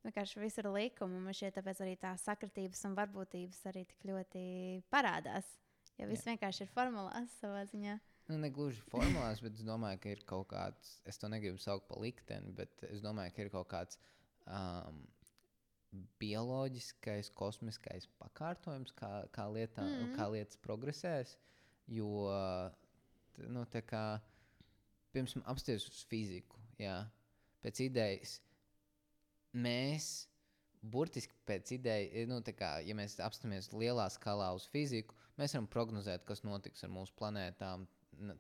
Vienkārši 0.02 0.42
viss 0.42 0.58
ir 0.58 0.70
likumi, 0.74 1.18
un 1.20 1.28
man 1.28 1.36
šķiet, 1.38 1.60
tāpēc 1.60 1.82
arī 1.86 1.98
tā 2.02 2.16
sakritības 2.18 2.80
un 2.90 2.96
varbūtības 2.98 3.60
arī 3.70 3.84
tik 3.90 4.08
ļoti 4.10 4.46
parādās. 4.90 5.46
Jo 6.00 6.08
viss 6.10 6.26
vienkārši 6.26 6.66
ir 6.66 6.72
formulās 6.74 7.36
savā 7.38 7.62
ziņā. 7.70 8.00
Nu, 8.32 8.38
ne 8.42 8.50
gluži 8.54 8.82
formulās, 8.90 9.42
bet 9.44 9.58
es 9.60 9.66
domāju, 9.68 10.00
ka 10.02 10.14
ir 10.14 10.24
kaut 10.26 10.48
kāds, 10.54 10.96
es 11.10 11.20
to 11.22 11.30
negribu 11.30 11.62
saukt 11.62 11.88
par 11.90 12.02
likteni, 12.02 12.54
bet 12.58 12.86
es 12.90 13.04
domāju, 13.04 13.34
ka 13.36 13.44
ir 13.44 13.52
kaut 13.54 13.70
kāds 13.70 14.00
um, 14.46 15.02
bioloģiskais, 16.22 17.30
kosmiskais 17.36 18.08
pakārtojums, 18.22 18.94
kā, 18.98 19.12
kā, 19.36 19.48
lietā, 19.52 19.84
mm. 19.84 19.98
-hmm. 19.98 20.14
kā 20.18 20.30
lietas 20.32 20.62
progresēs. 20.64 21.38
Jo, 21.92 22.30
nu, 23.52 23.66
tā 23.66 23.82
kā, 23.84 24.06
piemēram, 25.12 25.44
apstāties 25.52 25.90
uz 25.90 26.06
fiziku, 26.08 26.62
jā, 26.80 27.04
pēc 27.62 27.84
idejas, 27.84 28.40
mēs 29.54 30.12
burtiski 30.82 31.36
pēc 31.46 31.76
idejas, 31.78 32.28
nu, 32.30 32.40
tā 32.46 32.54
kā, 32.58 32.72
ja 32.86 32.96
mēs 32.98 33.20
apstāmies 33.22 33.70
lielā 33.74 34.08
skalā 34.14 34.50
uz 34.58 34.66
fiziku, 34.72 35.16
mēs 35.38 35.56
varam 35.56 35.68
prognozēt, 35.70 36.24
kas 36.26 36.44
notiks 36.44 36.84
ar 36.86 36.94
mūsu 36.94 37.14
planētām 37.20 37.86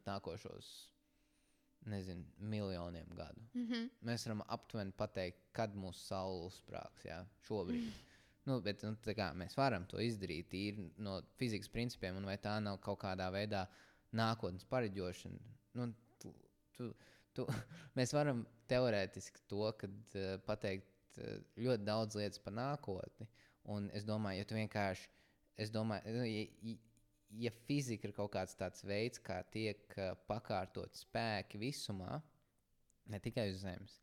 nākošos, 0.07 0.69
nezinu, 1.89 2.25
miljoniem 2.37 3.09
gadu. 3.17 3.41
Mm 3.53 3.67
-hmm. 3.67 3.89
Mēs 4.05 4.25
varam 4.25 4.41
aptuveni 4.47 4.91
pateikt, 4.91 5.45
kad 5.51 5.75
mūsu 5.75 6.05
saule 6.05 6.45
uzsprāgs. 6.45 7.05
Jā, 7.05 7.25
šobrīd. 7.47 7.91
Nu, 8.45 8.61
bet, 8.61 8.83
nu, 8.83 8.95
kā, 9.05 9.33
mēs 9.37 9.57
varam 9.57 9.85
to 9.85 9.97
izdarīt 9.97 10.49
tīri 10.49 10.89
no 10.97 11.21
fizikas 11.37 11.69
principiem, 11.69 12.15
un 12.15 12.25
vai 12.25 12.37
tā 12.37 12.59
nav 12.59 12.79
kaut 12.81 12.99
kādā 12.99 13.31
veidā 13.31 13.67
nākotnes 14.11 14.65
pareģošana. 14.65 15.39
Nu, 15.73 15.93
tu, 16.19 16.33
tu, 16.77 16.93
tu, 17.33 17.45
mēs 17.97 18.13
varam 18.13 18.45
teorētiski 18.67 19.45
to 19.47 19.71
kad, 19.77 19.91
uh, 20.15 20.39
pateikt 20.45 20.90
uh, 21.19 21.39
ļoti 21.59 21.87
daudz 21.87 22.17
lietas 22.19 22.41
par 22.43 22.55
nākotni. 22.57 23.27
Un 23.71 23.89
es 23.97 24.05
domāju, 24.07 24.41
ja 24.41 24.47
tu 24.49 24.57
vienkārši, 24.57 25.09
es 25.61 25.73
domāju, 25.73 26.15
nu, 26.15 26.23
ja, 26.25 26.75
ja- 27.45 27.53
fizika 27.67 28.07
ir 28.09 28.15
kaut 28.15 28.33
kāds 28.33 28.55
tāds 28.59 28.83
veids, 28.87 29.21
kā 29.23 29.41
tiek 29.53 29.97
uh, 29.97 30.13
pakārtot 30.27 30.97
spēki 30.97 31.61
visumā, 31.61 32.21
ne 33.11 33.19
tikai 33.19 33.49
uz 33.51 33.61
Zemes, 33.63 33.99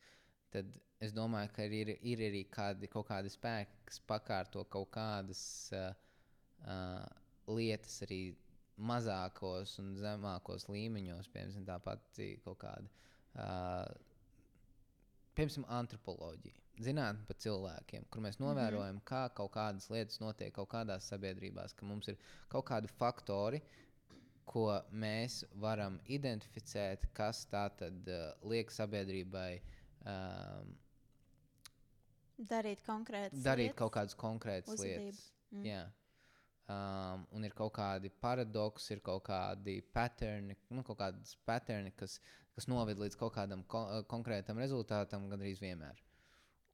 tad 0.54 0.70
es 1.04 1.12
domāju, 1.14 1.52
ka 1.54 1.66
ir, 1.68 1.94
ir 2.02 2.24
arī 2.28 2.44
kādi, 2.50 2.90
kaut 2.90 3.08
kādi 3.10 3.30
spēki, 3.32 3.82
kas 3.88 4.00
pakārto 4.08 4.64
kaut 4.70 4.90
kādas 4.94 5.42
uh, 5.76 5.90
uh, 6.64 7.04
lietas 7.48 8.02
arī 8.06 8.22
mazākos 8.78 9.78
un 9.82 9.94
zemākos 9.98 10.68
līmeņos, 10.70 11.30
piemēram, 11.34 11.66
tāpat 11.66 12.20
kaut 12.44 12.60
kāda. 12.62 12.92
Uh, 13.38 13.96
Piemēram, 15.38 15.64
antropoloģija, 15.70 16.62
zinātnē 16.84 17.26
par 17.28 17.36
cilvēkiem, 17.44 18.06
kur 18.10 18.22
mēs 18.24 18.40
novērojam, 18.42 18.94
mm 18.94 19.00
-hmm. 19.00 19.08
kā 19.08 19.34
kaut 19.34 19.52
kādas 19.52 19.90
lietas 19.90 20.20
notiek 20.20 20.54
kaut 20.54 20.70
kādās 20.72 21.08
sabiedrībās, 21.12 21.74
ka 21.74 21.86
mums 21.86 22.08
ir 22.08 22.18
kaut 22.48 22.66
kādi 22.70 22.88
faktori, 22.88 23.62
ko 24.48 24.82
mēs 24.92 25.44
varam 25.60 26.00
identificēt, 26.06 27.08
kas 27.12 27.46
tā 27.46 27.68
tad 27.76 28.08
uh, 28.08 28.48
liek 28.50 28.70
sabiedrībai 28.70 29.60
um, 30.06 30.76
Darīt 32.38 32.82
konkrētas 32.86 33.42
darīt 33.42 33.72
lietas. 33.72 33.78
kaut 33.78 33.92
kādas 33.92 34.14
konkrētas 34.14 34.72
uzvedību. 34.72 35.04
lietas. 35.04 35.22
Mm. 35.50 35.64
Jā. 35.66 35.86
Um, 36.68 37.24
un 37.32 37.46
ir 37.48 37.54
kaut 37.56 37.72
kādi 37.74 38.10
paradoksi, 38.22 38.92
ir 38.94 39.00
kaut 39.00 39.24
kādi 39.26 39.78
paterni, 39.94 40.54
nu, 40.70 40.84
kaut 40.86 40.98
kādas 41.00 41.32
paterni, 41.48 41.90
kas, 41.96 42.18
kas 42.54 42.68
noved 42.68 43.00
līdz 43.00 43.16
kaut 43.18 43.32
kādam 43.34 43.64
ko 43.66 43.86
eh, 43.88 44.02
konkrētam 44.10 44.60
rezultātam 44.60 45.26
gandrīz 45.32 45.62
vienmēr. 45.64 46.02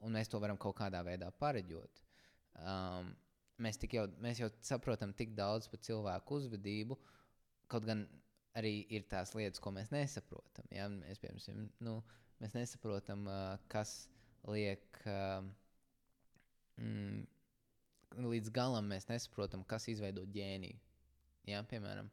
Un 0.05 0.17
mēs 0.19 0.29
to 0.31 0.41
varam 0.43 0.59
kaut 0.61 0.77
kādā 0.79 1.01
veidā 1.07 1.31
pareģot. 1.41 2.03
Um, 2.61 3.15
mēs, 3.65 3.79
jau, 3.93 4.05
mēs 4.23 4.43
jau 4.43 4.51
saprotam 4.65 5.15
tik 5.17 5.35
daudz 5.39 5.69
par 5.73 5.81
cilvēku 5.85 6.41
uzvedību, 6.41 6.99
kaut 7.73 7.87
gan 7.89 8.05
arī 8.59 8.85
ir 8.95 9.07
tās 9.11 9.35
lietas, 9.35 9.63
ko 9.63 9.73
mēs 9.75 9.91
nesaprotam. 9.95 10.67
Ja? 10.75 10.89
Mēs, 10.93 11.21
piemēram, 11.23 11.69
nu, 11.85 11.99
mēs 12.43 12.57
nesaprotam, 12.57 13.27
uh, 13.31 13.55
kas 13.73 14.05
liek. 14.51 14.85
Uh, 15.07 15.47
mm, 16.79 17.25
līdz 18.25 18.53
galam 18.55 18.87
mēs 18.93 19.09
nesaprotam, 19.11 19.65
kas 19.67 19.89
izveido 19.91 20.27
ģēniju. 20.37 20.79
Ja? 21.51 21.65
Piemēram, 21.71 22.11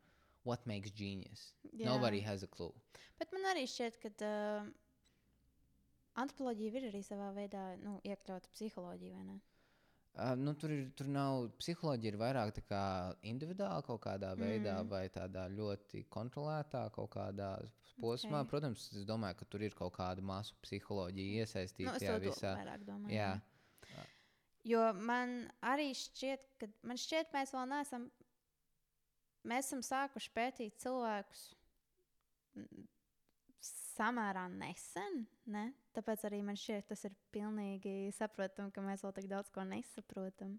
what 0.47 0.65
makes 0.69 0.93
genius? 0.97 1.51
Jā. 1.71 1.85
Nobody 1.85 2.21
has 2.25 2.43
a 2.43 2.49
clue. 2.49 2.73
Bet 3.21 3.33
man 3.35 3.45
arī 3.51 3.67
šķiet, 3.69 3.99
ka 4.01 4.11
uh, 4.25 4.71
antropoloģija 6.15 6.75
ir 6.79 6.89
arī 6.91 7.01
savā 7.05 7.31
veidā 7.35 7.63
nu, 7.81 7.99
iekļauta 8.03 8.49
psiholoģija. 8.55 9.15
vai 9.15 9.23
ne? 9.25 9.39
Uh, 10.11 10.35
nu, 10.35 10.51
tur, 10.59 10.71
ir, 10.75 10.89
tur 10.99 11.07
nav 11.07 11.45
psiholoģija, 11.61 12.11
ir 12.11 12.17
vairāk 12.19 12.49
tā 12.57 12.61
kā 12.67 12.81
individuāli 13.23 13.85
kaut 13.87 14.01
kādā 14.03 14.33
veidā, 14.35 14.73
Mm. 14.81 14.85
mm. 14.85 14.89
vai 14.89 15.05
tādā 15.09 15.45
ļoti 15.49 16.05
kontrolētā 16.11 16.89
kaut 16.91 17.09
kādā 17.13 17.53
posmā. 18.01 18.41
Ok. 18.41 18.43
Okay. 18.43 18.49
Protams, 18.49 18.89
es 18.91 19.05
domāju, 19.07 19.37
ka 19.39 19.45
tur 19.45 19.61
ir 19.63 19.71
kaut 19.77 19.93
kāda 19.95 20.21
masu 20.21 20.53
psiholoģija 20.61 21.31
Nu, 21.31 21.45
iesaistīta 21.45 21.95
es 21.95 22.01
tajā 22.03 22.19
visā. 22.19 22.55
vairāk 22.59 22.83
domāju. 22.85 23.15
Jā, 23.15 23.39
Jo 24.63 24.93
man 24.93 25.49
arī 25.65 25.87
šķiet, 25.97 26.43
ka 26.59 26.67
man 26.85 26.97
šķiet, 26.97 27.31
mēs 27.33 27.49
vēl 27.55 27.65
neesam. 27.71 28.11
Mēs 29.49 29.65
esam 29.71 29.79
sākuši 29.81 30.29
pētīt 30.35 30.75
cilvēkus 30.83 31.55
mm, 32.55 32.83
samērā 33.91 34.47
nesen. 34.53 35.25
Ne? 35.51 35.67
Tāpēc 35.95 36.25
arī 36.29 36.41
man 36.45 36.57
šķiet, 36.59 36.87
tas 36.91 37.05
ir 37.07 37.15
pilnīgi 37.33 38.11
saprotami, 38.15 38.73
ka 38.73 38.83
mēs 38.85 39.03
vēl 39.05 39.15
tik 39.17 39.29
daudz 39.31 39.51
ko 39.53 39.65
nesaprotam. 39.67 40.57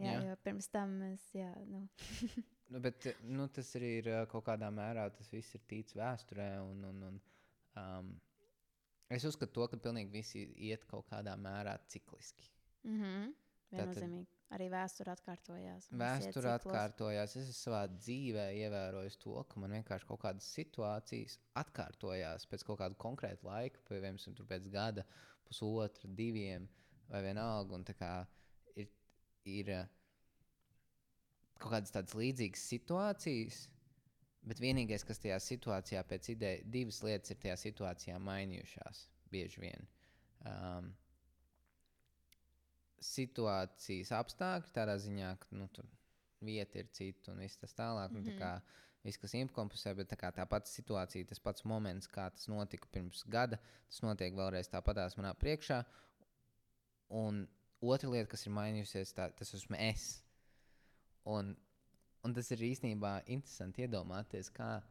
Jā, 0.00 0.16
Jā. 0.16 0.20
jo 0.30 0.36
pirms 0.42 0.68
tam 0.72 0.96
mēs. 1.02 1.24
Jā, 1.36 1.50
nu. 1.68 1.84
nu, 2.72 2.80
bet 2.82 3.10
nu, 3.28 3.46
tas 3.52 3.74
arī 3.78 3.92
ir 4.00 4.10
kaut 4.32 4.46
kādā 4.48 4.70
mērā, 4.72 5.06
tas 5.14 5.30
viss 5.34 5.58
ir 5.58 5.64
tīts 5.70 5.96
vēsturē. 5.98 6.48
Un, 6.64 6.84
un, 6.88 7.02
un, 7.10 7.20
um, 7.82 8.12
es 9.12 9.26
uzskatu, 9.28 9.52
to, 9.58 9.68
ka 9.72 9.82
pilnīgi 9.88 10.14
visi 10.14 10.46
iet 10.70 10.88
kaut 10.90 11.06
kādā 11.12 11.36
mērā 11.38 11.76
cikliski. 11.92 12.48
Mm 12.88 13.02
-hmm. 13.02 13.34
Viennozīmīgi. 13.72 14.41
Arī 14.52 14.66
vēsture 14.68 15.12
atkārtojās. 15.14 15.86
Vēsture 15.96 16.50
atkārtojās. 16.58 17.36
Es 17.40 17.50
savā 17.56 17.86
dzīvē 17.94 18.50
ievērojis 18.60 19.16
to, 19.22 19.38
ka 19.48 19.62
man 19.62 19.72
vienkārši 19.78 20.08
kaut 20.10 20.20
kādas 20.26 20.48
situācijas 20.52 21.38
atkārtojās 21.62 22.44
pēc 22.50 22.66
kaut 22.68 22.82
kāda 22.82 22.98
konkrēta 23.00 23.48
laika, 23.48 23.80
piemēram, 23.88 24.20
pēc 24.50 24.68
gada, 24.74 25.06
pusotra, 25.48 26.10
diviem 26.20 26.68
vai 27.08 27.22
vienalga. 27.24 27.78
Un 27.78 27.86
tā 27.88 27.96
kā 27.96 28.12
ir, 28.76 28.92
ir 29.48 29.72
eh, 29.72 29.88
kaut 31.56 31.78
kādas 31.78 31.94
tādas 31.96 32.16
līdzīgas 32.18 32.68
situācijas. 32.74 33.66
Bet 34.42 34.58
vienīgais, 34.60 35.04
kas 35.06 35.22
tajā 35.22 35.38
situācijā, 35.38 36.02
pēc 36.10 36.32
idejas, 36.34 36.64
divas 36.74 36.98
lietas 37.06 37.32
ir 37.32 37.38
tajā 37.44 37.56
situācijā 37.62 38.16
mainījušās 38.20 39.06
bieži 39.32 39.62
vien. 39.62 39.86
Um, 40.42 40.90
situācijas 43.02 44.12
apstākļi, 44.16 44.72
tādā 44.74 44.96
ziņā, 45.02 45.34
ka 45.42 45.58
nu, 45.58 45.68
tur 45.74 45.88
vieta 46.42 46.80
ir 46.80 46.88
cita 46.94 47.32
un 47.32 47.42
viss 47.42 47.60
tas 47.60 47.74
tālāk. 47.74 48.10
Mm 48.10 48.22
-hmm. 48.22 48.28
tā 48.28 48.38
kā, 48.38 48.52
viss, 49.04 49.18
kas 49.18 49.34
impulsē, 49.34 49.94
bet 49.94 50.10
tā, 50.10 50.16
kā, 50.18 50.32
tā 50.34 50.46
pati 50.46 50.70
situācija, 50.70 51.26
tas 51.26 51.38
pats 51.38 51.64
moments, 51.64 52.08
kā 52.08 52.30
tas 52.30 52.48
notika 52.48 52.88
pirms 52.92 53.24
gada, 53.28 53.58
tas 53.88 54.02
notiek 54.02 54.34
vēlreiz 54.34 54.70
tāpatās 54.70 55.16
manā 55.16 55.34
priekšā. 55.34 55.84
Un 57.08 57.48
otra 57.80 58.10
lieta, 58.10 58.30
kas 58.30 58.46
ir 58.46 58.52
mainījusies, 58.52 59.14
tā, 59.14 59.30
tas 59.30 59.54
esmu 59.54 59.76
es. 59.76 60.22
Un, 61.24 61.56
un 62.24 62.34
tas 62.34 62.50
ir 62.50 62.58
īstenībā 62.58 63.22
interesanti 63.26 63.82
iedomāties, 63.82 64.50
kā, 64.50 64.82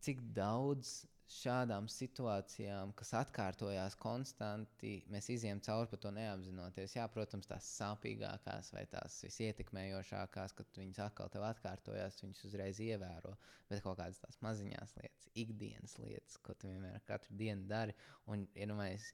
cik 0.00 0.20
daudz 0.36 1.06
šādām 1.30 1.86
situācijām, 1.90 2.92
kas 2.98 3.12
atkārtojās 3.20 3.96
konstanti, 4.00 4.96
mēs 5.12 5.30
izējām 5.34 5.62
cauri 5.64 5.90
par 5.92 6.02
to 6.02 6.12
neapzinoties. 6.16 6.96
Jā, 6.96 7.06
protams, 7.12 7.48
tās 7.50 7.68
sāpīgākās 7.78 8.72
vai 8.74 8.84
tās 8.90 9.20
visietekmējošākās, 9.28 10.56
kad 10.58 10.80
viņas 10.80 11.02
atkal 11.06 11.30
tev 11.32 11.46
atkārtojās, 11.48 12.20
viņas 12.24 12.46
uzreiz 12.50 12.82
ievēro. 12.82 13.36
Bet 13.70 13.84
kaut 13.84 14.00
kādas 14.00 14.18
tās 14.22 14.40
maziņās 14.42 14.96
lietas, 14.98 15.28
ikdienas 15.38 15.98
lietas, 16.02 16.40
ko 16.42 16.56
tu 16.58 16.72
vienmēr 16.72 17.04
katru 17.06 17.38
dienu 17.38 17.68
dari. 17.70 17.94
Un 18.26 18.48
iedomājies, 18.58 19.12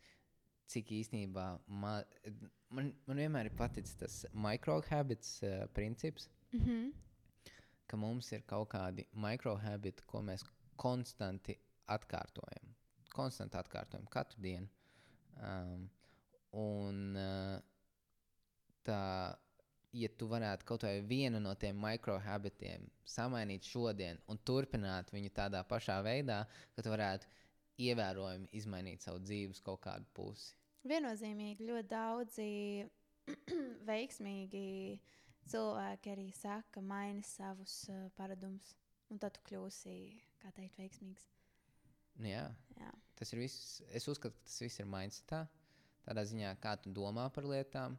cik 0.73 0.95
īstenībā 0.97 1.51
ma 1.69 1.99
man, 2.75 2.95
man 3.07 3.21
vienmēr 3.21 3.51
ir 3.51 3.59
paticis 3.59 3.95
tas 4.01 4.23
microhabits 4.35 5.37
uh, 5.45 5.69
princips 5.77 6.31
Mm 6.53 6.61
-hmm. 6.64 6.93
ka 7.87 7.97
mums 7.97 8.33
ir 8.33 8.43
kaut 8.47 8.69
kādi 8.69 9.05
mikrohabiti, 9.12 10.03
ko 10.07 10.23
mēs 10.23 10.45
konstanti 10.77 11.59
atkārtojam. 11.93 12.74
Konstanti 13.14 13.59
atkārtojam 13.59 14.07
katru 14.12 14.43
dienu. 14.45 14.68
Um, 15.37 15.89
un 16.57 17.01
uh, 17.20 17.57
tā, 18.87 19.01
ja 19.97 20.11
tu 20.18 20.28
varētu 20.30 20.66
kaut 20.68 20.84
vai 20.87 21.01
vienu 21.05 21.41
no 21.43 21.55
tiem 21.61 21.78
mikrohabitiem 21.80 22.87
samainīt 23.07 23.68
šodien 23.68 24.20
un 24.30 24.41
turpināt 24.45 25.12
viņu 25.14 25.32
tādā 25.37 25.62
pašā 25.68 25.99
veidā, 26.05 26.43
ka 26.74 26.84
tu 26.84 26.93
varētu 26.93 27.28
ievērojami 27.87 28.49
izmainīt 28.57 29.05
savu 29.05 29.20
dzīves 29.24 29.61
kaut 29.64 29.82
kādu 29.84 30.09
pusi. 30.16 30.55
Viennozīmīgi 30.87 31.66
ļoti 31.66 31.89
daudzi 31.91 32.51
veiksmīgi 33.91 34.66
cilvēki 35.51 36.12
arī 36.12 36.26
saka, 36.34 36.82
maini 36.82 37.24
savus 37.26 37.84
uh, 37.91 38.07
paradumus. 38.18 38.74
Un 39.12 39.20
tad 39.22 39.37
tu 39.37 39.43
kļūsi, 39.47 39.97
kā 40.43 40.51
teikt, 40.55 40.78
veiksmīgs. 40.80 41.26
Nu 42.21 42.31
Jā, 42.31 42.47
Jā. 42.81 42.91
tas 43.19 43.33
ir 43.33 43.43
viss. 43.45 43.81
Es 43.95 44.09
uzskatu, 44.09 44.37
ka 44.39 44.49
tas 44.49 44.61
viss 44.64 44.81
ir 44.81 44.89
mindsetā. 44.91 45.47
tādā 46.07 46.23
ziņā, 46.23 46.53
kā 46.62 46.77
tu 46.79 46.93
domā 46.95 47.27
par 47.35 47.45
lietām, 47.51 47.97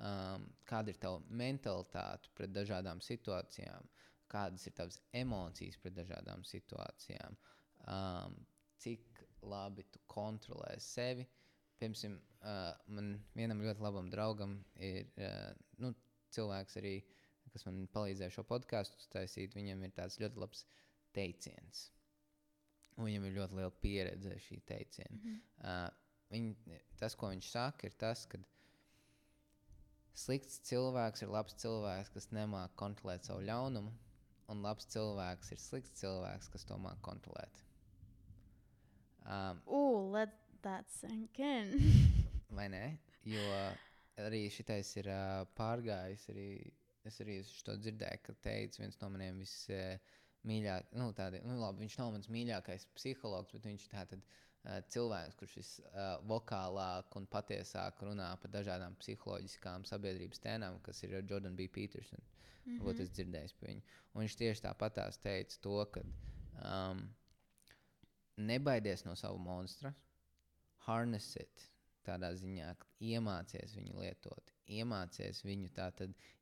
um, 0.00 0.46
kāda 0.64 0.88
ir 0.88 0.96
tava 1.02 1.20
mentalitāte 1.28 2.30
pret 2.34 2.52
dažādām 2.54 3.02
situācijām, 3.04 3.88
kādas 4.32 4.64
ir 4.66 4.72
tavas 4.78 4.96
emocijas 5.12 5.76
pret 5.76 5.98
dažādām 5.98 6.46
situācijām, 6.48 7.36
um, 7.92 8.38
cik 8.80 9.20
labi 9.42 9.84
tu 9.92 10.00
kontrolē 10.08 10.78
sevi. 10.80 11.28
Piemēram, 11.82 12.16
uh, 12.40 12.72
man 12.86 13.16
vienam 13.34 13.60
ļoti 13.60 13.84
labam 13.84 14.08
draugam 14.10 14.56
ir 14.80 15.10
uh, 15.18 15.50
nu, 15.82 15.92
cilvēks, 16.32 16.78
arī, 16.80 16.94
kas 17.52 17.66
man 17.68 17.84
palīdzēja 17.92 18.32
šo 18.38 18.46
podkāstu 18.48 19.10
taisīt. 19.12 19.56
Viņam 19.58 19.82
ir 19.84 19.92
tāds 19.98 20.20
ļoti 20.22 20.40
labs 20.40 20.64
teiciens. 21.12 21.90
Un 22.96 23.08
viņam 23.08 23.26
ir 23.26 23.36
ļoti 23.38 23.58
liela 23.58 23.74
pieredze 23.82 24.36
šī 24.46 24.60
teiciena. 24.68 25.16
Mm 25.16 25.22
-hmm. 25.24 25.40
uh, 25.64 25.90
viņ, 26.32 26.48
tas, 27.00 27.16
ko 27.16 27.30
viņš 27.32 27.50
saka, 27.50 27.86
ir 27.86 27.96
tas, 27.98 28.26
ka 28.26 28.38
slikts 30.14 30.60
cilvēks 30.68 31.22
ir 31.22 31.32
labs 31.32 31.56
cilvēks, 31.62 32.12
kas 32.12 32.30
nemāķi 32.36 32.76
kontrolēt 32.76 33.24
savu 33.24 33.44
ļaunumu, 33.48 33.92
un 34.52 34.62
labs 34.62 34.86
cilvēks 34.92 35.52
ir 35.52 35.58
slikts 35.58 36.00
cilvēks, 36.00 36.50
kas 36.52 36.64
to 36.64 36.76
māca 36.76 37.00
kontrolēt. 37.00 37.62
Um, 39.24 39.62
Ooh, 39.66 40.10
let 40.12 40.34
that 40.62 40.90
sink 40.90 41.38
in. 41.38 41.72
vai 42.56 42.68
ne? 42.68 42.98
Jo 43.24 43.42
arī 44.20 44.46
šitais 44.52 44.90
ir 45.00 45.08
uh, 45.12 45.42
pārgājis. 45.56 46.26
Arī, 46.32 46.48
es 47.08 47.20
arī 47.24 47.38
to 47.66 47.76
dzirdēju, 47.80 48.24
ka 48.26 48.34
teica 48.44 48.82
viens 48.82 48.98
no 49.00 49.10
maniem 49.12 49.40
vismīļākajiem, 50.42 50.98
nu, 50.98 51.12
tādi, 51.16 51.40
nu, 51.46 51.56
labi, 51.60 51.84
viņš 51.84 51.98
nav 51.98 52.12
mans 52.16 52.28
mīļākais 52.32 52.86
psihologs, 52.96 53.52
bet 53.54 53.66
viņš 53.68 53.86
ir 53.86 53.94
uh, 54.18 54.80
cilvēks, 54.90 55.36
kurš 55.38 55.56
visvokālāk 55.60 57.06
uh, 57.06 57.16
un 57.20 57.26
patiesāk 57.30 58.02
runā 58.02 58.36
par 58.42 58.50
dažādām 58.50 58.96
psiholoģiskām 58.98 59.84
sabiedrības 59.84 60.42
tēmām, 60.42 60.80
kas 60.82 61.02
ir 61.02 61.20
Jordan 61.22 61.56
B. 61.56 61.68
Peterson. 61.68 62.20
Mm 62.64 62.72
-hmm. 62.72 62.78
Varbūt 62.80 63.00
es 63.00 63.10
dzirdēju 63.10 63.54
par 63.58 63.68
viņu. 63.68 63.82
Un 64.14 64.22
viņš 64.22 64.36
tieši 64.36 64.62
tāpatās 64.62 65.18
teica 65.18 65.58
to, 65.60 65.84
ka 65.86 66.02
um, 66.02 67.14
nebaidies 68.36 69.04
no 69.04 69.14
sava 69.14 69.38
monstra, 69.38 69.94
harness 70.86 71.36
it 71.36 71.72
tādā 72.06 72.32
ziņā, 72.34 72.74
iemācies 73.00 73.76
viņu 73.76 74.00
lietot, 74.00 74.52
iemācies 74.66 75.44
viņu 75.44 75.68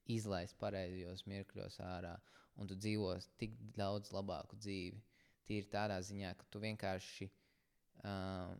izlaist 0.07 0.57
pareizajos 0.59 1.27
mirkļos 1.27 1.81
ārā, 1.81 2.19
un 2.61 2.69
tu 2.71 2.77
dzīvos 2.77 3.31
tik 3.41 3.57
daudz 3.77 4.13
labāku 4.15 4.59
dzīvi. 4.61 5.01
Tīri 5.49 5.67
tādā 5.73 5.97
ziņā, 6.07 6.35
ka 6.39 6.47
tu 6.53 6.61
vienkārši 6.63 7.27
uh, 7.27 8.53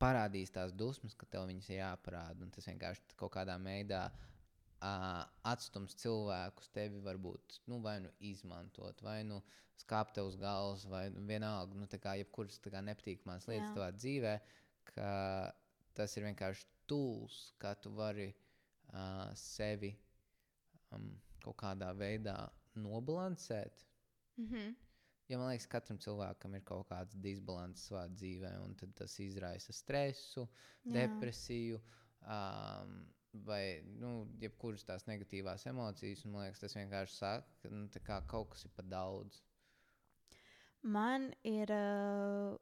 parādīsi 0.00 0.54
tās 0.54 0.72
dusmas, 0.76 1.16
ka 1.18 1.28
tev 1.28 1.48
viņas 1.50 1.68
ir 1.72 1.80
jāparāda, 1.80 2.44
un 2.44 2.52
tas 2.54 2.68
vienkārši 2.68 3.18
kaut 3.20 3.34
kādā 3.36 3.58
veidā 3.60 4.06
uh, 4.12 5.22
atstums 5.48 5.96
cilvēkus 6.00 6.70
tevi 6.74 7.02
varbūt 7.04 7.60
nu, 7.72 7.80
vai 7.84 7.98
nu 8.04 8.12
izmantot, 8.30 9.02
vai 9.04 9.20
nu 9.28 9.42
skāpt 9.80 10.16
tev 10.16 10.30
uz 10.30 10.38
galvas, 10.40 10.86
vai 10.88 11.08
vienalga, 11.28 11.76
nu, 11.76 11.88
tā 11.90 12.00
kā 12.00 12.16
jebkuras 12.20 12.60
tā 12.64 12.72
kā 12.72 12.80
nepatīkamās 12.84 13.48
lietas 13.50 13.68
Jā. 13.68 13.74
tavā 13.76 13.90
dzīvē, 13.96 14.34
ka 14.92 15.12
tas 15.96 16.16
ir 16.16 16.28
vienkārši 16.28 16.68
tools, 16.88 17.38
kā 17.60 17.74
tu 17.80 17.92
vari 17.96 18.30
uh, 18.32 19.28
sevi 19.36 19.92
um, 20.92 21.10
kaut 21.46 21.58
kādā 21.62 21.92
veidā 21.96 22.36
nobalansēt. 22.74 23.86
Mm 24.36 24.48
-hmm. 24.50 24.74
Ja 25.28 25.38
man 25.38 25.48
liekas, 25.50 25.66
katram 25.66 25.98
cilvēkam 25.98 26.54
ir 26.54 26.64
kaut 26.64 26.88
kāds 26.90 27.16
disbalans 27.18 27.88
savā 27.88 28.06
dzīvē, 28.08 28.52
un 28.62 28.74
tas 28.94 29.18
izraisa 29.18 29.72
stresu, 29.72 30.48
Jā. 30.84 30.92
depresiju. 30.92 31.80
Um, 32.22 33.06
vai 33.44 33.82
nu, 34.00 34.28
jebkuras 34.40 34.84
tās 34.86 35.04
negatīvās 35.08 35.66
emocijas. 35.66 36.24
Man 36.24 36.46
liekas, 36.46 36.62
tas 36.62 36.76
vienkārši 36.76 37.16
saka, 37.16 37.58
ka 37.62 37.72
nu, 37.72 37.88
kā 38.06 38.20
kaut 38.30 38.50
kas 38.54 38.64
ir 38.64 38.72
par 38.76 38.84
daudz. 38.84 39.42
Man 40.82 41.32
ir 41.42 41.72
uh, 41.74 42.56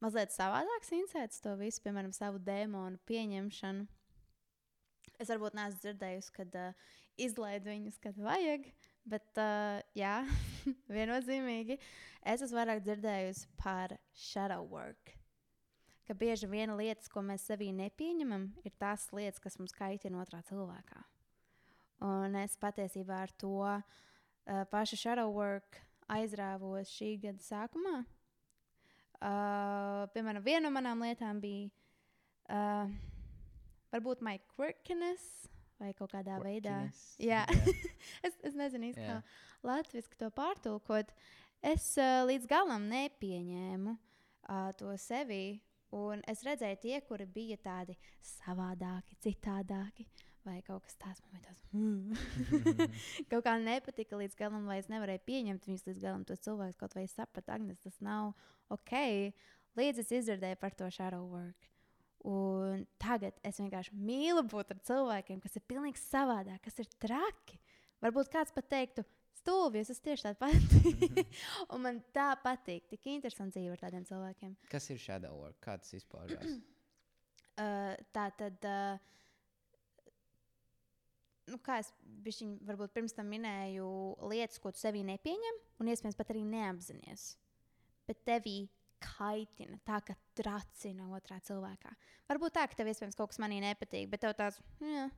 mazliet 0.00 0.32
savādāks 0.32 0.92
insēts 0.96 1.42
to 1.44 1.54
visu, 1.60 1.82
piemēram, 1.84 2.12
savu 2.16 2.40
dēmonu 2.42 3.00
pieņemšanu. 3.10 3.86
Es 5.20 5.28
varbūt 5.28 5.56
neesmu 5.58 5.82
dzirdējusi, 5.84 6.34
kad 6.36 6.54
uh, 6.56 6.90
izlaidu 7.20 7.74
viņus, 7.74 8.00
kad 8.00 8.16
vajag, 8.16 8.66
bet 9.04 9.40
uh, 9.40 9.80
jā, 9.98 10.16
viennozīmīgi 10.96 11.76
es 12.24 12.44
esmu 12.44 12.62
vairāk 12.62 12.84
dzirdējusi 12.86 13.50
par 13.60 13.98
shadow 14.16 14.64
work 14.64 15.20
ka 16.10 16.14
bieži 16.18 16.48
vien 16.50 16.72
lietas, 16.74 17.06
ko 17.06 17.22
mēs 17.22 17.44
sevī 17.46 17.68
nepieņemam, 17.70 18.48
ir 18.66 18.72
tās 18.82 19.04
lietas, 19.14 19.38
kas 19.38 19.60
mums 19.60 19.70
kaitina 19.78 20.18
otrā 20.18 20.40
cilvēkā. 20.48 21.04
Un 22.02 22.34
es 22.40 22.56
patiesībā 22.58 23.20
ar 23.28 23.30
to 23.38 23.52
uh, 23.62 23.84
pašu 24.72 24.98
shadow 24.98 25.30
work 25.30 25.78
aizrāvos 26.10 26.90
šī 26.90 27.12
gada 27.22 27.44
sākumā. 27.44 28.00
Uh, 29.20 30.08
piemēram, 30.16 30.42
viena 30.42 30.64
no 30.66 30.74
manām 30.74 31.06
lietām 31.06 31.38
bija 31.44 31.68
uh, 32.50 32.90
varbūt 33.94 34.24
my 34.26 34.38
quirkiness. 34.54 35.48
Vai 35.80 35.94
kaut 35.96 36.12
kādā 36.12 36.36
quirkiness. 36.36 37.16
veidā. 37.20 37.24
Jā, 37.24 37.44
es, 38.26 38.36
es 38.44 38.58
nezinu, 38.58 38.90
īsti, 38.90 39.06
kā 39.06 39.20
latviešu 39.66 40.20
to 40.20 40.28
pārtulkot. 40.36 41.14
Es 41.64 41.92
uh, 42.00 42.22
līdz 42.28 42.48
galam 42.48 42.86
nepieņēmu 42.88 43.96
uh, 43.96 44.70
to 44.76 44.92
sevi 45.00 45.60
Un 45.96 46.22
es 46.30 46.44
redzēju, 46.46 46.78
tie, 46.84 46.98
kuri 47.02 47.26
bija 47.26 47.56
tādi 47.58 47.96
savādāki, 48.22 49.16
citādāki, 49.24 50.06
vai 50.46 50.60
kaut 50.62 50.84
kas 50.86 50.94
tāds, 51.02 51.22
man 51.24 51.40
liekas, 51.40 51.64
mm. 51.74 52.68
kaut 53.32 53.42
kā 53.46 53.56
nepatika 53.58 54.20
līdz 54.20 54.38
galam, 54.38 54.68
vai 54.70 54.78
es 54.78 54.90
nevarēju 54.92 55.24
pieņemt 55.26 55.66
viņus 55.66 55.88
līdz 55.88 56.04
galam. 56.04 56.26
Tos 56.28 56.44
cilvēkus 56.46 56.78
kaut 56.78 56.94
vai 56.94 57.08
sapratu, 57.10 57.50
Agnes, 57.56 57.82
tas 57.82 57.98
nav 58.06 58.30
ok. 58.70 58.94
Līdz 59.80 60.04
es 60.04 60.14
izdzirdēju 60.20 60.60
par 60.62 60.78
to 60.78 60.86
shadow 60.94 61.26
work. 61.26 61.66
Un 62.28 62.82
tagad 63.00 63.38
es 63.46 63.60
vienkārši 63.62 63.96
mīlu 63.96 64.42
būt 64.50 64.74
ar 64.74 64.80
cilvēkiem, 64.84 65.40
kas 65.40 65.56
ir 65.56 65.64
pilnīgi 65.70 66.02
savādāk, 66.02 66.60
kas 66.66 66.76
ir 66.82 66.90
traki. 67.00 67.56
Varbūt 68.04 68.28
kāds 68.32 68.52
pat 68.52 68.68
teiktu, 68.68 69.04
stulbi, 69.40 69.80
es 69.80 69.92
esmu 69.94 70.04
tieši 70.08 70.26
tāds 70.28 70.40
pats. 70.40 71.24
un 71.72 71.84
man 71.86 72.02
tā 72.16 72.32
patīk, 72.44 72.90
tik 72.92 73.08
interesanti 73.12 73.58
dzīvot 73.58 73.78
ar 73.78 73.86
tādiem 73.86 74.04
cilvēkiem. 74.08 74.56
Kas 74.72 74.90
ir 74.92 75.00
shadow 75.00 75.38
work? 75.40 75.56
Kā 75.64 75.78
tas 75.80 75.94
izpaužās? 75.96 76.58
uh, 77.64 77.96
tā 78.16 78.28
tad. 78.40 78.60
Uh, 78.64 79.06
Nu, 81.50 81.56
kā 81.66 81.80
es 81.82 81.88
bišķiņ, 82.22 82.50
varbūt 82.62 82.92
pirms 82.94 83.14
tam 83.16 83.26
minēju, 83.32 83.86
lietas, 84.30 84.60
ko 84.62 84.70
tu 84.70 84.78
sevī 84.78 85.00
nepieņem, 85.08 85.56
un 85.82 85.88
iespējams 85.90 86.18
pat 86.18 86.28
arī 86.30 86.44
neapzinājies. 86.46 87.24
Bet 88.06 88.20
tevī 88.28 88.68
kaitina, 89.02 89.78
tā 89.86 89.98
kā 90.04 90.14
tracina 90.38 91.08
otrā 91.16 91.40
cilvēkā. 91.46 91.92
Varbūt 92.30 92.56
tā, 92.56 92.66
ka 92.68 92.78
tev 92.78 92.92
iespējams 92.92 93.18
kaut 93.18 93.32
kas 93.32 93.40
manī 93.42 93.60
nepatīk, 93.64 94.08
bet 94.12 94.24
tev 94.24 94.36
tāds, 94.38 94.60
jā, 94.84 95.08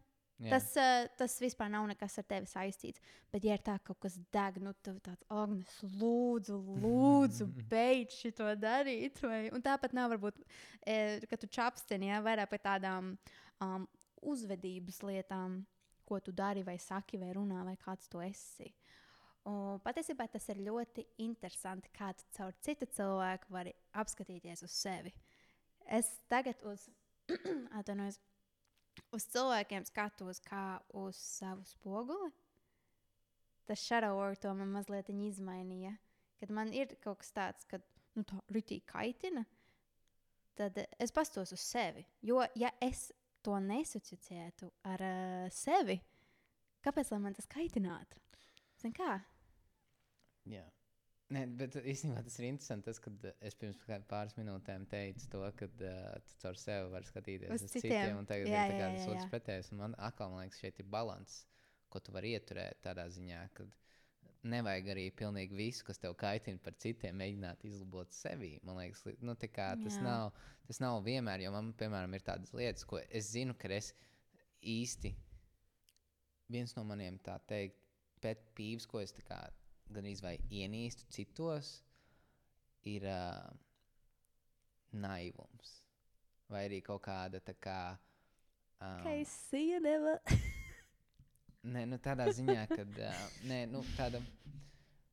Jā. 0.43 0.57
Tas, 0.57 0.64
uh, 0.74 1.05
tas 1.18 1.35
vispār 1.39 1.68
nav 1.70 1.85
nekas 1.87 2.16
ar 2.18 2.24
tevi 2.26 2.49
saistīts. 2.51 3.03
Bet, 3.30 3.45
ja 3.47 3.55
ir 3.55 3.62
tā, 3.62 3.76
ka 3.78 3.93
kaut 3.93 4.01
kas 4.03 4.16
deg, 4.35 4.59
nu, 4.64 4.72
tad 4.83 4.99
tāds 5.05 5.26
Agnes, 5.30 5.74
lūdzu, 6.01 6.57
lūdzu 6.83 7.47
beidz 7.72 8.16
šo 8.18 8.55
darīt. 8.59 9.20
Vai, 9.22 9.45
un 9.55 9.62
tāpat 9.62 9.95
nav 9.95 10.11
varbūt, 10.16 10.41
e, 10.83 10.97
ka 11.30 11.39
tu 11.39 11.51
čapsteni 11.53 12.11
ja, 12.11 12.18
vairāk 12.24 12.51
par 12.51 12.64
tādām 12.64 13.12
um, 13.62 13.87
uzvedības 14.33 15.03
lietām, 15.07 15.61
ko 16.09 16.18
tu 16.18 16.35
dari, 16.35 16.66
vai 16.66 16.78
saki, 16.83 17.20
vai 17.22 17.30
runā, 17.37 17.62
vai 17.68 17.76
kāds 17.78 18.11
tu 18.11 18.22
esi. 18.24 18.72
Un 19.49 19.80
patiesībā 19.82 20.28
tas 20.30 20.45
ir 20.53 20.61
ļoti 20.62 21.03
interesanti, 21.24 21.90
kā 21.97 22.12
tu 22.14 22.26
caur 22.36 22.53
citu 22.62 22.86
cilvēku 22.95 23.51
vari 23.51 23.72
apskatīties 23.99 24.62
uz 24.62 24.74
sevi. 24.76 25.11
Es 25.90 26.09
tagad 26.30 26.62
uz, 26.68 26.84
atvainojos, 27.78 28.20
uz 29.16 29.26
cilvēkiem 29.32 29.86
skatos 29.88 30.38
kā 30.47 30.78
uz 30.95 31.18
savu 31.18 31.66
spoguli. 31.66 32.30
Tas 33.66 33.82
shadow 33.82 34.20
to 34.38 34.55
man 34.55 34.70
mazliet 34.74 35.11
izmainīja. 35.11 35.97
Kad 36.38 36.51
man 36.51 36.72
ir 36.74 36.95
kaut 37.03 37.22
kas 37.22 37.34
tāds, 37.34 37.66
ka 37.66 37.78
nu, 38.14 38.24
tā 38.26 38.38
ritīgi 38.51 38.86
kaitina, 38.86 39.45
tad 40.59 40.78
es 40.99 41.14
pastos 41.14 41.53
uz 41.55 41.62
sevi. 41.62 42.05
Jo, 42.22 42.43
ja 42.59 42.72
es 42.82 43.11
to 43.43 43.59
nesociētu 43.62 44.70
ar 44.86 45.03
uh, 45.07 45.47
sevi, 45.51 45.99
kāpēc 46.82 47.14
man 47.18 47.34
tas 47.34 47.51
kaitinātu? 47.51 48.18
Zin 48.82 48.95
kā? 48.95 49.20
Jā. 50.51 50.64
Nē, 51.32 51.47
bet 51.57 51.78
īstenībā 51.80 52.20
tas 52.26 52.34
ir 52.40 52.49
interesanti. 52.51 52.90
Tas, 52.90 52.99
kad 53.01 53.22
es 53.40 53.55
pirms 53.57 53.78
pāris 54.11 54.34
minūtēm 54.36 54.84
teicu 54.90 55.28
to, 55.32 55.40
ka 55.57 55.68
uh, 55.70 56.16
tu 56.28 56.40
caur 56.43 56.59
sevi 56.61 56.90
vari 56.93 57.09
skatīties 57.09 57.55
uz, 57.55 57.62
uz 57.64 57.72
citiem, 57.72 57.95
citiem 57.95 58.18
un 58.20 58.28
tagad 58.28 58.51
jā, 58.51 58.64
ir 58.68 58.80
tāds 58.82 59.07
otrs 59.09 59.30
pretējs. 59.32 59.70
Man 59.78 59.97
atkal 59.97 60.32
man 60.34 60.45
liekas, 60.45 60.61
šeit 60.61 60.82
ir 60.82 60.90
balans, 60.93 61.38
ko 61.93 62.03
tu 62.05 62.12
vari 62.12 62.34
ieturēt 62.36 62.82
tādā 62.84 63.07
ziņā, 63.14 63.47
ka 63.57 63.64
nevajag 64.53 64.90
arī 64.93 65.07
pilnīgi 65.16 65.57
visu, 65.57 65.86
kas 65.86 66.01
tev 66.03 66.16
kaitina 66.20 66.61
par 66.61 66.74
citiem, 66.82 67.16
mēģināt 67.16 67.64
izlabot 67.68 68.12
sevi. 68.12 68.57
Man 68.66 68.80
liekas, 68.82 69.05
li- 69.07 69.16
nu, 69.24 69.36
kā, 69.38 69.70
tas, 69.84 69.97
Jā. 69.97 70.05
nav, 70.05 70.32
tas 70.66 70.82
nav 70.82 70.99
vienmēr, 71.07 71.47
jo 71.47 71.55
man, 71.55 71.72
piemēram, 71.78 72.12
ir 72.18 72.26
tādas 72.26 72.53
lietas, 72.59 72.84
ko 72.84 73.01
es 73.09 73.30
zinu, 73.32 73.55
ka 73.57 73.70
es 73.72 73.93
īsti 74.61 75.14
viens 76.53 76.74
no 76.76 76.84
maniem 76.84 77.16
tā 77.24 77.38
teikt, 77.49 77.78
pīves, 78.59 78.84
ko 78.86 79.01
es 79.01 79.14
tā 79.16 79.24
kā 79.26 79.38
gan 79.95 80.09
izvēl 80.09 80.40
ienīstu 80.51 81.07
citos, 81.12 81.74
ir 82.88 83.07
uh, 83.09 83.51
naivums. 84.93 85.76
Vai 86.53 86.66
arī 86.68 86.82
kaut 86.84 87.05
kāda 87.07 87.40
tā 87.45 87.55
kā. 87.57 87.80
Um, 88.82 89.07
see 89.24 89.70
you 89.70 89.80
never. 89.80 90.18
Nē, 91.62 91.84
nu, 91.86 91.99
tādā 92.03 92.26
ziņā, 92.34 92.66
ka 92.72 92.82
uh, 92.82 93.26
nē, 93.47 93.64
nu, 93.70 93.84
tāda, 93.95 94.18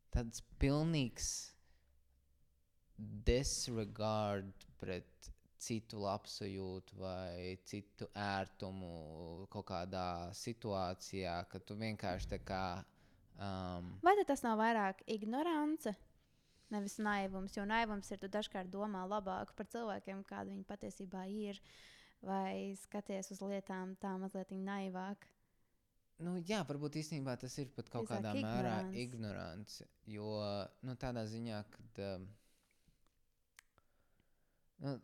tāds 0.09 0.41
pilnīgs 0.61 1.29
disregard 2.97 4.65
pret 4.81 5.29
citu 5.59 5.99
labsajūtu 6.01 6.97
vai 6.99 7.59
citu 7.67 8.07
ērtumu 8.15 9.45
kaut 9.51 9.67
kādā 9.69 10.31
situācijā, 10.35 11.35
ka 11.51 11.59
tu 11.59 11.77
vienkārši 11.79 12.31
tā 12.33 12.39
kā. 12.43 12.63
Um, 13.39 13.93
Vai 14.03 14.17
tas 14.27 14.43
nav 14.43 14.59
vairāk 14.59 15.03
ignorance? 15.07 15.95
Nevis 16.69 16.99
naivums, 17.01 17.55
jo 17.57 17.63
naivums 17.65 18.11
ir, 18.11 18.19
tu 18.21 18.29
dažkārt 18.29 18.69
domā 18.69 19.01
labāk 19.09 19.55
par 19.57 19.65
cilvēkiem, 19.71 20.21
kādi 20.27 20.53
viņi 20.53 20.67
patiesībā 20.69 21.23
ir, 21.33 21.57
vai 22.21 22.75
skaties 22.83 23.31
uz 23.33 23.41
lietām 23.41 23.95
tā 24.03 24.11
mazliet 24.21 24.51
naivāk. 24.53 25.25
Nu, 26.19 26.35
jā, 26.43 26.59
varbūt 26.67 26.99
īstenībā 26.99 27.37
tas 27.39 27.55
ir 27.63 27.71
pat 27.73 27.89
kaut 27.89 28.09
Drīzāk 28.09 28.19
kādā 28.19 28.35
mērā 28.35 28.75
ignorance. 28.91 29.01
ignorants. 29.01 29.79
Jo 30.11 30.29
nu, 30.83 30.95
tādā 30.99 31.23
ziņā, 31.31 31.61
ka 31.71 32.09
um, 32.19 32.27
nu, 34.83 34.97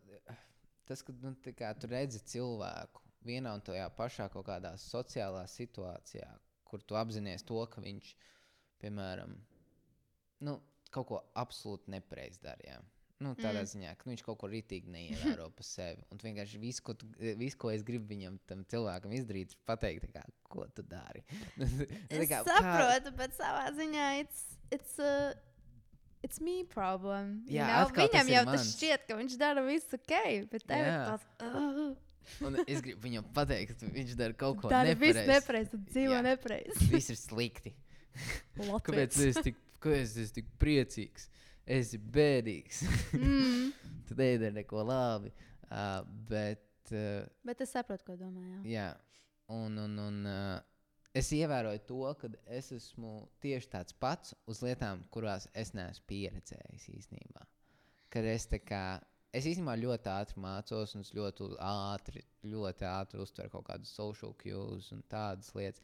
tas, 0.86 1.02
ka 1.02 1.16
nu, 1.22 1.32
tu 1.40 1.90
redzi 1.90 2.20
cilvēku 2.34 3.02
vienā 3.26 3.56
un 3.56 3.64
tajā 3.64 3.88
pašā 3.96 4.28
kaut 4.32 4.46
kādā 4.50 4.76
sociālā 4.78 5.46
situācijā, 5.50 6.28
kur 6.68 6.82
tu 6.82 6.98
apzinājies 6.98 7.44
to, 7.46 7.62
ka 7.72 7.80
viņš, 7.84 8.12
piemēram, 8.82 9.32
nu, 10.46 10.58
kaut 10.92 11.08
ko 11.10 11.22
absolūti 11.38 11.92
nepareizi 11.96 12.42
darīja. 12.44 12.82
Nu, 13.24 13.30
tādā 13.38 13.62
Mm. 13.62 13.68
ziņā, 13.70 13.90
ka 13.96 14.04
nu, 14.04 14.12
viņš 14.12 14.22
kaut 14.26 14.36
ko 14.42 14.48
rītīgi 14.52 14.90
neievēro 14.92 15.46
pa 15.56 15.64
sevi. 15.64 16.02
Un 16.12 16.18
vienkārši 16.20 16.58
visu, 16.60 16.82
ko, 16.84 16.92
tu, 17.00 17.06
visu, 17.40 17.56
ko 17.62 17.70
es 17.72 17.80
gribu 17.86 18.10
viņam, 18.10 18.36
tam 18.44 18.60
cilvēkam 18.68 19.14
izdarīt, 19.16 19.54
ir 19.56 19.62
pateikt, 19.64 20.10
kā, 20.12 20.24
ko 20.52 20.66
tu 20.76 20.84
dari. 20.84 21.22
Nu, 21.56 21.64
Es 22.12 22.28
kā, 22.28 22.42
saprotu, 22.44 23.14
bet 23.16 23.32
savā 23.38 23.70
ziņā 23.78 24.10
it's, 24.20 24.42
it's, 24.70 24.98
a, 25.00 25.32
it's 26.22 26.42
me 26.44 26.58
problem. 26.68 27.38
you 27.48 27.56
Jā, 27.56 27.70
know? 27.70 27.86
atkal 27.88 28.10
tas 28.12 28.26
Viņam 28.26 28.34
jau 28.34 28.44
tas 28.50 28.60
mans. 28.60 28.74
šķiet, 28.76 29.06
ka 29.08 29.16
viņš 29.22 29.38
dara 29.40 29.64
visu 29.64 29.96
ok, 29.96 30.14
bet 30.52 30.66
tev 30.68 30.84
ir 30.84 31.00
tas. 31.08 31.26
Uh, 31.40 31.96
Un 32.46 32.58
es 32.66 32.82
gribu 32.84 33.06
viņam 33.06 33.26
pateikt, 33.36 33.80
ka 33.80 33.90
viņš 33.92 34.14
dara 34.18 34.36
kaut 34.38 34.60
ko 34.60 34.70
dara 34.72 34.94
visu 34.98 35.20
nepareizi. 35.20 35.32
nepareizi, 35.32 35.80
dzīvo 35.92 36.20
nepareizi. 36.26 36.88
Viss 36.94 37.12
ir 37.14 37.18
slikti. 37.20 37.74
Kāpēc 38.56 39.18
es 39.26 39.40
tik, 39.44 39.58
kāpēc 39.84 40.04
es 40.06 40.16
esmu 40.26 40.38
tik 40.40 40.52
priecīgs? 40.62 41.28
Es 41.66 41.90
esmu 41.90 42.12
bēdīgs. 42.14 42.84
mm. 43.16 43.66
tu 44.08 44.16
nedari 44.18 44.54
neko 44.60 44.84
labi. 44.86 45.32
Uh, 45.66 46.00
bet, 46.30 46.62
uh, 46.92 47.26
Bet 47.46 47.60
es 47.64 47.74
saprotu, 47.74 48.06
ko 48.06 48.16
domā. 48.20 48.44
Jā. 48.46 48.62
jā, 48.70 48.88
un, 49.50 49.78
un, 49.82 49.98
un 49.98 50.20
uh, 50.30 50.60
es 51.16 51.32
ievēroju 51.34 51.82
to, 51.88 52.00
ka 52.20 52.30
es 52.58 52.70
esmu 52.76 53.18
tieši 53.42 53.70
tāds 53.72 53.96
pats 53.98 54.34
uz 54.46 54.62
lietām, 54.62 55.02
kurās 55.10 55.48
es 55.54 55.72
neesmu 55.74 56.06
pieredzējis 56.12 56.88
īstenībā. 56.94 57.46
Kad 58.12 58.30
es 58.30 58.46
tā 58.50 58.62
kā. 58.62 58.84
Es 59.34 59.46
īstenībā 59.48 59.74
ļoti 59.80 60.10
ātri 60.12 60.40
mācos, 60.40 60.94
un 60.96 61.04
es 61.04 61.12
ļoti 61.16 61.50
ātri, 61.60 62.22
ļoti 62.46 62.86
ātri 62.88 63.22
uztveru 63.22 63.52
kaut 63.52 63.66
kādus 63.68 63.94
social 63.96 64.34
cues 64.40 64.92
un 64.94 65.02
tādas 65.10 65.50
lietas. 65.56 65.82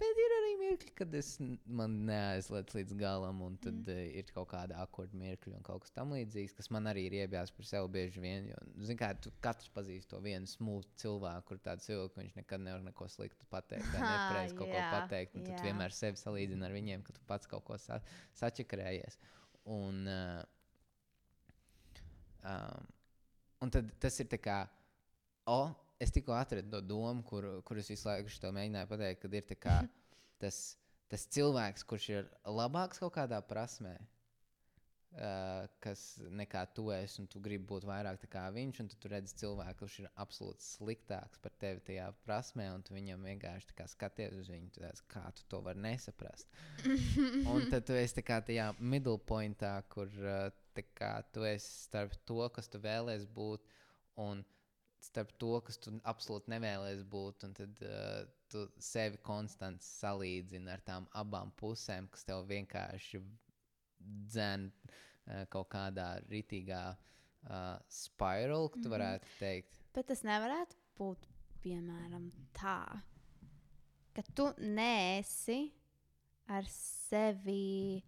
Bet 0.00 0.16
ir 0.16 0.32
arī 0.32 0.52
mirkļi, 0.56 0.90
kad 0.96 1.14
es 1.18 1.34
man 1.68 1.98
neaizlieku 2.08 2.78
līdz 2.78 2.94
galam, 2.96 3.42
un 3.44 3.58
tad 3.60 3.82
mm. 3.82 3.90
uh, 3.92 4.14
ir 4.16 4.30
kaut 4.32 4.48
kāda 4.54 4.78
akordu 4.80 5.18
mirkļa 5.20 5.58
un 5.58 5.66
kaut 5.66 5.82
kas 5.84 5.92
tamlīdzīgs, 5.98 6.54
kas 6.56 6.70
man 6.72 6.88
arī 6.88 7.02
ir 7.08 7.16
iebjās 7.18 7.52
par 7.52 7.68
sevi 7.68 7.90
bieži 7.98 8.22
vien. 8.24 8.48
Jo, 8.48 8.60
zin 8.88 9.00
kā, 9.00 9.10
tu 9.20 9.32
katrs 9.44 9.68
pazīst 9.74 10.08
to 10.12 10.20
vienu 10.24 10.48
smūgu 10.48 10.88
cilvēku, 11.02 11.50
kur 11.50 11.60
tāds 11.66 11.90
cilvēks, 11.90 12.14
ka 12.14 12.24
viņš 12.24 12.38
nekad 12.38 12.64
nevar 12.64 12.86
neko 12.86 13.10
sliktu 13.12 13.50
pateikt, 13.52 13.90
vai 13.92 14.00
nepareizi 14.06 14.56
kaut 14.56 14.72
ko 14.72 14.78
jā, 14.78 14.86
pateikt. 14.94 15.36
Un 15.36 15.44
jā. 15.50 15.58
tu 15.58 15.68
vienmēr 15.68 15.96
sevi 15.98 16.22
salīdzini 16.22 16.68
ar 16.70 16.78
viņiem, 16.78 17.04
ka 17.04 17.18
tu 17.18 17.26
pats 17.28 17.50
kaut 17.50 17.66
ko 17.68 17.76
sa 17.82 18.00
sačakarējies. 18.40 19.20
Un, 19.76 20.06
uh, 20.08 20.40
um, 22.44 22.90
un 23.64 23.72
tad 23.72 23.90
tas 24.02 24.20
ir 24.22 24.28
tā 24.30 24.40
kā, 24.42 24.60
o, 25.50 25.62
es 26.00 26.12
tikko 26.14 26.34
atradu 26.36 26.72
to 26.76 26.80
domu, 26.92 27.24
kur, 27.26 27.46
kur 27.66 27.80
es 27.80 27.90
visu 27.92 28.08
laiku 28.08 28.32
šo 28.32 28.52
mēģināju 28.56 28.92
pateikt, 28.92 29.24
kad 29.24 29.36
ir 29.36 29.48
tā 29.50 29.58
kā 29.60 29.80
tas, 30.42 30.62
tas 31.12 31.26
cilvēks, 31.36 31.84
kurš 31.88 32.08
ir 32.14 32.32
labāks 32.48 33.02
kaut 33.02 33.14
kādā 33.18 33.42
prasmē. 33.44 33.98
Uh, 35.10 35.64
kas 35.82 36.20
nekā 36.38 36.60
tu 36.70 36.84
esi, 36.94 37.16
un 37.18 37.26
tu 37.26 37.40
gribi 37.42 37.64
būt 37.66 37.82
vairāk 37.82 38.28
kā 38.30 38.44
viņš, 38.54 38.76
un 38.78 38.90
tad 38.92 39.00
tu 39.02 39.08
redzi 39.10 39.34
cilvēku, 39.40 39.80
kurš 39.80 39.96
ir 40.04 40.06
absolūti 40.22 40.62
sliktāks 40.62 41.40
par 41.42 41.50
tevi 41.58 41.82
tajā 41.88 42.04
prasmē, 42.22 42.68
un 42.70 42.84
tu 42.86 42.94
viņam 42.94 43.26
vienkārši 43.26 43.88
skaties 43.90 44.36
uz 44.38 44.52
viņu, 44.54 44.70
tu 44.70 44.84
tāds, 44.84 45.02
kā 45.10 45.24
tu 45.34 45.42
to 45.50 45.58
vari 45.66 45.82
nesaprast. 45.82 46.46
un 47.50 47.66
tad 47.72 47.88
tu 47.90 47.98
esi 47.98 48.22
tajā 48.22 48.68
middle 48.78 49.18
pointā, 49.18 49.72
kur 49.90 50.14
uh, 50.22 50.46
tu 51.32 51.44
esi 51.44 51.70
starp 51.86 52.14
to, 52.26 52.48
kas 52.54 52.68
tu 52.68 52.78
vēlēsies 52.82 53.26
būt, 53.34 53.64
un 54.16 54.44
starp 55.00 55.30
to, 55.40 55.60
kas 55.64 55.78
tu 55.80 55.94
absolūti 56.04 56.52
nevēlies 56.52 57.02
būt. 57.08 57.44
Un 57.48 57.54
tad 57.56 57.80
uh, 57.86 58.26
tu 58.52 58.66
sevi 58.78 59.16
konstanti 59.24 59.84
salīdzini 59.86 60.68
ar 60.70 60.82
tām 60.84 61.06
abām 61.16 61.52
pusēm, 61.56 62.08
kas 62.12 62.24
tev 62.28 62.44
vienkārši 62.50 63.22
dzēn 64.30 64.68
uh, 64.70 65.44
kaut 65.52 65.70
kādā 65.72 66.20
ritīgā 66.28 66.82
uh, 66.96 67.78
spirālā, 67.88 68.68
ka 68.70 68.76
tu 68.80 68.88
Mhm. 68.88 68.94
varētu 68.96 69.26
teikt. 69.38 69.80
Bet 69.94 70.06
tas 70.12 70.22
nevarētu 70.22 70.76
būt 70.98 71.26
piemēram 71.64 72.30
tā, 72.56 72.78
ka 74.14 74.22
tu 74.34 74.52
neesi 74.58 75.72
ar 76.48 76.64
sevi. 76.68 78.02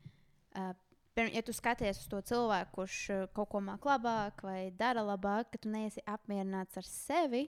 Uh, 0.54 0.74
Pirmā, 1.12 1.34
ja 1.36 1.42
tu 1.44 1.52
skaties 1.52 1.98
uz 2.00 2.08
to 2.08 2.22
cilvēku, 2.24 2.72
kurš 2.78 2.98
uh, 3.12 3.24
kaut 3.36 3.50
ko 3.52 3.60
māk 3.60 3.84
labāk 3.84 4.40
vai 4.46 4.70
dara 4.76 5.02
labāk, 5.04 5.50
ka 5.52 5.60
tu 5.60 5.72
neesi 5.72 6.00
apmierināts 6.08 6.80
ar 6.80 6.88
sevi, 6.88 7.42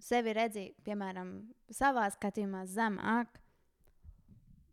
un 0.00 0.06
sevi 0.06 0.32
redzi, 0.38 0.64
piemēram, 0.86 1.34
savā 1.76 2.06
skatījumā 2.14 2.64
zemāk, 2.72 3.36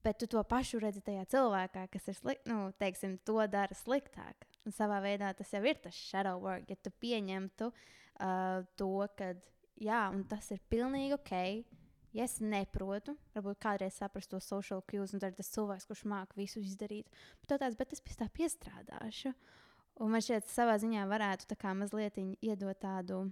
bet 0.08 0.22
tu 0.22 0.30
to 0.32 0.44
pašu 0.48 0.80
redzi 0.80 1.04
tajā 1.04 1.26
cilvēkā, 1.36 1.86
kas 1.92 2.08
ir 2.08 2.16
slikts, 2.16 2.48
nu, 2.48 2.70
teiksim, 2.80 3.18
to 3.28 3.44
dara 3.52 3.76
sliktāk. 3.76 4.48
Un 4.64 4.76
savā 4.76 5.02
veidā 5.04 5.34
tas 5.36 5.52
jau 5.52 5.62
ir 5.68 5.80
tas 5.84 5.96
shadow 5.96 6.40
work, 6.40 6.72
ja 6.72 6.80
tu 6.80 6.94
pieņemtu 7.04 7.72
uh, 7.74 8.64
to, 8.80 8.94
ka 9.20 9.34
jā, 9.84 10.06
un 10.14 10.24
tas 10.32 10.48
ir 10.56 10.64
pilnīgi 10.72 11.18
ok. 11.18 11.36
Ja 12.18 12.26
es 12.26 12.39
neprotu, 12.41 13.14
varbūt 13.36 13.60
kādreiz 13.62 13.99
saprast 14.01 14.32
to 14.32 14.39
social 14.41 14.82
cues, 14.89 15.14
un 15.14 15.22
tad 15.22 15.36
ir 15.36 15.38
tas 15.43 15.51
cilvēks, 15.53 15.86
kurš 15.89 16.05
māca 16.10 16.38
visu 16.39 16.62
izdarīt. 16.66 17.10
Bet, 17.43 17.60
tāds, 17.62 17.78
bet 17.78 17.93
es 17.93 18.01
pie 18.01 18.16
tā 18.18 18.26
piestrādāšu. 18.34 19.34
Un 19.99 20.14
man 20.14 20.24
šķiet, 20.24 20.47
savā 20.49 20.78
ziņā 20.82 21.03
varētu 21.12 21.49
tā 21.51 21.57
kā 21.60 21.76
mazliet 21.78 22.18
iedot 22.18 22.80
tādu 22.82 23.26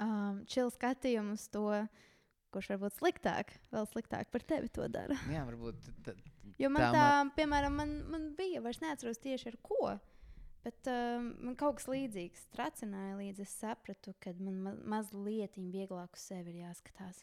um, 0.00 0.40
čilu 0.48 0.70
skatījumu 0.72 1.34
uz 1.36 1.48
to, 1.52 1.66
kurš 2.54 2.72
varbūt 2.72 2.96
sliktāk, 2.98 3.52
vēl 3.74 3.88
sliktāk 3.90 4.30
par 4.32 4.44
tevi 4.46 4.70
to 4.72 4.86
dara. 4.90 5.18
Jā, 5.30 5.42
varbūt 5.48 5.82
t- 5.84 6.14
t- 6.14 6.54
Jo 6.60 6.68
man 6.72 6.82
Tā 6.82 6.90
tā, 6.94 7.04
piemēram, 7.36 7.76
man, 7.76 7.92
man 8.12 8.24
bija, 8.36 8.60
vairs 8.64 8.80
neatceros 8.82 9.20
tieši 9.22 9.52
ar 9.52 9.58
ko. 9.64 9.94
Bet 10.64 10.88
um, 10.92 11.30
man 11.46 11.54
kaut 11.56 11.78
kas 11.78 11.86
līdzīgs 11.88 12.48
tracināja, 12.52 13.14
līdz 13.16 13.44
es 13.46 13.52
sapratu, 13.62 14.12
ka 14.20 14.34
man 14.36 14.58
ma 14.64 14.72
mazliet 14.96 15.56
vieglāk 15.56 16.18
uz 16.18 16.24
sevi 16.28 16.52
ir 16.52 16.66
jāskatās. 16.66 17.22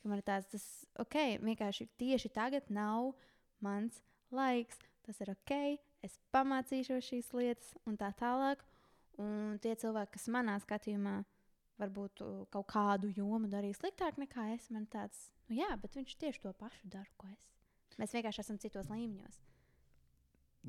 Ka 0.00 0.08
man 0.08 0.20
ir 0.20 0.26
tāds, 0.26 0.48
tas 0.52 0.66
ok, 1.02 1.16
vienkārši 1.44 1.88
tieši 2.00 2.30
tagad 2.32 2.70
nav 2.72 3.12
mans 3.64 4.00
laiks. 4.32 4.80
Tas 5.04 5.20
ir 5.24 5.32
ok, 5.32 5.52
es 6.06 6.16
pamācīšos 6.34 7.04
šīs 7.10 7.32
lietas 7.36 7.74
un 7.88 7.98
tā 8.00 8.12
tālāk. 8.16 8.64
Un 9.20 9.58
tie 9.60 9.74
cilvēki, 9.76 10.14
kas 10.16 10.30
manā 10.32 10.56
skatījumā 10.62 11.18
varbūt 11.80 12.22
uh, 12.24 12.40
kaut 12.52 12.68
kādu 12.72 13.10
jomu 13.16 13.48
darīja 13.52 13.80
sliktāk 13.80 14.20
nekā 14.20 14.50
es, 14.54 14.68
man 14.72 14.86
tāds, 14.92 15.28
nu 15.48 15.58
jā, 15.60 15.70
bet 15.80 15.96
viņš 15.96 16.16
tieši 16.20 16.44
to 16.44 16.52
pašu 16.56 16.92
dara, 16.92 17.08
ko 17.20 17.28
es. 17.32 17.48
Mēs 18.00 18.14
vienkārši 18.16 18.44
esam 18.44 18.60
citos 18.60 18.88
līmeņos. 18.92 19.40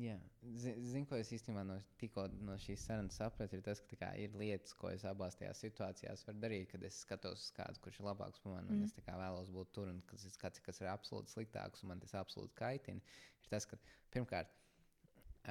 Jā, 0.00 0.14
zinu, 0.56 0.82
zin, 0.88 1.04
ko 1.04 1.18
es 1.20 1.28
īstenībā 1.36 1.62
no, 1.68 1.74
tikko 2.00 2.22
no 2.46 2.54
šīs 2.64 2.86
sarunas 2.88 3.18
sapratu, 3.20 3.58
ir 3.58 3.64
tas, 3.66 3.82
ka 3.90 3.98
kā, 4.00 4.08
ir 4.16 4.32
lietas, 4.40 4.72
ko 4.78 4.88
es 4.88 5.04
abās 5.04 5.36
tajās 5.36 5.60
situācijās 5.66 6.24
varu 6.24 6.40
darīt, 6.40 6.70
kad 6.70 6.86
es 6.88 7.02
skatos 7.04 7.42
uz 7.44 7.50
kādu, 7.58 7.82
kurš 7.84 7.98
ir 8.00 8.06
labāks 8.08 8.40
par 8.40 8.54
mani, 8.54 8.72
un 8.72 8.80
Mm. 8.80 8.86
es 8.88 8.96
kā, 8.96 9.18
vēlos 9.20 9.50
būt 9.52 9.72
tur, 9.76 9.90
un 9.92 10.00
kas, 10.08 10.24
ir 10.24 10.38
kāds, 10.40 10.62
kas 10.64 10.80
ir 10.80 10.88
absolūti 10.88 11.34
sliktāks, 11.34 11.84
un 11.84 11.92
man 11.92 12.00
tas 12.00 12.16
absolūti 12.16 12.56
kaitina, 12.56 13.04
ir 13.42 13.52
tas, 13.52 13.68
ka 13.68 13.76
pirmkārt, 14.16 14.56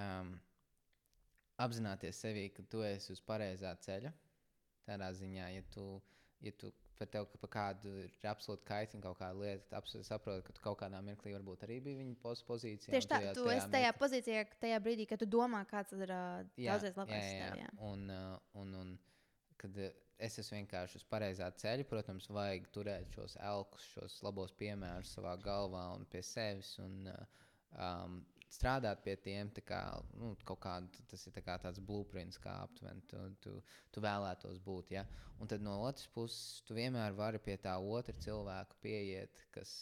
um, 0.01 0.33
apzināties 1.61 2.17
sevi, 2.25 2.49
ka 2.49 2.63
tu 2.63 2.81
esi 2.81 3.13
uz 3.13 3.21
pareizā 3.21 3.75
ceļa. 3.85 4.11
Tādā 4.89 5.11
ziņā, 5.13 5.51
ja 5.53 5.61
tu, 5.69 5.85
ja 6.41 6.51
tu 6.57 6.73
par 7.01 7.09
tevi 7.13 7.29
ka 7.33 7.39
par 7.43 7.51
kādu 7.57 7.91
ir 8.03 8.11
absolūti 8.31 8.67
kaitina 8.67 9.03
kaut 9.05 9.17
kāda 9.19 9.39
lieta, 9.41 9.65
tad 9.71 9.79
absolūti 9.81 10.07
saproti, 10.07 10.45
ka 10.47 10.55
tu 10.57 10.63
kaut 10.65 10.79
kādā 10.83 11.01
mirklī 11.05 11.33
varbūt 11.35 11.65
arī 11.67 11.79
biji 11.87 11.99
viņa 12.03 12.15
pos 12.23 12.43
pozīcijā. 12.47 12.93
Tieši 12.95 13.09
tā, 13.11 13.19
jau 13.25 13.33
tu 13.39 13.47
esi 13.53 13.69
tajā 13.73 13.89
mirklī- 13.89 14.01
pozīcijā, 14.03 14.43
tajā 14.61 14.79
brīdī, 14.85 15.07
kad 15.09 15.21
tu 15.23 15.29
domā, 15.37 15.63
kāds 15.69 15.95
ir 15.97 16.13
uh, 16.13 16.43
Jā, 16.61 16.75
daudzreiz 16.75 16.99
labāks. 17.01 17.31
jā, 17.33 17.49
jā. 17.49 17.65
jā. 17.65 17.71
Un, 17.89 18.05
un, 18.61 18.75
un 18.83 18.93
kad 19.61 19.77
es 20.21 20.37
esmu 20.41 20.59
vienkārši 20.59 20.99
uz 21.01 21.05
pareizā 21.09 21.47
ceļa, 21.63 21.85
protams, 21.89 22.27
vajag 22.33 22.67
turēt 22.75 23.13
šos 23.17 23.37
elkus, 23.41 23.87
šos 23.95 24.19
labos 24.25 24.53
piemērus 24.57 25.15
savā 25.17 25.33
galvā 25.41 25.87
un 25.95 26.05
pie 26.09 26.21
sevis. 26.25 26.75
Un, 26.83 27.09
um, 27.77 28.19
strādāt 28.51 29.01
pie 29.05 29.15
tiem, 29.23 29.49
kā, 29.65 29.81
nu, 30.19 30.33
kāda, 30.51 31.03
tas 31.11 31.25
ir 31.27 31.35
kā 31.45 31.57
tāds 31.63 31.81
blueprints, 31.87 32.39
kā 32.41 32.57
aptuveni 32.65 33.03
tu, 33.11 33.23
tu, 33.43 33.55
tu 33.91 34.03
vēlētos 34.03 34.59
būt. 34.65 34.93
Ja? 34.97 35.05
Un 35.39 35.49
tad 35.51 35.63
no 35.65 35.77
otras 35.87 36.07
puses, 36.13 36.61
tu 36.67 36.77
vienmēr 36.77 37.15
vari 37.17 37.41
pie 37.41 37.57
tā 37.61 37.77
otra 37.79 38.15
cilvēka 38.21 38.77
pieiet, 38.83 39.45
kas, 39.55 39.73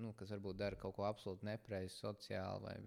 nu, 0.00 0.14
kas 0.18 0.34
varbūt 0.36 0.60
dara 0.60 0.80
kaut 0.80 0.98
ko 0.98 1.06
absolūti 1.08 1.48
nepareizi 1.48 1.96
sociāli 2.02 2.66
vai 2.66 2.78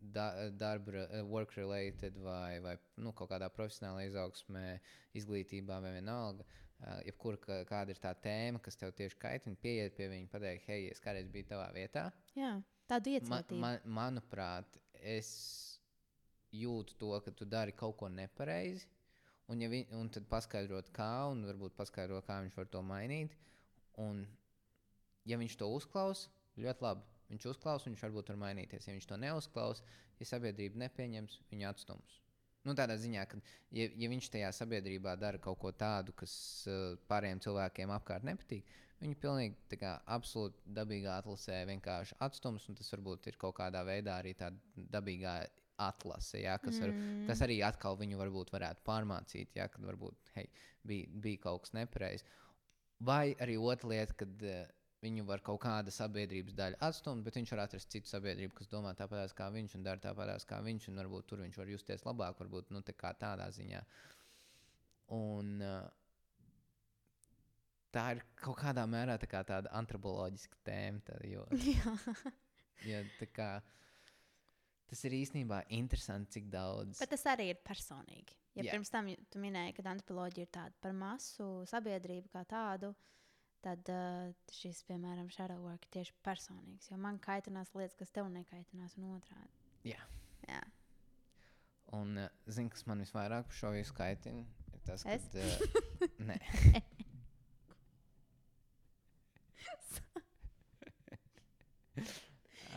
da, 0.00 0.50
darba, 0.50 0.90
uh, 0.90 1.24
work 1.28 1.56
related 1.56 2.16
vai, 2.16 2.60
vai 2.60 2.76
nu, 2.96 3.12
kaut 3.12 3.30
kādā 3.32 3.50
profesionālā 3.52 4.06
izaugsmē, 4.08 4.80
izglītībā 5.18 5.80
vai 5.84 5.94
vienalga. 5.98 6.46
Uh, 6.80 6.96
jebkur 7.04 7.36
kā, 7.42 7.60
kāda 7.68 7.92
ir 7.92 8.00
tā 8.00 8.14
tēma, 8.24 8.60
kas 8.64 8.78
tev 8.80 8.94
tieši 8.96 9.18
kaitina, 9.20 9.58
pieiet 9.60 9.96
pie 9.98 10.08
viņa, 10.08 10.30
pateikt, 10.32 10.68
hei, 10.70 10.86
es 10.92 11.02
kādreiz 11.04 11.28
biju 11.32 11.50
tavā 11.52 11.68
vietā. 11.76 12.08
jā, 12.38 12.54
tādu 12.90 13.14
Man, 13.14 13.20
iecietību. 13.20 13.60
man, 13.62 13.80
manuprāt, 14.00 14.80
es 15.00 15.30
jūtu 16.54 16.96
to, 16.98 17.12
ka 17.24 17.32
tu 17.34 17.46
dari 17.46 17.72
kaut 17.76 17.96
ko 18.00 18.08
nepareizi. 18.10 18.88
Un, 19.50 19.62
ja 19.62 19.68
vi, 19.70 19.82
un 19.98 20.10
tad 20.14 20.28
paskaidrot, 20.30 20.92
kā, 20.94 21.10
un 21.32 21.42
varbūt 21.48 21.74
paskaidrot, 21.78 22.26
kā 22.26 22.38
viņš 22.44 22.58
var 22.58 22.68
to 22.70 22.82
mainīt. 22.86 23.34
Un, 23.98 24.22
ja 25.26 25.38
viņš 25.40 25.56
to 25.58 25.70
uzklausa, 25.74 26.30
ļoti 26.60 26.86
labi. 26.86 27.06
Viņš 27.30 27.46
uzklausa, 27.52 27.86
viņš 27.88 28.02
varbūt 28.06 28.30
var 28.32 28.38
mainīties. 28.44 28.86
Ja 28.86 28.94
viņš 28.94 29.06
to 29.10 29.18
neuzklausa, 29.22 29.86
ja 30.18 30.26
sabiedrība 30.26 30.84
nepieņems, 30.84 31.38
viņu 31.50 31.66
atstums. 31.70 32.18
Nu, 32.66 32.74
tādā 32.76 32.96
ziņā, 33.00 33.24
ka, 33.30 33.38
ja, 33.72 33.86
ja 33.96 34.08
viņš 34.12 34.28
tajā 34.34 34.50
sabiedrībā 34.52 35.14
dara 35.18 35.38
kaut 35.42 35.58
ko 35.62 35.70
tādu, 35.72 36.12
kas 36.18 36.32
uh, 36.68 36.98
pārējiem 37.08 37.40
cilvēkiem 37.46 37.92
apkārt 37.94 38.26
nepatīk, 38.28 38.68
Viņu 39.00 39.16
pilnīgi 39.16 39.56
tā 39.72 39.78
kā, 39.80 39.94
absolūti 40.12 40.60
dabīgā 40.76 41.14
atlasē 41.22 41.62
vienkārši 41.70 42.18
atstums, 42.26 42.66
un 42.68 42.76
tas 42.76 42.90
varbūt 42.92 43.30
ir 43.30 43.38
kaut 43.40 43.56
kādā 43.56 43.80
veidā 43.88 44.18
arī 44.20 44.34
tāda 44.36 44.84
dabīgā 44.96 45.38
atlase, 45.80 46.42
jā, 46.42 46.58
kas, 46.60 46.80
var, 46.82 46.92
Mm. 46.92 47.22
kas 47.30 47.40
arī 47.46 47.62
atkal 47.64 47.96
viņu 47.96 48.18
varbūt 48.20 48.52
varētu 48.52 48.84
pārmācīt, 48.84 49.56
jā, 49.56 49.68
kad 49.72 49.86
varbūt 49.88 50.34
hei, 50.34 50.50
bija, 50.84 51.08
bija 51.24 51.40
kaut 51.46 51.64
kas 51.64 51.72
nepareizs. 51.72 52.26
Vai 53.00 53.34
arī 53.40 53.56
otra 53.56 53.88
lieta, 53.88 54.12
kad 54.20 54.42
uh, 54.44 54.66
viņu 55.00 55.24
var 55.24 55.40
kaut 55.40 55.62
kāda 55.62 55.92
sabiedrības 55.94 56.56
daļa 56.58 56.80
atstumt, 56.84 57.24
bet 57.24 57.38
viņš 57.38 57.52
var 57.54 57.62
atrast 57.64 57.90
citu 57.92 58.10
sabiedrību, 58.10 58.52
kas 58.58 58.68
domā 58.68 58.92
tāpat 58.98 59.32
kā 59.36 59.48
viņš 59.54 59.78
un 59.78 59.86
dara 59.86 60.02
tāpat 60.02 60.44
kā 60.44 60.60
viņš, 60.66 60.90
un 60.90 61.00
varbūt 61.00 61.30
tur 61.30 61.40
viņš 61.40 61.56
var 61.56 61.72
justies 61.72 62.04
labāk, 62.04 62.36
varbūt 62.42 62.74
nu, 62.76 62.82
tā 62.84 62.92
tādā 62.92 63.48
ziņā. 63.56 63.80
Un, 65.16 65.56
uh, 65.64 65.88
tā 67.94 68.06
ir 68.14 68.22
kaut 68.40 68.58
kādā 68.60 68.86
mērā 68.90 69.16
tā 69.20 69.28
kā 69.30 69.42
tāda 69.46 69.72
antropoloģiska 69.80 70.62
tēma. 70.66 71.02
Tad, 71.06 71.24
jo, 71.28 71.44
Jā. 71.70 71.94
jo, 72.86 73.02
tā 73.20 73.28
kā, 73.34 73.50
tas 74.90 75.04
ir 75.08 75.16
īstenībā 75.20 75.64
interesanti, 75.76 76.38
cik 76.38 76.50
daudz. 76.52 77.00
Bet 77.02 77.12
tas 77.14 77.26
arī 77.32 77.50
ir 77.54 77.62
personīgi. 77.66 78.36
Ja 78.58 78.66
Jā. 78.66 78.74
pirms 78.74 78.90
tam 78.90 79.06
tu 79.30 79.38
minēji, 79.42 79.76
ka 79.76 79.86
antropoloģija 79.92 80.48
ir 80.48 80.52
tāda 80.54 80.82
par 80.82 80.94
masu 80.96 81.46
sabiedrību 81.70 82.32
kā 82.32 82.42
tādu, 82.50 82.90
tad 83.62 83.90
uh, 83.92 84.32
šis, 84.56 84.82
piemēram, 84.88 85.28
shadow 85.32 85.60
work 85.62 85.86
ir 85.86 85.94
tieši 86.00 86.16
personīgs. 86.26 86.90
Jo 86.90 86.98
man 87.00 87.20
kaitinās 87.22 87.70
lietas, 87.76 87.96
kas 87.98 88.12
tev 88.14 88.30
nekaitinās, 88.32 88.96
un 88.98 89.12
otrādi. 89.14 89.52
Jā. 89.92 90.00
Jā. 90.48 90.62
Un, 91.94 92.16
uh, 92.24 92.42
zini, 92.50 92.72
kas 92.72 92.86
man 92.90 93.02
visvairāk 93.04 93.46
par 93.50 93.60
šo 93.60 93.72
visu 93.74 93.94
kaitina? 93.94 94.42
Ir 94.74 94.82
tas, 94.86 95.04
ka. 95.06 95.14
Uh, 95.14 96.08
nē, 96.30 96.38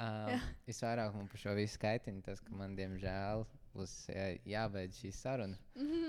um, 0.03 0.47
visvairāk 0.67 1.13
man 1.15 1.27
par 1.31 1.41
šo 1.41 1.53
visu 1.57 1.79
kaitina 1.81 2.21
tas, 2.25 2.41
ka 2.43 2.55
man, 2.59 2.75
diemžēl, 2.79 3.45
būs 3.73 3.93
jābeidz 4.49 4.99
šī 5.01 5.11
saruna. 5.15 5.57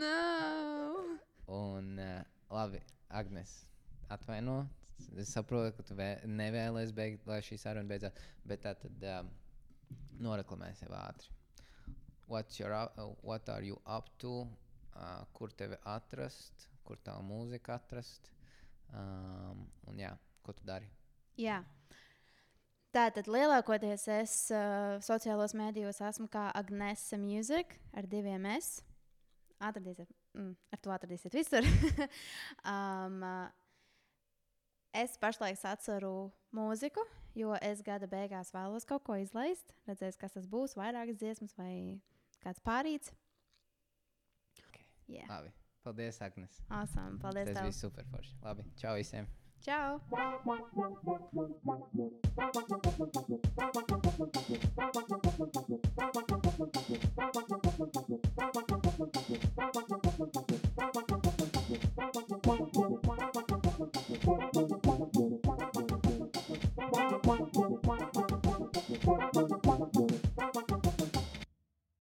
No! 0.00 1.18
Un, 1.54 1.94
uh, 2.00 2.22
labi, 2.52 2.80
Agnes, 3.14 3.52
atvaino. 4.12 4.64
Es 5.18 5.32
saprotu, 5.34 5.72
ka 5.76 5.82
tu 5.88 5.96
vē, 5.98 6.08
nevēlies 6.30 6.92
beigt, 6.94 7.24
lai 7.28 7.40
šī 7.44 7.58
saruna 7.60 7.90
beidzās, 7.90 8.14
bet 8.46 8.62
tā 8.64 8.72
tad 8.78 9.06
um, 9.18 9.30
noraklamē 10.22 10.70
sev 10.78 10.92
ātri. 10.96 11.30
What's 12.26 12.58
your, 12.60 12.72
up- 12.72 12.94
uh, 12.98 13.10
what 13.22 13.48
are 13.52 13.62
you 13.62 13.80
up 13.86 14.08
to? 14.22 14.44
Uh, 14.94 15.24
kur 15.34 15.50
tevi 15.52 15.76
atrast, 15.90 16.68
kur 16.86 16.96
tavu 17.04 17.24
mūziku 17.26 17.74
atrast? 17.74 18.30
Um, 18.94 19.64
un 19.90 19.98
jā, 19.98 20.12
ko 20.46 20.54
tu 20.54 20.64
dari? 20.68 20.86
Jā. 21.40 21.58
Tātad 22.94 23.26
lielākoties 23.26 24.04
es 24.14 24.32
uh, 24.54 25.00
sociālos 25.02 25.50
mēdījos 25.58 25.98
esmu 26.06 26.28
kā 26.30 26.44
Agnese 26.54 27.18
Music 27.18 27.74
ar 27.90 28.06
diviem 28.06 28.46
S. 28.52 28.84
Atradīsiet, 29.58 30.12
mm, 30.36 30.52
ar 30.70 30.82
to 30.84 30.92
atradīsiet 30.94 31.34
visur. 31.34 31.66
um, 32.74 33.18
es 34.94 35.18
pašlaik 35.18 35.58
atceru 35.66 36.30
mūziku, 36.54 37.02
jo 37.34 37.58
es 37.58 37.82
gada 37.82 38.06
beigās 38.06 38.54
vēlos 38.54 38.86
kaut 38.86 39.02
ko 39.08 39.18
izlaist. 39.18 39.74
Redzēs, 39.90 40.20
kas 40.20 40.38
tas 40.38 40.46
būs, 40.46 40.78
vairākas 40.78 41.18
dziesmas 41.18 41.58
vai 41.58 41.98
kāds 42.46 42.62
pārīts. 42.62 43.10
Okay. 44.68 44.86
Jā, 45.18 45.26
Labi, 45.32 45.50
paldies, 45.82 46.22
Agnes. 46.22 46.62
awesome. 46.70 47.18
Paldies 47.18 47.50
Tas 47.50 47.58
tev. 47.58 47.72
bija 47.72 47.80
super 47.80 48.06
forši. 48.14 48.38
Labi, 48.46 48.70
čau 48.78 48.94
visiem! 49.00 49.26
Čau! 49.64 49.98